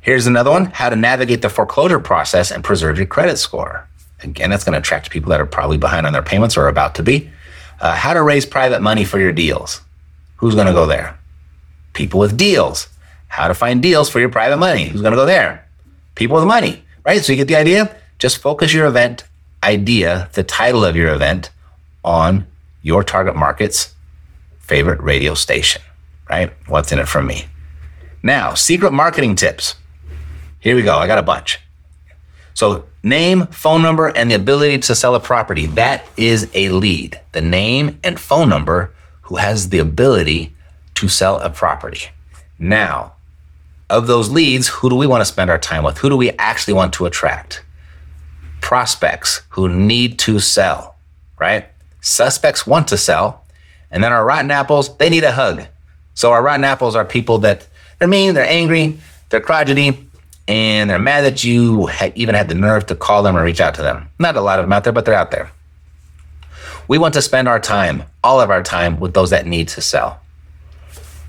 Here's 0.01 0.27
another 0.27 0.51
one 0.51 0.65
how 0.65 0.89
to 0.89 0.97
navigate 0.97 1.41
the 1.41 1.49
foreclosure 1.49 1.99
process 1.99 2.51
and 2.51 2.61
preserve 2.61 2.97
your 2.97 3.07
credit 3.07 3.37
score. 3.37 3.87
Again, 4.21 4.49
that's 4.49 4.65
going 4.65 4.73
to 4.73 4.79
attract 4.79 5.11
people 5.11 5.29
that 5.29 5.39
are 5.39 5.45
probably 5.45 5.77
behind 5.77 6.05
on 6.05 6.11
their 6.11 6.21
payments 6.21 6.57
or 6.57 6.67
about 6.67 6.95
to 6.95 7.03
be. 7.03 7.31
Uh, 7.79 7.95
how 7.95 8.13
to 8.13 8.21
raise 8.21 8.45
private 8.45 8.81
money 8.81 9.05
for 9.05 9.17
your 9.17 9.31
deals. 9.31 9.79
Who's 10.35 10.55
going 10.55 10.67
to 10.67 10.73
go 10.73 10.85
there? 10.85 11.17
People 11.95 12.19
with 12.19 12.37
deals. 12.37 12.87
How 13.27 13.47
to 13.47 13.55
find 13.55 13.81
deals 13.81 14.09
for 14.09 14.19
your 14.19 14.29
private 14.29 14.57
money. 14.57 14.89
Who's 14.89 15.01
going 15.01 15.13
to 15.13 15.17
go 15.17 15.25
there? 15.25 15.67
People 16.13 16.35
with 16.35 16.45
money, 16.45 16.83
right? 17.03 17.23
So 17.23 17.33
you 17.33 17.37
get 17.37 17.47
the 17.47 17.55
idea? 17.55 17.95
Just 18.19 18.37
focus 18.37 18.71
your 18.71 18.85
event 18.85 19.23
idea, 19.63 20.29
the 20.33 20.43
title 20.43 20.85
of 20.85 20.95
your 20.95 21.11
event, 21.11 21.49
on 22.03 22.45
your 22.83 23.03
target 23.03 23.35
market's 23.35 23.95
favorite 24.59 25.01
radio 25.01 25.33
station, 25.33 25.81
right? 26.29 26.53
What's 26.67 26.91
in 26.91 26.99
it 26.99 27.07
for 27.07 27.23
me? 27.23 27.45
Now, 28.21 28.53
secret 28.53 28.93
marketing 28.93 29.35
tips. 29.35 29.75
Here 30.59 30.75
we 30.75 30.83
go. 30.83 30.97
I 30.97 31.07
got 31.07 31.17
a 31.17 31.23
bunch. 31.23 31.59
So, 32.53 32.85
name, 33.03 33.47
phone 33.47 33.81
number, 33.81 34.07
and 34.07 34.29
the 34.29 34.35
ability 34.35 34.79
to 34.79 34.95
sell 34.95 35.15
a 35.15 35.19
property. 35.19 35.65
That 35.65 36.05
is 36.15 36.49
a 36.53 36.69
lead. 36.69 37.19
The 37.33 37.41
name 37.41 37.99
and 38.03 38.19
phone 38.19 38.49
number 38.49 38.93
who 39.23 39.37
has 39.37 39.69
the 39.69 39.79
ability 39.79 40.54
to 40.95 41.07
sell 41.07 41.39
a 41.39 41.49
property. 41.49 42.07
Now, 42.57 43.13
of 43.89 44.07
those 44.07 44.29
leads, 44.29 44.67
who 44.67 44.89
do 44.89 44.95
we 44.95 45.07
want 45.07 45.21
to 45.21 45.25
spend 45.25 45.49
our 45.49 45.57
time 45.57 45.83
with? 45.83 45.99
Who 45.99 46.09
do 46.09 46.17
we 46.17 46.31
actually 46.31 46.73
want 46.73 46.93
to 46.93 47.05
attract? 47.05 47.63
Prospects 48.61 49.41
who 49.49 49.69
need 49.69 50.17
to 50.19 50.39
sell, 50.39 50.95
right? 51.39 51.67
Suspects 52.01 52.65
want 52.65 52.87
to 52.87 52.97
sell. 52.97 53.43
And 53.91 54.03
then 54.03 54.11
our 54.11 54.25
rotten 54.25 54.51
apples, 54.51 54.95
they 54.97 55.09
need 55.09 55.23
a 55.23 55.31
hug. 55.31 55.65
So 56.15 56.31
our 56.31 56.41
rotten 56.41 56.63
apples 56.63 56.95
are 56.95 57.05
people 57.05 57.39
that 57.39 57.67
they're 57.99 58.07
mean, 58.07 58.33
they're 58.33 58.45
angry, 58.45 58.99
they're 59.29 59.41
crotchety, 59.41 60.07
and 60.47 60.89
they're 60.89 60.99
mad 60.99 61.21
that 61.21 61.43
you 61.43 61.89
even 62.15 62.35
had 62.35 62.49
the 62.49 62.55
nerve 62.55 62.85
to 62.87 62.95
call 62.95 63.23
them 63.23 63.37
or 63.37 63.43
reach 63.43 63.61
out 63.61 63.75
to 63.75 63.81
them. 63.81 64.09
Not 64.19 64.35
a 64.35 64.41
lot 64.41 64.59
of 64.59 64.65
them 64.65 64.73
out 64.73 64.83
there, 64.83 64.93
but 64.93 65.05
they're 65.05 65.13
out 65.13 65.31
there. 65.31 65.51
We 66.87 66.97
want 66.97 67.13
to 67.15 67.21
spend 67.21 67.47
our 67.47 67.59
time, 67.59 68.03
all 68.23 68.39
of 68.39 68.49
our 68.49 68.61
time, 68.61 68.99
with 68.99 69.13
those 69.13 69.31
that 69.31 69.47
need 69.47 69.67
to 69.69 69.81
sell. 69.81 70.19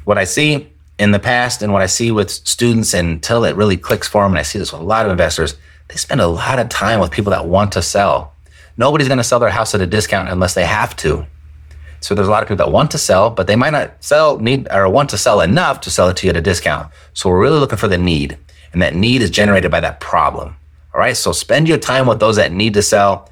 What 0.07 0.19
I 0.19 0.25
see 0.25 0.71
in 1.01 1.11
the 1.11 1.19
past 1.19 1.63
and 1.63 1.73
what 1.73 1.83
I 1.83 1.87
see 1.87 2.13
with 2.13 2.31
students 2.31 2.95
until 2.95 3.45
it 3.45 3.57
really 3.57 3.77
clicks 3.77 4.07
for 4.07 4.23
them, 4.23 4.31
and 4.31 4.39
I 4.39 4.43
see 4.43 4.57
this 4.57 4.73
with 4.73 4.81
a 4.81 4.85
lot 4.85 5.05
of 5.05 5.11
investors, 5.11 5.57
they 5.89 5.97
spend 5.97 6.21
a 6.21 6.29
lot 6.29 6.61
of 6.61 6.69
time 6.69 7.01
with 7.01 7.11
people 7.11 7.33
that 7.33 7.49
want 7.49 7.73
to 7.73 7.83
sell. 7.83 8.33
Nobody's 8.77 9.09
going 9.09 9.19
to 9.19 9.25
sell 9.25 9.41
their 9.41 9.51
house 9.51 9.75
at 9.75 9.81
a 9.81 9.87
discount 9.87 10.29
unless 10.29 10.55
they 10.55 10.65
have 10.65 10.95
to. 10.99 11.27
So 11.99 12.15
there's 12.15 12.29
a 12.29 12.31
lot 12.31 12.45
of 12.45 12.49
people 12.49 12.65
that 12.65 12.71
want 12.71 12.93
to 12.93 12.99
sell, 12.99 13.31
but 13.31 13.49
they 13.49 13.57
might 13.57 13.71
not 13.71 13.95
sell 13.99 14.39
need 14.39 14.69
or 14.71 14.89
want 14.89 15.11
to 15.11 15.19
sell 15.19 15.41
enough 15.41 15.81
to 15.81 15.91
sell 15.91 16.09
it 16.09 16.17
to 16.19 16.27
you 16.27 16.31
at 16.31 16.37
a 16.37 16.41
discount. 16.41 16.89
So 17.13 17.29
we're 17.29 17.41
really 17.41 17.59
looking 17.59 17.79
for 17.79 17.89
the 17.89 17.99
need, 17.99 18.39
and 18.73 18.81
that 18.83 18.95
need 18.95 19.23
is 19.23 19.31
generated 19.31 19.73
by 19.73 19.81
that 19.81 19.99
problem. 19.99 20.55
All 20.95 21.01
right. 21.01 21.17
So 21.17 21.33
spend 21.33 21.67
your 21.69 21.79
time 21.79 22.07
with 22.07 22.21
those 22.21 22.37
that 22.37 22.53
need 22.53 22.75
to 22.75 22.83
sell. 22.83 23.29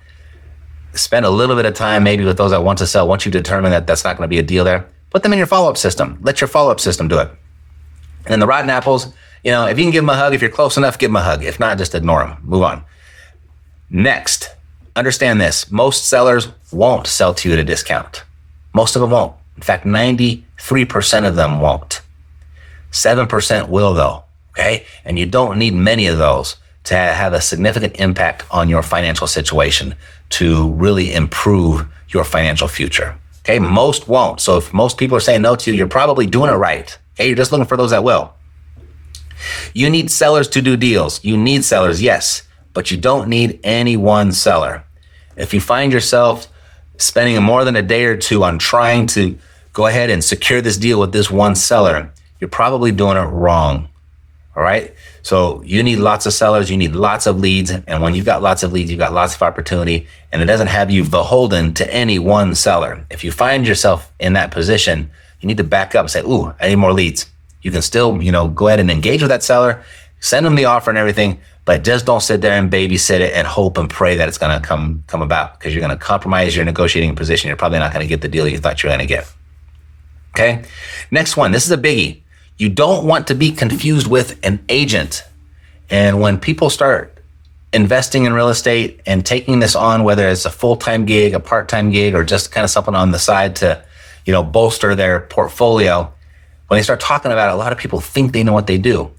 Spend 0.95 1.25
a 1.25 1.31
little 1.31 1.55
bit 1.55 1.67
of 1.67 1.75
time 1.75 2.03
maybe 2.03 2.25
with 2.25 2.37
those 2.37 2.51
that 2.51 2.65
want 2.65 2.79
to 2.81 2.87
sell. 2.89 3.07
Once 3.07 3.25
you 3.25 3.31
determine 3.31 3.71
that 3.71 3.87
that's 3.87 4.03
not 4.03 4.17
going 4.17 4.29
to 4.29 4.29
be 4.29 4.41
a 4.41 4.43
deal 4.43 4.65
there, 4.65 4.89
put 5.15 5.23
them 5.23 5.33
in 5.33 5.39
your 5.39 5.47
follow 5.47 5.71
up 5.71 5.77
system. 5.77 6.19
Let 6.23 6.41
your 6.41 6.49
follow 6.49 6.73
up 6.73 6.81
system 6.81 7.07
do 7.07 7.21
it. 7.21 7.29
And 7.29 8.33
then 8.33 8.41
the 8.41 8.49
rotten 8.49 8.69
apples, 8.69 9.15
you 9.45 9.53
know, 9.53 9.67
if 9.67 9.79
you 9.79 9.85
can 9.85 9.93
give 9.93 10.03
them 10.03 10.11
a 10.11 10.17
hug, 10.17 10.35
if 10.35 10.43
you're 10.43 10.51
close 10.51 10.77
enough, 10.77 10.99
give 10.99 11.09
them 11.09 11.17
a 11.17 11.23
hug. 11.23 11.45
If 11.45 11.61
not, 11.61 11.79
just 11.79 11.95
ignore 11.95 12.27
them. 12.27 12.39
Move 12.43 12.65
on. 12.65 12.85
Next, 13.89 14.49
understand 14.97 15.41
this 15.41 15.71
most 15.71 16.07
sellers 16.07 16.49
won't 16.73 17.07
sell 17.07 17.33
to 17.33 17.49
you 17.49 17.55
at 17.55 17.61
a 17.61 17.65
discount. 17.65 18.25
Most 18.73 18.97
of 18.97 19.03
them 19.03 19.13
won't. 19.13 19.35
In 19.57 19.63
fact, 19.63 19.85
93% 19.85 21.29
of 21.29 21.37
them 21.37 21.61
won't. 21.61 22.01
7% 22.91 23.69
will, 23.69 23.95
though. 23.95 24.25
Okay. 24.51 24.85
And 25.05 25.17
you 25.17 25.27
don't 25.27 25.59
need 25.61 25.75
many 25.75 26.09
of 26.09 26.19
those 26.19 26.57
to 26.85 26.97
have 26.97 27.33
a 27.33 27.41
significant 27.41 28.01
impact 28.01 28.43
on 28.51 28.69
your 28.69 28.83
financial 28.83 29.29
situation 29.29 29.95
to 30.31 30.73
really 30.73 31.15
improve 31.15 31.87
your 32.09 32.25
financial 32.25 32.67
future. 32.67 33.17
Okay. 33.45 33.59
Most 33.59 34.09
won't. 34.09 34.41
So 34.41 34.57
if 34.57 34.73
most 34.73 34.99
people 34.99 35.17
are 35.17 35.21
saying 35.21 35.43
no 35.43 35.55
to 35.55 35.71
you, 35.71 35.77
you're 35.77 35.87
probably 35.87 36.27
doing 36.27 36.51
it 36.51 36.57
right. 36.57 36.97
Okay. 37.15 37.29
You're 37.29 37.37
just 37.37 37.53
looking 37.53 37.67
for 37.67 37.77
those 37.77 37.91
that 37.91 38.03
will. 38.05 38.35
You 39.75 39.91
need 39.91 40.11
sellers 40.11 40.49
to 40.49 40.63
do 40.63 40.77
deals. 40.77 41.23
You 41.23 41.37
need 41.37 41.65
sellers, 41.65 42.01
yes, 42.01 42.43
but 42.73 42.91
you 42.91 42.97
don't 42.97 43.29
need 43.29 43.61
any 43.63 43.97
one 43.97 44.33
seller. 44.33 44.85
If 45.37 45.53
you 45.53 45.61
find 45.61 45.93
yourself 45.93 46.49
spending 46.97 47.43
more 47.43 47.65
than 47.65 47.77
a 47.77 47.83
day 47.83 48.05
or 48.05 48.17
two 48.17 48.45
on 48.45 48.59
trying 48.59 49.07
to 49.09 49.39
go 49.73 49.87
ahead 49.87 50.11
and 50.11 50.23
secure 50.23 50.61
this 50.61 50.79
deal 50.79 51.01
with 51.01 51.13
this 51.13 51.31
one 51.31 51.57
seller, 51.57 52.13
you're 52.41 52.49
probably 52.49 52.93
doing 52.93 53.17
it 53.17 53.27
wrong. 53.27 53.89
All 54.57 54.63
right. 54.63 54.95
So 55.25 55.63
you 55.63 55.83
need 55.83 55.97
lots 55.97 56.27
of 56.27 56.35
sellers, 56.35 56.71
you 56.71 56.77
need 56.77 56.95
lots 56.95 57.27
of 57.27 57.41
leads. 57.41 57.71
And 57.71 58.03
when 58.03 58.15
you've 58.15 58.27
got 58.27 58.43
lots 58.43 58.63
of 58.63 58.75
leads, 58.75 58.91
you've 58.91 59.01
got 59.01 59.15
lots 59.15 59.35
of 59.35 59.41
opportunity, 59.41 60.07
and 60.31 60.43
it 60.43 60.45
doesn't 60.45 60.67
have 60.67 60.91
you 60.91 61.03
beholden 61.03 61.73
to 61.75 61.93
any 61.93 62.19
one 62.19 62.55
seller. 62.55 63.07
If 63.11 63.25
you 63.25 63.33
find 63.33 63.67
yourself 63.67 64.13
in 64.21 64.35
that 64.35 64.51
position, 64.51 65.11
you 65.41 65.49
need 65.49 65.57
to 65.57 65.65
back 65.65 65.95
up 65.95 66.03
and 66.03 66.11
say, 66.11 66.21
Ooh, 66.21 66.53
I 66.61 66.69
need 66.69 66.77
more 66.77 66.93
leads. 66.93 67.27
You 67.63 67.71
can 67.71 67.81
still, 67.81 68.23
you 68.23 68.33
know, 68.33 68.49
go 68.49 68.69
ahead 68.69 68.81
and 68.81 68.91
engage 68.91 69.23
with 69.23 69.31
that 69.31 69.43
seller, 69.43 69.83
send 70.21 70.45
them 70.45 70.57
the 70.57 70.67
offer 70.67 70.91
and 70.91 70.99
everything, 70.99 71.41
but 71.65 71.85
just 71.85 72.05
don't 72.05 72.21
sit 72.21 72.43
there 72.43 72.53
and 72.53 72.71
babysit 72.71 73.21
it 73.21 73.33
and 73.33 73.47
hope 73.47 73.79
and 73.79 73.89
pray 73.89 74.17
that 74.17 74.29
it's 74.29 74.37
going 74.37 74.61
to 74.61 74.67
come 74.67 75.05
come 75.07 75.23
about 75.23 75.59
because 75.59 75.75
you're 75.75 75.81
going 75.81 75.99
to 75.99 76.05
compromise 76.05 76.55
your 76.55 76.67
negotiating 76.67 77.17
position. 77.17 77.49
You're 77.49 77.57
probably 77.57 77.79
not 77.79 77.95
going 77.95 78.05
to 78.05 78.09
get 78.09 78.21
the 78.21 78.29
deal 78.29 78.47
you 78.47 78.59
thought 78.59 78.83
you 78.83 78.91
were 78.91 78.97
going 78.97 79.09
to 79.09 79.15
get. 79.15 79.33
Okay. 80.35 80.65
Next 81.11 81.35
one. 81.39 81.53
This 81.53 81.65
is 81.65 81.71
a 81.71 81.79
biggie. 81.79 82.24
You 82.57 82.69
don't 82.69 83.07
want 83.07 83.27
to 83.29 83.35
be 83.35 83.51
confused 83.51 84.07
with 84.07 84.39
an 84.45 84.65
agent. 84.69 85.25
And 85.91 86.21
when 86.21 86.39
people 86.39 86.71
start 86.71 87.19
investing 87.73 88.25
in 88.25 88.33
real 88.33 88.49
estate 88.49 89.01
and 89.07 89.27
taking 89.27 89.59
this 89.59 89.75
on, 89.75 90.05
whether 90.05 90.29
it's 90.29 90.45
a 90.45 90.51
full 90.51 90.77
time 90.77 91.05
gig, 91.05 91.35
a 91.35 91.41
part 91.41 91.69
time 91.69 91.91
gig, 91.91 92.15
or 92.15 92.25
just 92.25 92.53
kind 92.53 92.65
of 92.65 92.71
something 92.71 92.95
on 92.95 93.11
the 93.11 93.19
side 93.19 93.57
to, 93.57 93.85
you 94.25 94.33
know, 94.33 94.43
bolster 94.43 94.95
their 94.95 95.21
portfolio, 95.21 96.13
when 96.69 96.79
they 96.79 96.83
start 96.83 97.01
talking 97.01 97.33
about 97.33 97.51
it, 97.51 97.55
a 97.55 97.57
lot 97.57 97.73
of 97.73 97.79
people 97.79 98.01
think 98.01 98.33
they 98.33 98.45
know 98.45 98.53
what 98.53 98.67
they 98.67 98.79
do. 98.79 99.11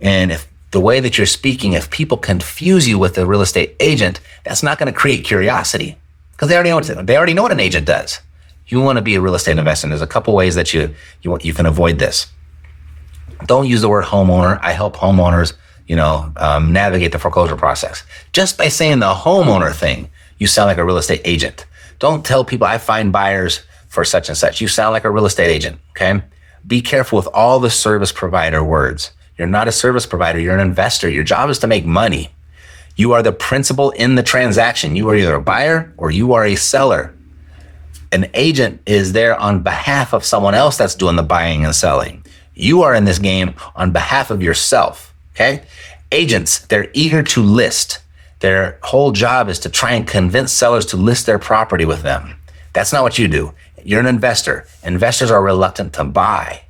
And 0.00 0.30
if 0.30 0.46
the 0.70 0.80
way 0.80 1.00
that 1.00 1.16
you're 1.16 1.26
speaking, 1.26 1.72
if 1.72 1.90
people 1.90 2.16
confuse 2.16 2.88
you 2.88 2.98
with 2.98 3.16
a 3.18 3.26
real 3.26 3.42
estate 3.42 3.74
agent, 3.80 4.20
that's 4.44 4.62
not 4.62 4.78
going 4.78 4.92
to 4.92 4.98
create 4.98 5.24
curiosity 5.24 5.96
because 6.32 6.48
they 6.48 6.54
already 6.54 6.70
know 6.70 6.76
what, 6.76 7.06
they 7.06 7.16
already 7.16 7.34
know 7.34 7.42
what 7.42 7.52
an 7.52 7.60
agent 7.60 7.86
does. 7.86 8.20
You 8.66 8.80
want 8.80 8.96
to 8.96 9.02
be 9.02 9.14
a 9.14 9.20
real 9.20 9.34
estate 9.34 9.58
investor. 9.58 9.86
And 9.86 9.92
there's 9.92 10.02
a 10.02 10.06
couple 10.06 10.34
ways 10.34 10.54
that 10.54 10.72
you, 10.72 10.94
you, 11.22 11.38
you 11.42 11.52
can 11.52 11.66
avoid 11.66 11.98
this. 11.98 12.26
Don't 13.46 13.66
use 13.66 13.80
the 13.80 13.88
word 13.88 14.04
homeowner. 14.04 14.58
I 14.62 14.72
help 14.72 14.96
homeowners, 14.96 15.54
you 15.86 15.96
know, 15.96 16.32
um, 16.36 16.72
navigate 16.72 17.12
the 17.12 17.18
foreclosure 17.18 17.56
process. 17.56 18.02
Just 18.32 18.58
by 18.58 18.68
saying 18.68 19.00
the 19.00 19.12
homeowner 19.12 19.74
thing, 19.74 20.10
you 20.38 20.46
sound 20.46 20.68
like 20.68 20.78
a 20.78 20.84
real 20.84 20.98
estate 20.98 21.22
agent. 21.24 21.66
Don't 21.98 22.24
tell 22.24 22.44
people 22.44 22.66
I 22.66 22.78
find 22.78 23.12
buyers 23.12 23.62
for 23.88 24.04
such 24.04 24.28
and 24.28 24.36
such. 24.36 24.60
You 24.60 24.68
sound 24.68 24.92
like 24.92 25.04
a 25.04 25.10
real 25.10 25.26
estate 25.26 25.50
agent. 25.50 25.78
Okay. 25.90 26.22
Be 26.66 26.80
careful 26.80 27.16
with 27.16 27.28
all 27.28 27.60
the 27.60 27.70
service 27.70 28.12
provider 28.12 28.62
words. 28.62 29.12
You're 29.36 29.48
not 29.48 29.68
a 29.68 29.72
service 29.72 30.06
provider. 30.06 30.38
You're 30.38 30.54
an 30.54 30.66
investor. 30.66 31.08
Your 31.08 31.24
job 31.24 31.50
is 31.50 31.58
to 31.60 31.66
make 31.66 31.84
money. 31.84 32.30
You 32.96 33.12
are 33.12 33.22
the 33.22 33.32
principal 33.32 33.90
in 33.90 34.14
the 34.14 34.22
transaction. 34.22 34.96
You 34.96 35.08
are 35.08 35.16
either 35.16 35.34
a 35.34 35.40
buyer 35.40 35.92
or 35.96 36.10
you 36.10 36.34
are 36.34 36.44
a 36.44 36.56
seller. 36.56 37.14
An 38.12 38.28
agent 38.34 38.82
is 38.84 39.12
there 39.12 39.38
on 39.38 39.62
behalf 39.62 40.12
of 40.12 40.24
someone 40.24 40.54
else 40.54 40.76
that's 40.76 40.94
doing 40.94 41.16
the 41.16 41.22
buying 41.22 41.64
and 41.64 41.74
selling. 41.74 42.21
You 42.54 42.82
are 42.82 42.94
in 42.94 43.04
this 43.04 43.18
game 43.18 43.54
on 43.74 43.92
behalf 43.92 44.30
of 44.30 44.42
yourself. 44.42 45.14
Okay. 45.34 45.64
Agents, 46.10 46.60
they're 46.66 46.90
eager 46.92 47.22
to 47.22 47.42
list. 47.42 48.00
Their 48.40 48.78
whole 48.82 49.12
job 49.12 49.48
is 49.48 49.58
to 49.60 49.68
try 49.68 49.92
and 49.92 50.06
convince 50.06 50.52
sellers 50.52 50.86
to 50.86 50.96
list 50.96 51.26
their 51.26 51.38
property 51.38 51.84
with 51.84 52.02
them. 52.02 52.36
That's 52.72 52.92
not 52.92 53.02
what 53.02 53.18
you 53.18 53.28
do. 53.28 53.54
You're 53.84 54.00
an 54.00 54.06
investor. 54.06 54.66
Investors 54.82 55.30
are 55.30 55.42
reluctant 55.42 55.92
to 55.94 56.04
buy. 56.04 56.62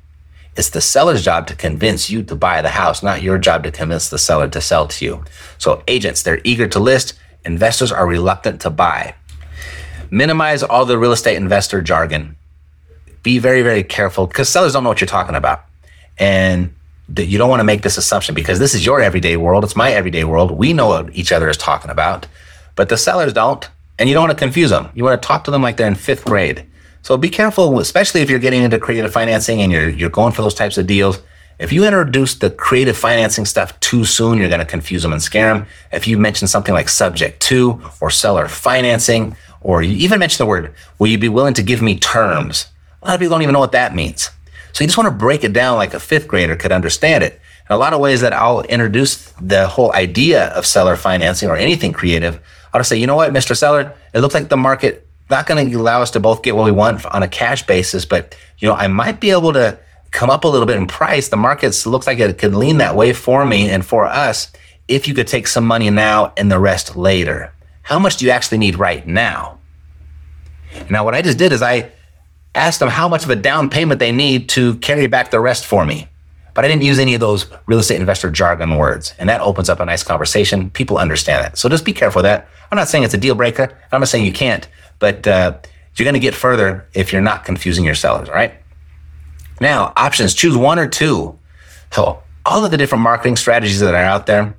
It's 0.55 0.69
the 0.69 0.81
seller's 0.81 1.23
job 1.25 1.47
to 1.47 1.55
convince 1.55 2.09
you 2.09 2.23
to 2.23 2.35
buy 2.35 2.61
the 2.61 2.69
house, 2.69 3.01
not 3.01 3.23
your 3.23 3.37
job 3.37 3.63
to 3.63 3.71
convince 3.71 4.09
the 4.09 4.19
seller 4.19 4.47
to 4.49 4.61
sell 4.61 4.87
to 4.87 5.05
you. 5.05 5.25
So 5.57 5.83
agents, 5.87 6.21
they're 6.21 6.41
eager 6.43 6.67
to 6.67 6.79
list. 6.79 7.15
Investors 7.43 7.91
are 7.91 8.05
reluctant 8.05 8.61
to 8.61 8.69
buy. 8.69 9.15
Minimize 10.11 10.61
all 10.61 10.85
the 10.85 10.99
real 10.99 11.11
estate 11.11 11.37
investor 11.37 11.81
jargon. 11.81 12.35
Be 13.23 13.39
very, 13.39 13.63
very 13.63 13.83
careful 13.83 14.27
because 14.27 14.47
sellers 14.47 14.73
don't 14.73 14.83
know 14.83 14.89
what 14.89 15.01
you're 15.01 15.07
talking 15.07 15.35
about. 15.35 15.65
And 16.17 16.73
you 17.15 17.37
don't 17.37 17.49
want 17.49 17.59
to 17.59 17.65
make 17.65 17.81
this 17.81 17.97
assumption 17.97 18.33
because 18.33 18.59
this 18.59 18.73
is 18.73 18.85
your 18.85 19.01
everyday 19.01 19.37
world. 19.37 19.63
It's 19.63 19.75
my 19.75 19.91
everyday 19.91 20.23
world. 20.23 20.51
We 20.51 20.73
know 20.73 20.87
what 20.87 21.15
each 21.15 21.31
other 21.31 21.49
is 21.49 21.57
talking 21.57 21.91
about, 21.91 22.27
but 22.75 22.89
the 22.89 22.97
sellers 22.97 23.33
don't. 23.33 23.69
And 23.99 24.09
you 24.09 24.15
don't 24.15 24.23
want 24.23 24.37
to 24.37 24.43
confuse 24.43 24.71
them. 24.71 24.89
You 24.95 25.03
want 25.03 25.21
to 25.21 25.27
talk 25.27 25.43
to 25.43 25.51
them 25.51 25.61
like 25.61 25.77
they're 25.77 25.87
in 25.87 25.95
fifth 25.95 26.25
grade. 26.25 26.65
So 27.03 27.17
be 27.17 27.29
careful, 27.29 27.79
especially 27.79 28.21
if 28.21 28.29
you're 28.29 28.39
getting 28.39 28.63
into 28.63 28.79
creative 28.79 29.13
financing 29.13 29.61
and 29.61 29.71
you're, 29.71 29.89
you're 29.89 30.09
going 30.09 30.33
for 30.33 30.41
those 30.41 30.55
types 30.55 30.77
of 30.77 30.87
deals. 30.87 31.21
If 31.59 31.71
you 31.71 31.85
introduce 31.85 32.35
the 32.35 32.49
creative 32.49 32.97
financing 32.97 33.45
stuff 33.45 33.79
too 33.79 34.05
soon, 34.05 34.39
you're 34.39 34.49
going 34.49 34.59
to 34.59 34.65
confuse 34.65 35.03
them 35.03 35.13
and 35.13 35.21
scare 35.21 35.53
them. 35.53 35.67
If 35.91 36.07
you 36.07 36.17
mention 36.17 36.47
something 36.47 36.73
like 36.73 36.89
subject 36.89 37.41
to 37.43 37.81
or 38.01 38.09
seller 38.09 38.47
financing, 38.47 39.35
or 39.61 39.83
you 39.83 39.95
even 39.97 40.19
mention 40.19 40.43
the 40.43 40.47
word, 40.47 40.73
will 40.97 41.07
you 41.07 41.17
be 41.17 41.29
willing 41.29 41.53
to 41.53 41.63
give 41.63 41.81
me 41.81 41.99
terms? 41.99 42.67
A 43.01 43.07
lot 43.07 43.13
of 43.13 43.19
people 43.19 43.35
don't 43.35 43.43
even 43.43 43.53
know 43.53 43.59
what 43.59 43.73
that 43.73 43.93
means. 43.93 44.29
So 44.73 44.83
you 44.83 44.87
just 44.87 44.97
want 44.97 45.07
to 45.07 45.17
break 45.17 45.43
it 45.43 45.53
down 45.53 45.77
like 45.77 45.93
a 45.93 45.99
fifth 45.99 46.27
grader 46.27 46.55
could 46.55 46.71
understand 46.71 47.23
it. 47.23 47.39
In 47.69 47.75
a 47.75 47.77
lot 47.77 47.93
of 47.93 47.99
ways 47.99 48.21
that 48.21 48.33
I'll 48.33 48.61
introduce 48.63 49.31
the 49.39 49.67
whole 49.67 49.93
idea 49.93 50.47
of 50.49 50.65
seller 50.65 50.95
financing 50.95 51.49
or 51.49 51.55
anything 51.55 51.93
creative, 51.93 52.41
I'll 52.73 52.79
just 52.79 52.89
say, 52.89 52.97
you 52.97 53.07
know 53.07 53.15
what, 53.15 53.31
Mr. 53.31 53.55
Seller, 53.55 53.93
it 54.13 54.19
looks 54.19 54.33
like 54.33 54.49
the 54.49 54.57
market 54.57 55.07
not 55.29 55.47
going 55.47 55.69
to 55.69 55.75
allow 55.77 56.01
us 56.01 56.11
to 56.11 56.19
both 56.19 56.41
get 56.41 56.55
what 56.55 56.65
we 56.65 56.71
want 56.71 57.05
on 57.05 57.23
a 57.23 57.27
cash 57.27 57.65
basis, 57.65 58.03
but 58.03 58.35
you 58.57 58.67
know, 58.67 58.73
I 58.73 58.87
might 58.87 59.19
be 59.19 59.31
able 59.31 59.53
to 59.53 59.79
come 60.11 60.29
up 60.29 60.43
a 60.43 60.47
little 60.47 60.67
bit 60.67 60.77
in 60.77 60.87
price. 60.87 61.29
The 61.29 61.37
markets 61.37 61.85
looks 61.85 62.07
like 62.07 62.19
it 62.19 62.37
could 62.37 62.55
lean 62.55 62.77
that 62.79 62.95
way 62.95 63.13
for 63.13 63.45
me 63.45 63.69
and 63.69 63.85
for 63.85 64.05
us 64.05 64.51
if 64.87 65.07
you 65.07 65.13
could 65.13 65.27
take 65.27 65.47
some 65.47 65.65
money 65.65 65.89
now 65.89 66.33
and 66.35 66.51
the 66.51 66.59
rest 66.59 66.95
later. 66.95 67.53
How 67.83 67.99
much 67.99 68.17
do 68.17 68.25
you 68.25 68.31
actually 68.31 68.57
need 68.57 68.75
right 68.75 69.05
now? 69.05 69.59
Now, 70.89 71.03
what 71.05 71.13
I 71.13 71.21
just 71.21 71.37
did 71.37 71.51
is 71.51 71.61
I 71.61 71.91
asked 72.55 72.79
them 72.79 72.89
how 72.89 73.07
much 73.07 73.23
of 73.23 73.29
a 73.29 73.35
down 73.35 73.69
payment 73.69 73.99
they 73.99 74.11
need 74.11 74.49
to 74.49 74.75
carry 74.75 75.07
back 75.07 75.31
the 75.31 75.39
rest 75.39 75.65
for 75.65 75.85
me. 75.85 76.07
but 76.53 76.63
I 76.63 76.67
didn't 76.67 76.83
use 76.83 76.99
any 76.99 77.15
of 77.15 77.19
those 77.19 77.47
real 77.65 77.79
estate 77.79 77.99
investor 77.99 78.29
jargon 78.29 78.77
words. 78.77 79.15
And 79.17 79.27
that 79.27 79.41
opens 79.41 79.69
up 79.69 79.79
a 79.79 79.85
nice 79.85 80.03
conversation. 80.03 80.69
People 80.69 80.99
understand 80.99 81.43
that. 81.43 81.57
So 81.57 81.67
just 81.67 81.83
be 81.83 81.93
careful 81.93 82.19
with 82.19 82.25
that. 82.25 82.47
I'm 82.69 82.75
not 82.75 82.87
saying 82.87 83.03
it's 83.03 83.15
a 83.15 83.17
deal 83.17 83.33
breaker. 83.33 83.75
I'm 83.91 83.99
not 83.99 84.07
saying 84.07 84.23
you 84.23 84.31
can't, 84.31 84.67
but 84.99 85.25
uh, 85.25 85.57
you're 85.95 86.05
going 86.05 86.13
to 86.13 86.19
get 86.19 86.35
further 86.35 86.87
if 86.93 87.11
you're 87.11 87.23
not 87.23 87.43
confusing 87.43 87.83
your 87.83 87.95
sellers. 87.95 88.29
Right. 88.29 88.53
Now, 89.59 89.93
options 89.95 90.33
choose 90.35 90.55
one 90.55 90.77
or 90.77 90.87
two. 90.87 91.39
So, 91.91 92.21
all 92.45 92.65
of 92.65 92.71
the 92.71 92.77
different 92.77 93.03
marketing 93.03 93.35
strategies 93.37 93.79
that 93.79 93.93
are 93.93 94.03
out 94.03 94.25
there, 94.25 94.55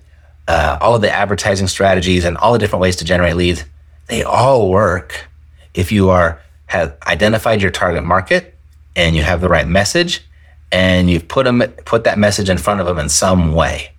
uh, 0.49 0.79
all 0.81 0.95
of 0.95 1.03
the 1.03 1.11
advertising 1.11 1.69
strategies, 1.69 2.25
and 2.25 2.37
all 2.39 2.53
the 2.53 2.59
different 2.59 2.81
ways 2.81 2.97
to 2.97 3.05
generate 3.05 3.37
leads, 3.37 3.65
they 4.07 4.23
all 4.23 4.71
work 4.71 5.29
if 5.75 5.93
you 5.93 6.11
are 6.11 6.41
have 6.67 6.97
identified 7.07 7.63
your 7.63 7.71
target 7.71 8.05
market 8.05 8.55
and 8.97 9.15
you 9.15 9.23
have 9.23 9.41
the 9.41 9.49
right 9.49 9.67
message 9.67 10.27
and 10.73 11.11
you've 11.11 11.29
put 11.29 11.45
them 11.45 11.61
put 11.85 12.05
that 12.05 12.19
message 12.19 12.49
in 12.49 12.59
front 12.59 12.81
of 12.81 12.87
them 12.87 12.99
in 12.99 13.09
some 13.09 13.53
way. 13.53 13.91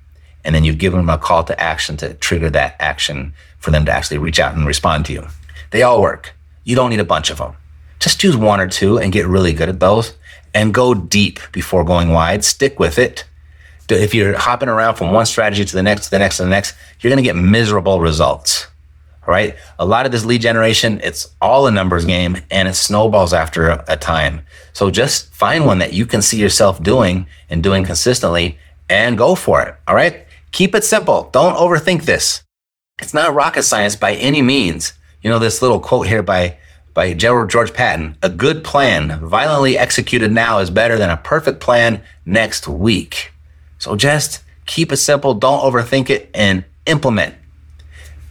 And 0.44 0.54
then 0.54 0.64
you've 0.64 0.78
given 0.78 1.00
them 1.00 1.10
a 1.10 1.18
call 1.18 1.44
to 1.46 1.60
action 1.60 1.98
to 1.98 2.14
trigger 2.14 2.50
that 2.52 2.76
action 2.80 3.34
for 3.58 3.72
them 3.72 3.86
to 3.86 3.92
actually 3.92 4.20
reach 4.20 4.40
out 4.40 4.56
and 4.56 4.68
respond 4.68 5.06
to 5.08 5.14
you. 5.14 5.28
They 5.72 5.82
all 5.82 6.02
work. 6.02 6.36
You 6.64 6.76
don't 6.76 6.92
need 6.92 7.00
a 7.00 7.06
bunch 7.06 7.30
of 7.30 7.40
them 7.40 7.56
just 8.06 8.20
choose 8.20 8.38
one 8.38 8.60
or 8.60 8.68
two 8.68 9.00
and 9.00 9.12
get 9.12 9.26
really 9.26 9.52
good 9.52 9.68
at 9.68 9.80
those 9.80 10.14
and 10.54 10.74
go 10.74 10.94
deep 10.94 11.40
before 11.52 11.84
going 11.84 12.10
wide. 12.10 12.46
Stick 12.46 12.80
with 12.80 13.00
it. 13.00 13.26
If 13.90 14.14
you're 14.14 14.38
hopping 14.38 14.70
around 14.70 14.96
from 14.96 15.12
one 15.12 15.26
strategy 15.26 15.66
to 15.66 15.76
the 15.76 15.82
next 15.82 16.06
to 16.06 16.12
the 16.12 16.20
next 16.20 16.38
to 16.38 16.44
the 16.44 16.50
next 16.50 16.76
you're 17.00 17.10
going 17.10 17.24
to 17.24 17.28
get 17.28 17.36
miserable 17.36 18.00
results 18.00 18.68
right? 19.28 19.56
A 19.80 19.86
lot 19.86 20.06
of 20.06 20.12
this 20.12 20.26
lead 20.26 20.42
generation, 20.42 21.00
it's 21.04 21.28
all 21.42 21.68
a 21.68 21.72
numbers 21.72 22.06
game 22.06 22.38
and 22.52 22.68
it 22.68 22.76
snowballs 22.76 23.34
after 23.34 23.84
a, 23.88 23.96
time. 23.98 24.42
So 24.74 24.92
just 24.92 25.34
find 25.34 25.66
one 25.66 25.80
that 25.80 25.94
you 25.94 26.06
can 26.06 26.22
see 26.22 26.40
yourself 26.40 26.84
doing 26.84 27.28
and 27.50 27.64
doing 27.64 27.86
consistently 27.86 28.58
and 28.90 29.18
go 29.18 29.36
for 29.36 29.62
it. 29.62 29.76
All 29.88 29.96
right. 29.96 30.26
Keep 30.52 30.76
it 30.76 30.84
simple. 30.84 31.30
Don't 31.32 31.56
overthink 31.56 32.04
this. 32.04 32.44
It's 33.02 33.14
not 33.14 33.34
rocket 33.34 33.64
science 33.64 33.96
by 33.96 34.16
any 34.16 34.42
means. 34.42 34.94
You 35.22 35.30
know, 35.30 35.40
this 35.40 35.62
little 35.62 35.80
quote 35.80 36.08
here 36.08 36.24
by, 36.24 36.58
by 36.94 37.14
General 37.14 37.48
George 37.48 37.74
Patton, 37.74 38.18
a 38.22 38.30
good 38.30 38.64
plan 38.64 39.20
violently 39.28 39.78
executed 39.78 40.32
now 40.32 40.60
is 40.60 40.70
better 40.70 40.98
than 40.98 41.10
a 41.10 41.18
perfect 41.18 41.60
plan 41.60 42.04
next 42.26 42.68
week. 42.68 43.34
So 43.80 43.96
just 43.96 44.44
keep 44.66 44.92
it 44.92 44.98
simple. 44.98 45.34
Don't 45.34 45.62
overthink 45.62 46.10
it 46.10 46.30
and 46.34 46.64
implement 46.86 47.36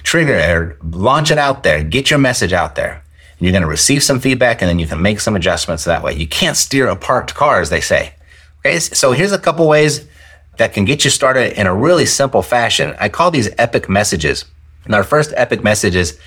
trigger 0.04 0.34
it, 0.34 0.84
launch 0.84 1.30
it 1.30 1.38
out 1.38 1.64
there, 1.64 1.82
get 1.82 2.10
your 2.10 2.20
message 2.20 2.52
out 2.52 2.76
there. 2.76 3.02
And 3.32 3.40
you're 3.40 3.52
going 3.52 3.62
to 3.62 3.68
receive 3.68 4.02
some 4.04 4.20
feedback 4.20 4.62
and 4.62 4.68
then 4.68 4.78
you 4.78 4.86
can 4.86 5.02
make 5.02 5.18
some 5.18 5.34
adjustments 5.34 5.84
that 5.84 6.04
way. 6.04 6.14
You 6.14 6.28
can't 6.28 6.56
steer 6.56 6.86
a 6.86 6.94
parked 6.94 7.34
car, 7.34 7.60
as 7.60 7.70
they 7.70 7.80
say. 7.80 8.14
Okay, 8.58 8.78
so 8.78 9.12
here's 9.12 9.32
a 9.32 9.38
couple 9.38 9.66
ways 9.66 10.06
that 10.58 10.72
can 10.72 10.84
get 10.84 11.04
you 11.04 11.10
started 11.10 11.58
in 11.58 11.66
a 11.66 11.74
really 11.74 12.06
simple 12.06 12.42
fashion. 12.42 12.94
I 13.00 13.08
call 13.08 13.30
these 13.30 13.50
epic 13.58 13.88
messages. 13.88 14.44
And 14.84 14.94
our 14.94 15.02
first 15.02 15.32
epic 15.36 15.64
message 15.64 15.96
is 15.96 16.18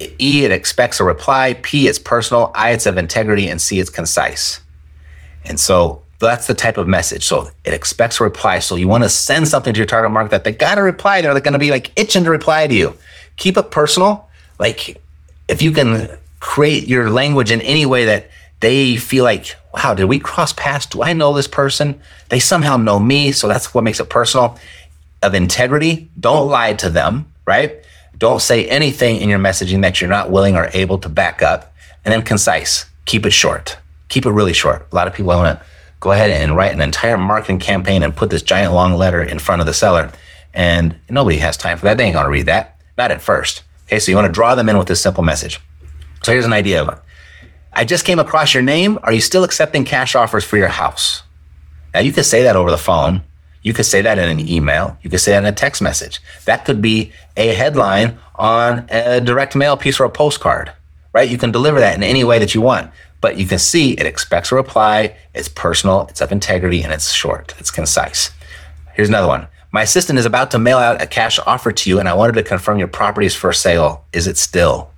E, 0.00 0.44
it 0.44 0.52
expects 0.52 1.00
a 1.00 1.04
reply, 1.04 1.54
P, 1.54 1.88
it's 1.88 1.98
personal, 1.98 2.52
I, 2.54 2.70
it's 2.70 2.86
of 2.86 2.96
integrity, 2.96 3.48
and 3.48 3.60
C, 3.60 3.80
it's 3.80 3.90
concise. 3.90 4.60
And 5.44 5.58
so 5.58 6.02
that's 6.26 6.46
the 6.46 6.54
type 6.54 6.78
of 6.78 6.88
message. 6.88 7.24
So 7.24 7.50
it 7.64 7.72
expects 7.72 8.20
a 8.20 8.24
reply. 8.24 8.58
So 8.58 8.74
you 8.74 8.88
want 8.88 9.04
to 9.04 9.08
send 9.08 9.46
something 9.46 9.72
to 9.72 9.78
your 9.78 9.86
target 9.86 10.10
market 10.10 10.30
that 10.30 10.44
they 10.44 10.52
got 10.52 10.74
to 10.74 10.82
reply 10.82 11.20
to. 11.20 11.28
They're 11.28 11.40
going 11.40 11.52
to 11.52 11.58
be 11.58 11.70
like 11.70 11.92
itching 11.96 12.24
to 12.24 12.30
reply 12.30 12.66
to 12.66 12.74
you 12.74 12.94
keep 13.38 13.56
it 13.56 13.70
personal. 13.70 14.28
Like 14.58 15.00
if 15.48 15.62
you 15.62 15.72
can 15.72 16.10
create 16.40 16.86
your 16.86 17.08
language 17.08 17.50
in 17.50 17.62
any 17.62 17.86
way 17.86 18.04
that 18.06 18.28
they 18.60 18.96
feel 18.96 19.24
like, 19.24 19.56
wow, 19.72 19.94
did 19.94 20.04
we 20.04 20.18
cross 20.18 20.52
paths? 20.52 20.86
Do 20.86 21.02
I 21.02 21.12
know 21.14 21.32
this 21.32 21.48
person? 21.48 22.00
They 22.28 22.40
somehow 22.40 22.76
know 22.76 22.98
me. 22.98 23.32
So 23.32 23.48
that's 23.48 23.72
what 23.72 23.84
makes 23.84 24.00
it 24.00 24.10
personal. 24.10 24.58
Of 25.22 25.34
integrity, 25.34 26.08
don't 26.18 26.48
lie 26.48 26.74
to 26.74 26.90
them, 26.90 27.32
right? 27.44 27.84
Don't 28.18 28.40
say 28.40 28.66
anything 28.68 29.20
in 29.20 29.28
your 29.28 29.38
messaging 29.38 29.82
that 29.82 30.00
you're 30.00 30.10
not 30.10 30.30
willing 30.30 30.54
or 30.54 30.70
able 30.74 30.98
to 30.98 31.08
back 31.08 31.42
up. 31.42 31.72
And 32.04 32.12
then 32.12 32.22
concise, 32.22 32.86
keep 33.04 33.26
it 33.26 33.32
short, 33.32 33.78
keep 34.08 34.26
it 34.26 34.30
really 34.30 34.52
short. 34.52 34.86
A 34.90 34.94
lot 34.94 35.08
of 35.08 35.14
people 35.14 35.28
want 35.34 35.58
to 35.58 35.66
go 36.00 36.12
ahead 36.12 36.30
and 36.30 36.56
write 36.56 36.72
an 36.72 36.80
entire 36.80 37.18
marketing 37.18 37.58
campaign 37.58 38.02
and 38.02 38.16
put 38.16 38.30
this 38.30 38.42
giant 38.42 38.72
long 38.72 38.94
letter 38.94 39.22
in 39.22 39.38
front 39.38 39.60
of 39.60 39.66
the 39.66 39.74
seller. 39.74 40.10
And 40.54 40.96
nobody 41.08 41.38
has 41.38 41.56
time 41.56 41.78
for 41.78 41.84
that. 41.84 41.98
They 41.98 42.04
ain't 42.04 42.16
to 42.16 42.28
read 42.28 42.46
that. 42.46 42.80
Not 42.96 43.10
at 43.10 43.22
first. 43.22 43.62
Okay, 43.86 43.98
so 43.98 44.10
you 44.10 44.16
want 44.16 44.26
to 44.26 44.32
draw 44.32 44.54
them 44.54 44.68
in 44.68 44.78
with 44.78 44.88
this 44.88 45.00
simple 45.00 45.24
message. 45.24 45.60
So 46.22 46.32
here's 46.32 46.44
an 46.44 46.52
idea 46.52 46.82
of 46.82 46.88
it. 46.88 46.98
I 47.72 47.84
just 47.84 48.04
came 48.04 48.18
across 48.18 48.54
your 48.54 48.62
name. 48.62 48.98
Are 49.02 49.12
you 49.12 49.20
still 49.20 49.44
accepting 49.44 49.84
cash 49.84 50.14
offers 50.14 50.44
for 50.44 50.56
your 50.56 50.68
house? 50.68 51.22
Now 51.94 52.00
you 52.00 52.12
could 52.12 52.24
say 52.24 52.42
that 52.42 52.56
over 52.56 52.70
the 52.70 52.78
phone. 52.78 53.22
You 53.62 53.72
could 53.72 53.86
say 53.86 54.02
that 54.02 54.18
in 54.18 54.28
an 54.28 54.48
email. 54.48 54.98
You 55.02 55.10
could 55.10 55.20
say 55.20 55.32
that 55.32 55.38
in 55.38 55.46
a 55.46 55.52
text 55.52 55.82
message. 55.82 56.20
That 56.44 56.64
could 56.64 56.80
be 56.80 57.12
a 57.36 57.54
headline 57.54 58.18
on 58.34 58.86
a 58.90 59.20
direct 59.20 59.54
mail 59.54 59.76
piece 59.76 60.00
or 60.00 60.04
a 60.04 60.10
postcard, 60.10 60.72
right? 61.12 61.28
You 61.28 61.38
can 61.38 61.50
deliver 61.50 61.80
that 61.80 61.96
in 61.96 62.02
any 62.02 62.24
way 62.24 62.38
that 62.38 62.54
you 62.54 62.60
want, 62.60 62.90
but 63.20 63.36
you 63.36 63.46
can 63.46 63.58
see 63.58 63.92
it 63.92 64.06
expects 64.06 64.52
a 64.52 64.54
reply. 64.54 65.16
It's 65.34 65.48
personal, 65.48 66.06
it's 66.08 66.20
of 66.20 66.32
integrity, 66.32 66.82
and 66.82 66.92
it's 66.92 67.12
short, 67.12 67.54
it's 67.58 67.70
concise. 67.70 68.30
Here's 68.94 69.08
another 69.08 69.28
one. 69.28 69.48
My 69.70 69.82
assistant 69.82 70.18
is 70.18 70.24
about 70.24 70.50
to 70.52 70.58
mail 70.58 70.78
out 70.78 71.02
a 71.02 71.06
cash 71.06 71.38
offer 71.46 71.72
to 71.72 71.90
you, 71.90 71.98
and 71.98 72.08
I 72.08 72.14
wanted 72.14 72.34
to 72.36 72.42
confirm 72.42 72.78
your 72.78 72.88
property 72.88 73.26
is 73.26 73.34
for 73.34 73.52
sale. 73.52 74.04
Is 74.12 74.26
it 74.26 74.38
still? 74.38 74.90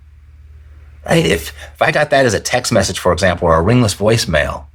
Right? 1.05 1.27
If, 1.27 1.53
if 1.75 1.83
I 1.83 1.91
got 1.91 2.11
that 2.11 2.27
as 2.27 2.35
a 2.35 2.41
text 2.41 2.73
message, 2.73 2.99
for 2.99 3.13
example, 3.13 3.49
or 3.49 3.57
a 3.57 3.63
ringless 3.63 3.95
voicemail, 3.95 4.67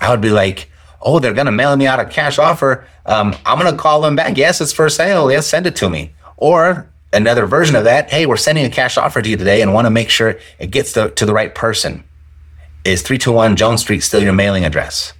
I 0.00 0.10
would 0.10 0.20
be 0.20 0.30
like, 0.30 0.70
oh, 1.00 1.18
they're 1.18 1.32
going 1.32 1.46
to 1.46 1.52
mail 1.52 1.76
me 1.76 1.86
out 1.86 1.98
a 1.98 2.04
cash 2.04 2.38
offer. 2.38 2.86
Um, 3.04 3.34
I'm 3.44 3.58
going 3.58 3.72
to 3.72 3.80
call 3.80 4.00
them 4.00 4.14
back. 4.14 4.36
Yes, 4.36 4.60
it's 4.60 4.72
for 4.72 4.88
sale. 4.88 5.30
Yes, 5.30 5.46
send 5.48 5.66
it 5.66 5.74
to 5.76 5.90
me. 5.90 6.12
Or 6.36 6.88
another 7.12 7.46
version 7.46 7.74
of 7.74 7.84
that, 7.84 8.10
hey, 8.10 8.26
we're 8.26 8.36
sending 8.36 8.64
a 8.64 8.70
cash 8.70 8.96
offer 8.96 9.20
to 9.20 9.28
you 9.28 9.36
today 9.36 9.60
and 9.60 9.74
want 9.74 9.86
to 9.86 9.90
make 9.90 10.08
sure 10.08 10.38
it 10.58 10.70
gets 10.70 10.92
to, 10.92 11.10
to 11.10 11.26
the 11.26 11.32
right 11.34 11.54
person. 11.54 12.04
Is 12.84 13.02
321 13.02 13.56
Jones 13.56 13.80
Street 13.80 14.00
still 14.00 14.22
your 14.22 14.32
mailing 14.32 14.64
address? 14.64 15.12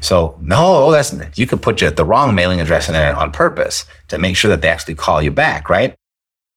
So 0.00 0.38
no, 0.40 0.90
that's 0.90 1.14
you 1.38 1.46
could 1.46 1.62
put 1.62 1.80
your, 1.80 1.90
the 1.90 2.04
wrong 2.04 2.34
mailing 2.34 2.60
address 2.60 2.88
in 2.88 2.94
there 2.94 3.14
on 3.14 3.32
purpose 3.32 3.84
to 4.08 4.18
make 4.18 4.36
sure 4.36 4.48
that 4.50 4.62
they 4.62 4.68
actually 4.68 4.94
call 4.94 5.22
you 5.22 5.30
back, 5.30 5.68
right? 5.70 5.94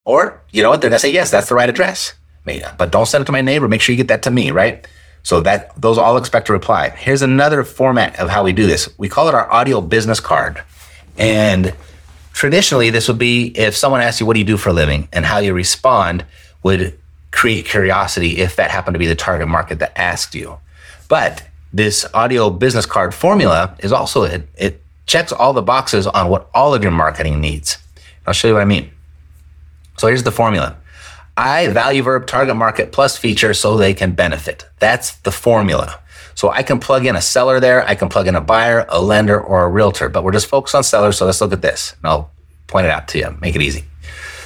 Or 0.06 0.42
you 0.52 0.64
know 0.64 0.70
what? 0.70 0.82
They're 0.82 0.90
gonna 0.90 1.00
say 1.00 1.12
yes, 1.12 1.32
that's 1.32 1.50
the 1.50 1.56
right 1.56 1.70
address. 1.70 2.14
But 2.78 2.92
don't 2.92 3.06
send 3.06 3.22
it 3.22 3.26
to 3.26 3.32
my 3.32 3.42
neighbor. 3.42 3.68
Make 3.68 3.82
sure 3.82 3.94
you 3.94 3.98
get 3.98 4.08
that 4.08 4.24
to 4.24 4.32
me, 4.32 4.52
right? 4.52 4.88
So 5.24 5.42
that 5.42 5.80
those 5.80 5.98
all 5.98 6.18
expect 6.18 6.50
a 6.50 6.54
reply. 6.54 6.90
Here's 6.90 7.22
another 7.22 7.64
format 7.64 8.20
of 8.20 8.30
how 8.30 8.44
we 8.44 8.54
do 8.54 8.66
this. 8.66 8.90
We 8.98 9.10
call 9.10 9.28
it 9.28 9.36
our 9.36 9.52
audio 9.52 9.82
business 9.82 10.20
card. 10.20 10.64
And 11.18 11.74
traditionally, 12.34 12.90
this 12.90 13.08
would 13.08 13.20
be 13.20 13.48
if 13.58 13.76
someone 13.76 14.02
asks 14.02 14.20
you, 14.20 14.26
what 14.26 14.34
do 14.34 14.40
you 14.40 14.46
do 14.46 14.58
for 14.58 14.70
a 14.70 14.74
living? 14.74 15.10
And 15.12 15.26
how 15.26 15.40
you 15.40 15.54
respond 15.54 16.26
would 16.64 16.99
create 17.32 17.66
curiosity 17.66 18.38
if 18.38 18.56
that 18.56 18.72
happened 18.72 18.96
to 18.96 19.00
be 19.00 19.08
the 19.08 19.16
target 19.16 19.48
market 19.48 19.80
that 19.80 19.98
asked 19.98 20.36
you. 20.36 20.58
But 21.08 21.44
this 21.72 22.06
audio 22.14 22.50
business 22.50 22.86
card 22.86 23.14
formula 23.14 23.76
is 23.80 23.92
also 23.92 24.24
it, 24.24 24.48
it 24.58 24.82
checks 25.06 25.32
all 25.32 25.54
the 25.54 25.62
boxes 25.62 26.08
on 26.08 26.30
what 26.30 26.50
all 26.54 26.74
of 26.74 26.84
your 26.84 26.92
marketing 26.92 27.40
needs. 27.40 27.78
I'll 28.26 28.34
show 28.34 28.48
you 28.48 28.54
what 28.56 28.62
I 28.62 28.66
mean. 28.66 28.92
So 29.98 30.08
here's 30.08 30.24
the 30.24 30.32
formula. 30.32 30.78
I 31.36 31.68
value 31.68 32.04
verb 32.04 32.28
target 32.28 32.56
market 32.56 32.92
plus 32.92 33.18
feature 33.18 33.54
so 33.54 33.78
they 33.78 33.94
can 33.94 34.12
benefit. 34.12 34.66
That's 34.80 35.16
the 35.18 35.32
formula. 35.32 36.00
So 36.36 36.50
I 36.50 36.64
can 36.64 36.80
plug 36.80 37.06
in 37.06 37.16
a 37.16 37.22
seller 37.22 37.60
there, 37.60 37.86
I 37.88 37.96
can 37.96 38.08
plug 38.08 38.28
in 38.28 38.36
a 38.36 38.42
buyer, 38.42 38.86
a 38.88 39.02
lender, 39.02 39.40
or 39.40 39.64
a 39.64 39.68
realtor, 39.68 40.10
but 40.10 40.24
we're 40.24 40.32
just 40.32 40.48
focused 40.48 40.76
on 40.76 40.84
sellers. 40.84 41.18
So 41.18 41.26
let's 41.26 41.42
look 41.42 41.54
at 41.54 41.62
this 41.62 41.96
and 42.02 42.10
I'll 42.10 42.32
point 42.68 42.86
it 42.86 42.92
out 42.92 43.08
to 43.10 43.20
you, 43.20 43.38
make 43.42 43.56
it 43.56 43.62
easy. 43.62 43.84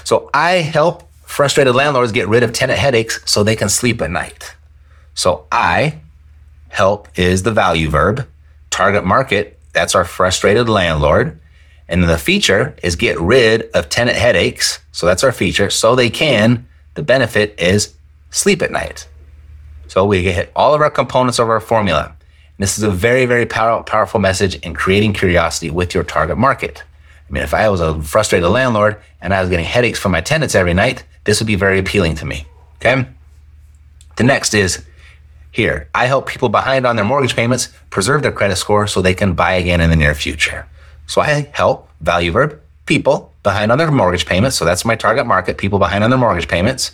So 0.03 0.29
I 0.33 0.53
help 0.53 1.09
frustrated 1.33 1.73
landlords 1.73 2.11
get 2.11 2.27
rid 2.27 2.43
of 2.43 2.53
tenant 2.53 2.77
headaches 2.77 3.19
so 3.25 3.41
they 3.41 3.55
can 3.55 3.67
sleep 3.67 3.99
at 4.03 4.11
night. 4.11 4.55
So 5.15 5.47
I 5.51 5.99
help 6.69 7.07
is 7.17 7.41
the 7.41 7.51
value 7.51 7.89
verb. 7.89 8.27
Target 8.69 9.03
market, 9.03 9.59
that's 9.73 9.95
our 9.95 10.05
frustrated 10.05 10.69
landlord. 10.69 11.39
And 11.87 12.03
the 12.03 12.19
feature 12.19 12.75
is 12.83 12.95
get 12.95 13.19
rid 13.19 13.63
of 13.71 13.89
tenant 13.89 14.15
headaches. 14.15 14.79
So 14.91 15.07
that's 15.07 15.23
our 15.23 15.31
feature. 15.31 15.71
So 15.71 15.95
they 15.95 16.11
can, 16.11 16.67
the 16.93 17.01
benefit 17.01 17.59
is 17.59 17.95
sleep 18.29 18.61
at 18.61 18.71
night. 18.71 19.07
So 19.87 20.05
we 20.05 20.21
hit 20.21 20.51
all 20.55 20.75
of 20.75 20.81
our 20.81 20.91
components 20.91 21.39
of 21.39 21.49
our 21.49 21.59
formula. 21.59 22.05
And 22.05 22.59
this 22.59 22.77
is 22.77 22.83
a 22.83 22.91
very, 22.91 23.25
very 23.25 23.47
power, 23.47 23.81
powerful 23.81 24.19
message 24.19 24.55
in 24.57 24.75
creating 24.75 25.13
curiosity 25.13 25.71
with 25.71 25.95
your 25.95 26.03
target 26.03 26.37
market. 26.37 26.83
I 27.27 27.33
mean, 27.33 27.41
if 27.41 27.55
I 27.55 27.69
was 27.69 27.81
a 27.81 27.99
frustrated 28.03 28.49
landlord 28.49 29.01
and 29.19 29.33
I 29.33 29.41
was 29.41 29.49
getting 29.49 29.65
headaches 29.65 29.97
from 29.97 30.11
my 30.11 30.21
tenants 30.21 30.53
every 30.53 30.75
night, 30.75 31.03
this 31.23 31.39
would 31.39 31.47
be 31.47 31.55
very 31.55 31.79
appealing 31.79 32.15
to 32.15 32.25
me. 32.25 32.45
Okay. 32.77 33.07
The 34.15 34.23
next 34.23 34.53
is 34.53 34.85
here, 35.51 35.87
I 35.93 36.07
help 36.07 36.27
people 36.27 36.49
behind 36.49 36.85
on 36.85 36.95
their 36.95 37.05
mortgage 37.05 37.35
payments 37.35 37.69
preserve 37.89 38.23
their 38.23 38.31
credit 38.31 38.55
score 38.55 38.87
so 38.87 39.01
they 39.01 39.13
can 39.13 39.33
buy 39.33 39.53
again 39.53 39.81
in 39.81 39.89
the 39.89 39.95
near 39.95 40.15
future. 40.15 40.67
So 41.05 41.21
I 41.21 41.49
help 41.53 41.89
value 42.01 42.31
verb 42.31 42.59
people 42.85 43.33
behind 43.43 43.71
on 43.71 43.77
their 43.77 43.91
mortgage 43.91 44.25
payments. 44.25 44.57
So 44.57 44.65
that's 44.65 44.83
my 44.83 44.95
target 44.95 45.25
market, 45.25 45.57
people 45.57 45.79
behind 45.79 46.03
on 46.03 46.09
their 46.09 46.19
mortgage 46.19 46.47
payments. 46.47 46.91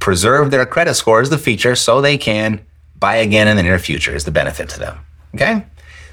Preserve 0.00 0.50
their 0.50 0.66
credit 0.66 0.94
score 0.94 1.20
is 1.20 1.30
the 1.30 1.38
feature 1.38 1.76
so 1.76 2.00
they 2.00 2.18
can 2.18 2.64
buy 2.98 3.16
again 3.16 3.48
in 3.48 3.56
the 3.56 3.62
near 3.62 3.78
future 3.78 4.14
is 4.14 4.24
the 4.24 4.30
benefit 4.30 4.68
to 4.70 4.78
them. 4.78 4.98
Okay. 5.34 5.64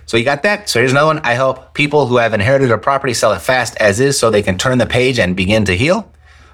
So 0.06 0.18
you 0.18 0.26
got 0.26 0.44
that. 0.44 0.68
So 0.68 0.80
here's 0.80 0.92
another 0.92 1.08
one. 1.08 1.20
I 1.20 1.34
help 1.34 1.74
people 1.74 2.08
who 2.08 2.18
have 2.18 2.34
inherited 2.34 2.72
a 2.72 2.78
property 2.78 3.14
sell 3.14 3.32
it 3.32 3.39
fast 3.39 3.78
as 3.78 4.00
is 4.00 4.20
so 4.20 4.30
they 4.30 4.42
can 4.42 4.58
turn 4.58 4.78
the 4.78 4.86
page 4.86 5.20
and 5.20 5.36
begin 5.36 5.64
to 5.66 5.78
heal. 5.78 6.12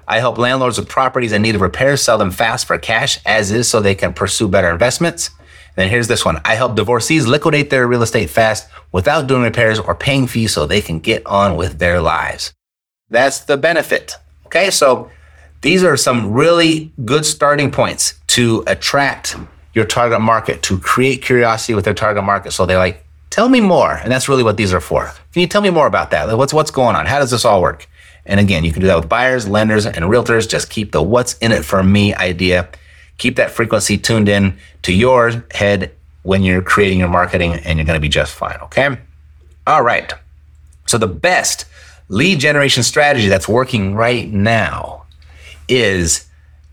I 0.08 0.20
help 0.20 0.38
landlords 0.38 0.78
with 0.78 0.88
properties 0.88 1.32
in 1.32 1.42
need 1.42 1.54
of 1.54 1.60
repairs 1.60 2.00
sell 2.00 2.16
them 2.16 2.30
fast 2.30 2.66
for 2.66 2.78
cash 2.78 3.20
as 3.26 3.50
is 3.50 3.68
so 3.68 3.78
they 3.78 3.94
can 3.94 4.14
pursue 4.14 4.48
better 4.48 4.70
investments. 4.70 5.28
And 5.38 5.76
then 5.76 5.90
here's 5.90 6.08
this 6.08 6.24
one. 6.24 6.40
I 6.46 6.54
help 6.54 6.76
divorcees 6.76 7.26
liquidate 7.26 7.68
their 7.68 7.86
real 7.86 8.02
estate 8.02 8.30
fast 8.30 8.68
without 8.90 9.26
doing 9.26 9.42
repairs 9.42 9.78
or 9.78 9.94
paying 9.94 10.26
fees 10.26 10.54
so 10.54 10.66
they 10.66 10.80
can 10.80 10.98
get 10.98 11.26
on 11.26 11.56
with 11.56 11.78
their 11.78 12.00
lives. 12.00 12.54
That's 13.10 13.40
the 13.40 13.58
benefit. 13.58 14.14
Okay, 14.46 14.70
so 14.70 15.10
these 15.60 15.84
are 15.84 15.96
some 15.96 16.32
really 16.32 16.90
good 17.04 17.26
starting 17.26 17.70
points 17.70 18.14
to 18.28 18.64
attract 18.66 19.36
your 19.74 19.84
target 19.84 20.22
market, 20.22 20.62
to 20.62 20.78
create 20.78 21.20
curiosity 21.20 21.74
with 21.74 21.84
their 21.84 21.94
target 21.94 22.24
market. 22.24 22.52
So 22.52 22.64
they're 22.64 22.78
like, 22.78 23.04
tell 23.28 23.50
me 23.50 23.60
more. 23.60 23.92
And 23.92 24.10
that's 24.10 24.28
really 24.28 24.42
what 24.42 24.56
these 24.56 24.72
are 24.72 24.80
for. 24.80 25.12
Can 25.32 25.42
you 25.42 25.46
tell 25.46 25.60
me 25.60 25.70
more 25.70 25.86
about 25.86 26.10
that? 26.12 26.36
What's 26.38 26.54
what's 26.54 26.70
going 26.70 26.96
on? 26.96 27.04
How 27.04 27.18
does 27.18 27.30
this 27.30 27.44
all 27.44 27.60
work? 27.60 27.86
And 28.28 28.38
again, 28.38 28.62
you 28.62 28.72
can 28.72 28.82
do 28.82 28.86
that 28.88 28.96
with 28.96 29.08
buyers, 29.08 29.48
lenders, 29.48 29.86
and 29.86 30.04
realtors. 30.04 30.48
Just 30.48 30.70
keep 30.70 30.92
the 30.92 31.02
what's 31.02 31.36
in 31.38 31.50
it 31.50 31.64
for 31.64 31.82
me 31.82 32.14
idea. 32.14 32.68
Keep 33.16 33.36
that 33.36 33.50
frequency 33.50 33.98
tuned 33.98 34.28
in 34.28 34.56
to 34.82 34.92
your 34.92 35.44
head 35.50 35.92
when 36.22 36.42
you're 36.42 36.62
creating 36.62 36.98
your 36.98 37.08
marketing, 37.08 37.54
and 37.54 37.78
you're 37.78 37.86
going 37.86 37.96
to 37.96 38.00
be 38.00 38.08
just 38.08 38.34
fine. 38.34 38.58
Okay. 38.64 38.96
All 39.66 39.82
right. 39.82 40.12
So 40.86 40.98
the 40.98 41.06
best 41.08 41.64
lead 42.08 42.38
generation 42.38 42.82
strategy 42.82 43.28
that's 43.28 43.48
working 43.48 43.94
right 43.94 44.30
now 44.30 45.04
is 45.68 46.26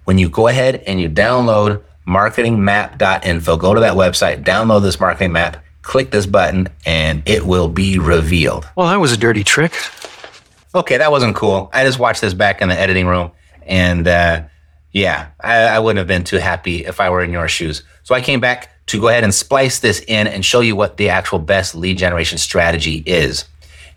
when 0.04 0.18
you 0.18 0.30
go 0.30 0.48
ahead 0.48 0.84
and 0.88 1.00
you 1.00 1.10
download 1.10 1.82
marketingmap.info. 2.08 3.58
Go 3.58 3.74
to 3.74 3.80
that 3.80 3.96
website, 3.96 4.44
download 4.44 4.82
this 4.82 5.00
marketing 5.00 5.32
map, 5.32 5.64
click 5.82 6.12
this 6.12 6.26
button, 6.26 6.68
and 6.86 7.24
it 7.26 7.46
will 7.46 7.68
be 7.68 7.98
revealed. 7.98 8.68
Well, 8.76 8.88
that 8.88 9.00
was 9.00 9.12
a 9.12 9.18
dirty 9.18 9.44
trick. 9.44 9.74
Okay, 10.76 10.98
that 10.98 11.10
wasn't 11.10 11.38
cool. 11.38 11.70
I 11.72 11.86
just 11.86 12.00
watched 12.00 12.20
this 12.20 12.34
back 12.34 12.62
in 12.62 12.68
the 12.68 12.78
editing 12.78 13.08
room, 13.08 13.32
and 13.66 14.06
uh, 14.06 14.44
yeah, 14.92 15.30
I, 15.40 15.56
I 15.64 15.80
wouldn't 15.80 16.00
have 16.00 16.08
been 16.08 16.26
too 16.26 16.36
happy 16.36 16.86
if 16.86 17.00
I 17.00 17.10
were 17.10 17.24
in 17.24 17.32
your 17.32 17.48
shoes. 17.48 17.82
So 18.04 18.14
I 18.14 18.20
came 18.20 18.42
back 18.42 18.86
to 18.88 19.00
go 19.00 19.08
ahead 19.08 19.24
and 19.24 19.34
splice 19.34 19.80
this 19.80 20.04
in 20.06 20.28
and 20.28 20.44
show 20.44 20.60
you 20.60 20.76
what 20.76 20.98
the 20.98 21.08
actual 21.10 21.40
best 21.40 21.76
lead 21.76 21.98
generation 21.98 22.38
strategy 22.38 23.04
is. 23.06 23.46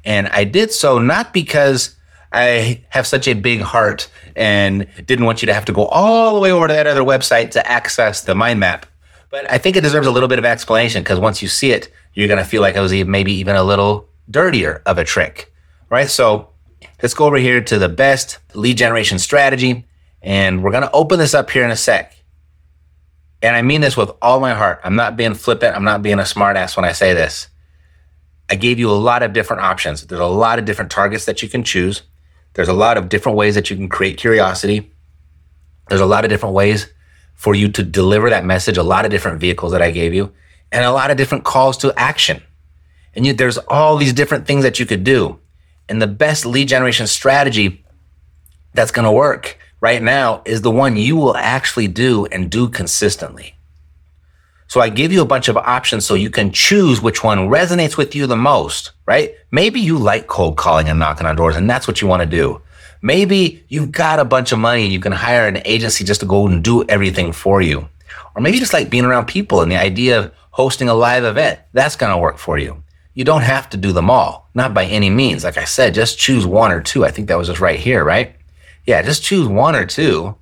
And 0.04 0.28
I 0.28 0.44
did 0.44 0.70
so 0.70 1.00
not 1.00 1.32
because 1.32 1.96
I 2.32 2.84
have 2.90 3.08
such 3.08 3.26
a 3.26 3.34
big 3.34 3.60
heart 3.60 4.08
and 4.36 4.86
didn't 5.04 5.24
want 5.24 5.42
you 5.42 5.46
to 5.46 5.54
have 5.54 5.64
to 5.64 5.72
go 5.72 5.86
all 5.86 6.34
the 6.34 6.40
way 6.40 6.52
over 6.52 6.68
to 6.68 6.72
that 6.72 6.86
other 6.86 7.02
website 7.02 7.50
to 7.52 7.70
access 7.70 8.22
the 8.22 8.36
mind 8.36 8.60
map. 8.60 8.86
But 9.30 9.50
I 9.50 9.58
think 9.58 9.74
it 9.74 9.80
deserves 9.82 10.06
a 10.06 10.12
little 10.12 10.28
bit 10.28 10.38
of 10.38 10.44
explanation 10.44 11.02
because 11.02 11.18
once 11.18 11.42
you 11.42 11.48
see 11.48 11.72
it, 11.72 11.92
you're 12.14 12.28
going 12.28 12.38
to 12.38 12.48
feel 12.48 12.62
like 12.62 12.76
it 12.76 12.80
was 12.80 12.92
maybe 12.92 13.32
even 13.32 13.56
a 13.56 13.64
little 13.64 14.08
dirtier 14.30 14.80
of 14.86 14.96
a 14.96 15.04
trick, 15.04 15.52
right? 15.90 16.08
So 16.08 16.50
let's 17.02 17.14
go 17.14 17.26
over 17.26 17.36
here 17.36 17.60
to 17.60 17.78
the 17.78 17.88
best 17.88 18.38
lead 18.54 18.76
generation 18.76 19.18
strategy. 19.18 19.84
And 20.22 20.62
we're 20.62 20.70
going 20.70 20.82
to 20.82 20.92
open 20.92 21.18
this 21.18 21.34
up 21.34 21.50
here 21.50 21.64
in 21.64 21.70
a 21.70 21.76
sec. 21.76 22.14
And 23.40 23.54
I 23.54 23.62
mean 23.62 23.80
this 23.80 23.96
with 23.96 24.10
all 24.20 24.40
my 24.40 24.54
heart. 24.54 24.80
I'm 24.82 24.96
not 24.96 25.16
being 25.16 25.34
flippant. 25.34 25.76
I'm 25.76 25.84
not 25.84 26.02
being 26.02 26.18
a 26.18 26.22
smartass 26.22 26.76
when 26.76 26.84
I 26.84 26.92
say 26.92 27.14
this. 27.14 27.48
I 28.50 28.56
gave 28.56 28.78
you 28.78 28.90
a 28.90 28.92
lot 28.92 29.22
of 29.22 29.32
different 29.32 29.62
options. 29.62 30.06
There's 30.06 30.20
a 30.20 30.26
lot 30.26 30.58
of 30.58 30.64
different 30.64 30.90
targets 30.90 31.26
that 31.26 31.42
you 31.42 31.48
can 31.48 31.62
choose. 31.62 32.02
There's 32.54 32.68
a 32.68 32.72
lot 32.72 32.96
of 32.96 33.08
different 33.08 33.38
ways 33.38 33.54
that 33.54 33.70
you 33.70 33.76
can 33.76 33.88
create 33.88 34.18
curiosity. 34.18 34.90
There's 35.88 36.00
a 36.00 36.06
lot 36.06 36.24
of 36.24 36.30
different 36.30 36.54
ways 36.54 36.88
for 37.34 37.54
you 37.54 37.68
to 37.68 37.82
deliver 37.82 38.30
that 38.30 38.44
message, 38.44 38.76
a 38.76 38.82
lot 38.82 39.04
of 39.04 39.10
different 39.10 39.40
vehicles 39.40 39.72
that 39.72 39.82
I 39.82 39.92
gave 39.92 40.12
you, 40.12 40.32
and 40.72 40.84
a 40.84 40.90
lot 40.90 41.10
of 41.10 41.16
different 41.16 41.44
calls 41.44 41.76
to 41.78 41.92
action. 41.96 42.42
And 43.14 43.26
there's 43.38 43.58
all 43.58 43.96
these 43.96 44.12
different 44.12 44.46
things 44.46 44.64
that 44.64 44.80
you 44.80 44.86
could 44.86 45.04
do. 45.04 45.38
And 45.88 46.00
the 46.02 46.06
best 46.06 46.44
lead 46.44 46.68
generation 46.68 47.06
strategy 47.06 47.84
that's 48.74 48.90
going 48.90 49.04
to 49.04 49.12
work 49.12 49.58
right 49.80 50.02
now 50.02 50.42
is 50.44 50.62
the 50.62 50.70
one 50.70 50.96
you 50.96 51.16
will 51.16 51.36
actually 51.36 51.88
do 51.88 52.26
and 52.26 52.50
do 52.50 52.68
consistently. 52.68 53.54
So 54.66 54.82
I 54.82 54.90
give 54.90 55.12
you 55.12 55.22
a 55.22 55.26
bunch 55.26 55.48
of 55.48 55.56
options 55.56 56.04
so 56.04 56.14
you 56.14 56.28
can 56.28 56.52
choose 56.52 57.00
which 57.00 57.24
one 57.24 57.48
resonates 57.48 57.96
with 57.96 58.14
you 58.14 58.26
the 58.26 58.36
most, 58.36 58.92
right? 59.06 59.34
Maybe 59.50 59.80
you 59.80 59.96
like 59.96 60.26
cold 60.26 60.58
calling 60.58 60.90
and 60.90 60.98
knocking 60.98 61.26
on 61.26 61.36
doors 61.36 61.56
and 61.56 61.70
that's 61.70 61.88
what 61.88 62.02
you 62.02 62.08
want 62.08 62.20
to 62.20 62.28
do. 62.28 62.60
Maybe 63.00 63.64
you've 63.68 63.92
got 63.92 64.18
a 64.18 64.26
bunch 64.26 64.52
of 64.52 64.58
money 64.58 64.84
and 64.84 64.92
you 64.92 65.00
can 65.00 65.12
hire 65.12 65.48
an 65.48 65.62
agency 65.64 66.04
just 66.04 66.20
to 66.20 66.26
go 66.26 66.46
and 66.46 66.62
do 66.62 66.84
everything 66.84 67.32
for 67.32 67.62
you. 67.62 67.88
Or 68.34 68.42
maybe 68.42 68.56
you 68.56 68.60
just 68.60 68.74
like 68.74 68.90
being 68.90 69.04
around 69.04 69.26
people 69.26 69.62
and 69.62 69.72
the 69.72 69.76
idea 69.76 70.18
of 70.18 70.32
hosting 70.50 70.88
a 70.88 70.94
live 70.94 71.24
event. 71.24 71.60
That's 71.72 71.96
going 71.96 72.12
to 72.12 72.18
work 72.18 72.36
for 72.36 72.58
you. 72.58 72.82
You 73.18 73.24
don't 73.24 73.42
have 73.42 73.68
to 73.70 73.76
do 73.76 73.90
them 73.92 74.08
all, 74.10 74.48
not 74.54 74.72
by 74.72 74.84
any 74.84 75.10
means. 75.10 75.42
Like 75.42 75.58
I 75.58 75.64
said, 75.64 75.92
just 75.92 76.18
choose 76.18 76.46
one 76.46 76.70
or 76.70 76.80
two. 76.80 77.04
I 77.04 77.10
think 77.10 77.26
that 77.28 77.36
was 77.36 77.48
just 77.48 77.60
right 77.60 77.78
here, 77.78 78.04
right? 78.04 78.36
Yeah, 78.86 79.02
just 79.02 79.24
choose 79.24 79.48
one 79.48 79.74
or 79.74 79.84
two 79.84 80.36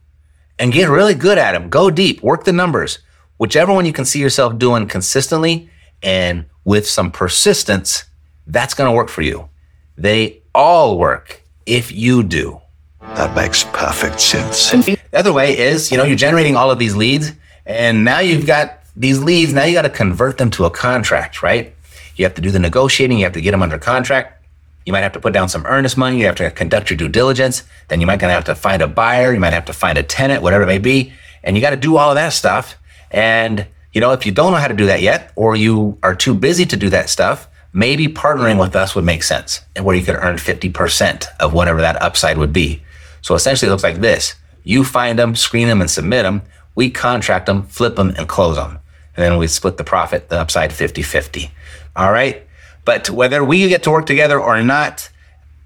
and 0.59 0.73
get 0.73 0.91
really 0.91 1.15
good 1.15 1.39
at 1.39 1.53
them. 1.53 1.71
Go 1.71 1.91
deep, 1.91 2.23
work 2.23 2.45
the 2.45 2.53
numbers 2.53 2.99
whichever 3.39 3.73
one 3.73 3.87
you 3.87 3.93
can 3.93 4.05
see 4.05 4.21
yourself 4.21 4.59
doing 4.59 4.87
consistently 4.87 5.69
and 6.03 6.47
with 6.65 6.89
some 6.89 7.11
persistence, 7.11 8.05
that's 8.47 8.75
going 8.75 8.91
to 8.91 8.95
work 8.97 9.09
for 9.09 9.23
you. 9.23 9.49
They 9.97 10.43
all 10.55 10.99
work 10.99 11.43
if 11.65 11.93
you 11.93 12.23
do. 12.23 12.61
That 13.01 13.35
makes 13.35 13.65
perfect 13.65 14.21
sense. 14.21 14.71
The 14.71 14.99
other 15.13 15.33
way 15.33 15.57
is, 15.57 15.91
you 15.91 15.97
know, 15.97 16.05
you're 16.05 16.17
generating 16.17 16.57
all 16.57 16.71
of 16.71 16.79
these 16.79 16.97
leads 16.97 17.33
and 17.65 18.05
now 18.05 18.19
you've 18.19 18.47
got 18.47 18.81
these 18.97 19.23
leads. 19.23 19.53
Now 19.53 19.65
you 19.65 19.75
got 19.75 19.83
to 19.83 19.91
convert 19.91 20.39
them 20.39 20.51
to 20.53 20.65
a 20.65 20.71
contract, 20.71 21.43
right? 21.43 21.75
You 22.17 22.25
have 22.25 22.35
to 22.35 22.43
do 22.43 22.51
the 22.51 22.59
negotiating. 22.59 23.19
You 23.19 23.25
have 23.25 23.35
to 23.35 23.41
get 23.41 23.53
them 23.53 23.63
under 23.63 23.79
contract. 23.79 24.45
You 24.85 24.93
might 24.93 25.03
have 25.03 25.13
to 25.13 25.21
put 25.21 25.33
down 25.33 25.49
some 25.49 25.67
earnest 25.67 25.97
money. 25.97 26.19
You 26.19 26.27
have 26.27 26.37
to 26.37 26.51
conduct 26.51 26.91
your 26.91 26.97
due 26.97 27.09
diligence. 27.09 27.63
Then 27.89 28.01
you 28.01 28.07
might 28.07 28.19
gonna 28.21 28.33
have 28.33 28.45
to 28.45 28.55
find 28.55 28.83
a 28.83 28.89
buyer. 28.89 29.33
You 29.33 29.41
might 29.41 29.53
have 29.53 29.65
to 29.67 29.73
find 29.73 29.99
a 29.99 30.03
tenant, 30.03 30.43
whatever 30.43 30.65
it 30.65 30.69
may 30.69 30.79
be. 30.79 31.13
And 31.43 31.57
you 31.57 31.63
got 31.63 31.71
to 31.71 31.77
do 31.77 31.97
all 31.97 32.11
of 32.11 32.17
that 32.17 32.33
stuff. 32.33 32.77
And, 33.11 33.67
you 33.93 34.01
know, 34.01 34.13
if 34.13 34.27
you 34.27 34.33
don't 34.33 34.53
know 34.53 34.59
how 34.59 34.69
to 34.69 34.75
do 34.75 34.87
that 34.87 35.01
yet, 35.01 35.33
or 35.37 35.55
you 35.55 35.99
are 36.03 36.15
too 36.15 36.35
busy 36.35 36.67
to 36.67 36.77
do 36.77 36.91
that 36.91 37.09
stuff, 37.09 37.49
maybe 37.73 38.09
partnering 38.09 38.59
with 38.59 38.75
us 38.75 38.95
would 38.95 39.05
make 39.05 39.23
sense 39.23 39.61
and 39.77 39.85
where 39.85 39.95
you 39.95 40.03
could 40.03 40.17
earn 40.17 40.37
50% 40.37 41.27
of 41.39 41.53
whatever 41.53 41.81
that 41.81 42.01
upside 42.03 42.39
would 42.39 42.53
be. 42.53 42.83
So 43.23 43.35
essentially 43.35 43.69
it 43.69 43.71
looks 43.71 43.85
like 43.85 44.01
this. 44.01 44.35
You 44.65 44.83
find 44.83 45.19
them, 45.19 45.37
screen 45.37 45.69
them, 45.69 45.81
and 45.81 45.91
submit 45.91 46.25
them. 46.25 46.43
We 46.75 46.91
contract 46.91 47.47
them, 47.47 47.65
flip 47.65 47.97
them, 47.97 48.15
and 48.17 48.29
close 48.29 48.57
them. 48.57 48.79
And 49.17 49.25
then 49.25 49.39
we 49.39 49.47
split 49.47 49.77
the 49.77 49.85
profit, 49.85 50.29
the 50.29 50.41
upside 50.41 50.73
50 50.73 51.03
50. 51.03 51.51
All 51.97 52.13
right. 52.13 52.47
But 52.85 53.11
whether 53.11 53.43
we 53.45 53.69
get 53.69 53.83
to 53.85 53.91
work 53.91 54.07
together 54.07 54.41
or 54.41 54.63
not, 54.63 55.11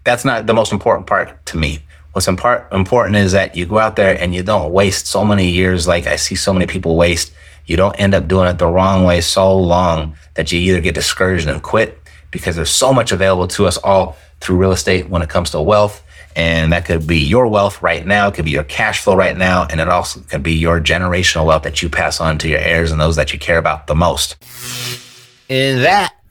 that's 0.05 0.25
not 0.25 0.47
the 0.47 0.55
most 0.55 0.73
important 0.73 1.07
part 1.07 1.45
to 1.47 1.59
me. 1.59 1.81
What's 2.13 2.27
important 2.27 3.17
is 3.17 3.33
that 3.33 3.55
you 3.55 3.67
go 3.67 3.79
out 3.79 3.97
there 3.97 4.21
and 4.21 4.35
you 4.35 4.43
don't 4.43 4.73
waste 4.73 5.07
so 5.07 5.25
many 5.25 5.51
years 5.51 5.87
like 5.87 6.07
I 6.07 6.17
see 6.17 6.35
so 6.35 6.53
many 6.53 6.67
people 6.67 6.97
waste. 6.97 7.33
You 7.67 7.77
don't 7.77 7.95
end 8.01 8.15
up 8.15 8.27
doing 8.27 8.49
it 8.49 8.59
the 8.59 8.67
wrong 8.67 9.05
way 9.05 9.21
so 9.21 9.57
long 9.57 10.17
that 10.35 10.51
you 10.51 10.59
either 10.59 10.81
get 10.81 10.95
discouraged 10.95 11.49
and 11.49 11.63
quit 11.63 11.99
because 12.31 12.57
there's 12.57 12.71
so 12.71 12.93
much 12.93 13.13
available 13.13 13.47
to 13.49 13.67
us 13.67 13.77
all 13.77 14.17
through 14.41 14.57
real 14.57 14.73
estate 14.73 15.09
when 15.09 15.23
it 15.23 15.29
comes 15.29 15.51
to 15.51 15.61
wealth. 15.61 16.03
And 16.35 16.73
that 16.73 16.85
could 16.85 17.07
be 17.07 17.19
your 17.19 17.49
wealth 17.49 17.83
right 17.83 18.07
now. 18.07 18.29
It 18.29 18.35
could 18.35 18.45
be 18.45 18.53
your 18.53 18.65
cash 18.65 19.03
flow 19.03 19.15
right 19.15 19.37
now. 19.37 19.67
And 19.69 19.81
it 19.81 19.89
also 19.89 20.21
could 20.21 20.43
be 20.43 20.55
your 20.55 20.81
generational 20.81 21.45
wealth 21.47 21.65
that 21.65 21.83
you 21.83 21.89
pass 21.89 22.21
on 22.21 22.39
to 22.39 22.49
your 22.49 22.61
heirs 22.61 22.93
and 22.93 23.01
those 23.01 23.17
that 23.17 23.33
you 23.33 23.39
care 23.39 23.59
about 23.59 23.87
the 23.89 23.95
most. 23.95 24.37
And 25.49 25.85
that 25.85 26.15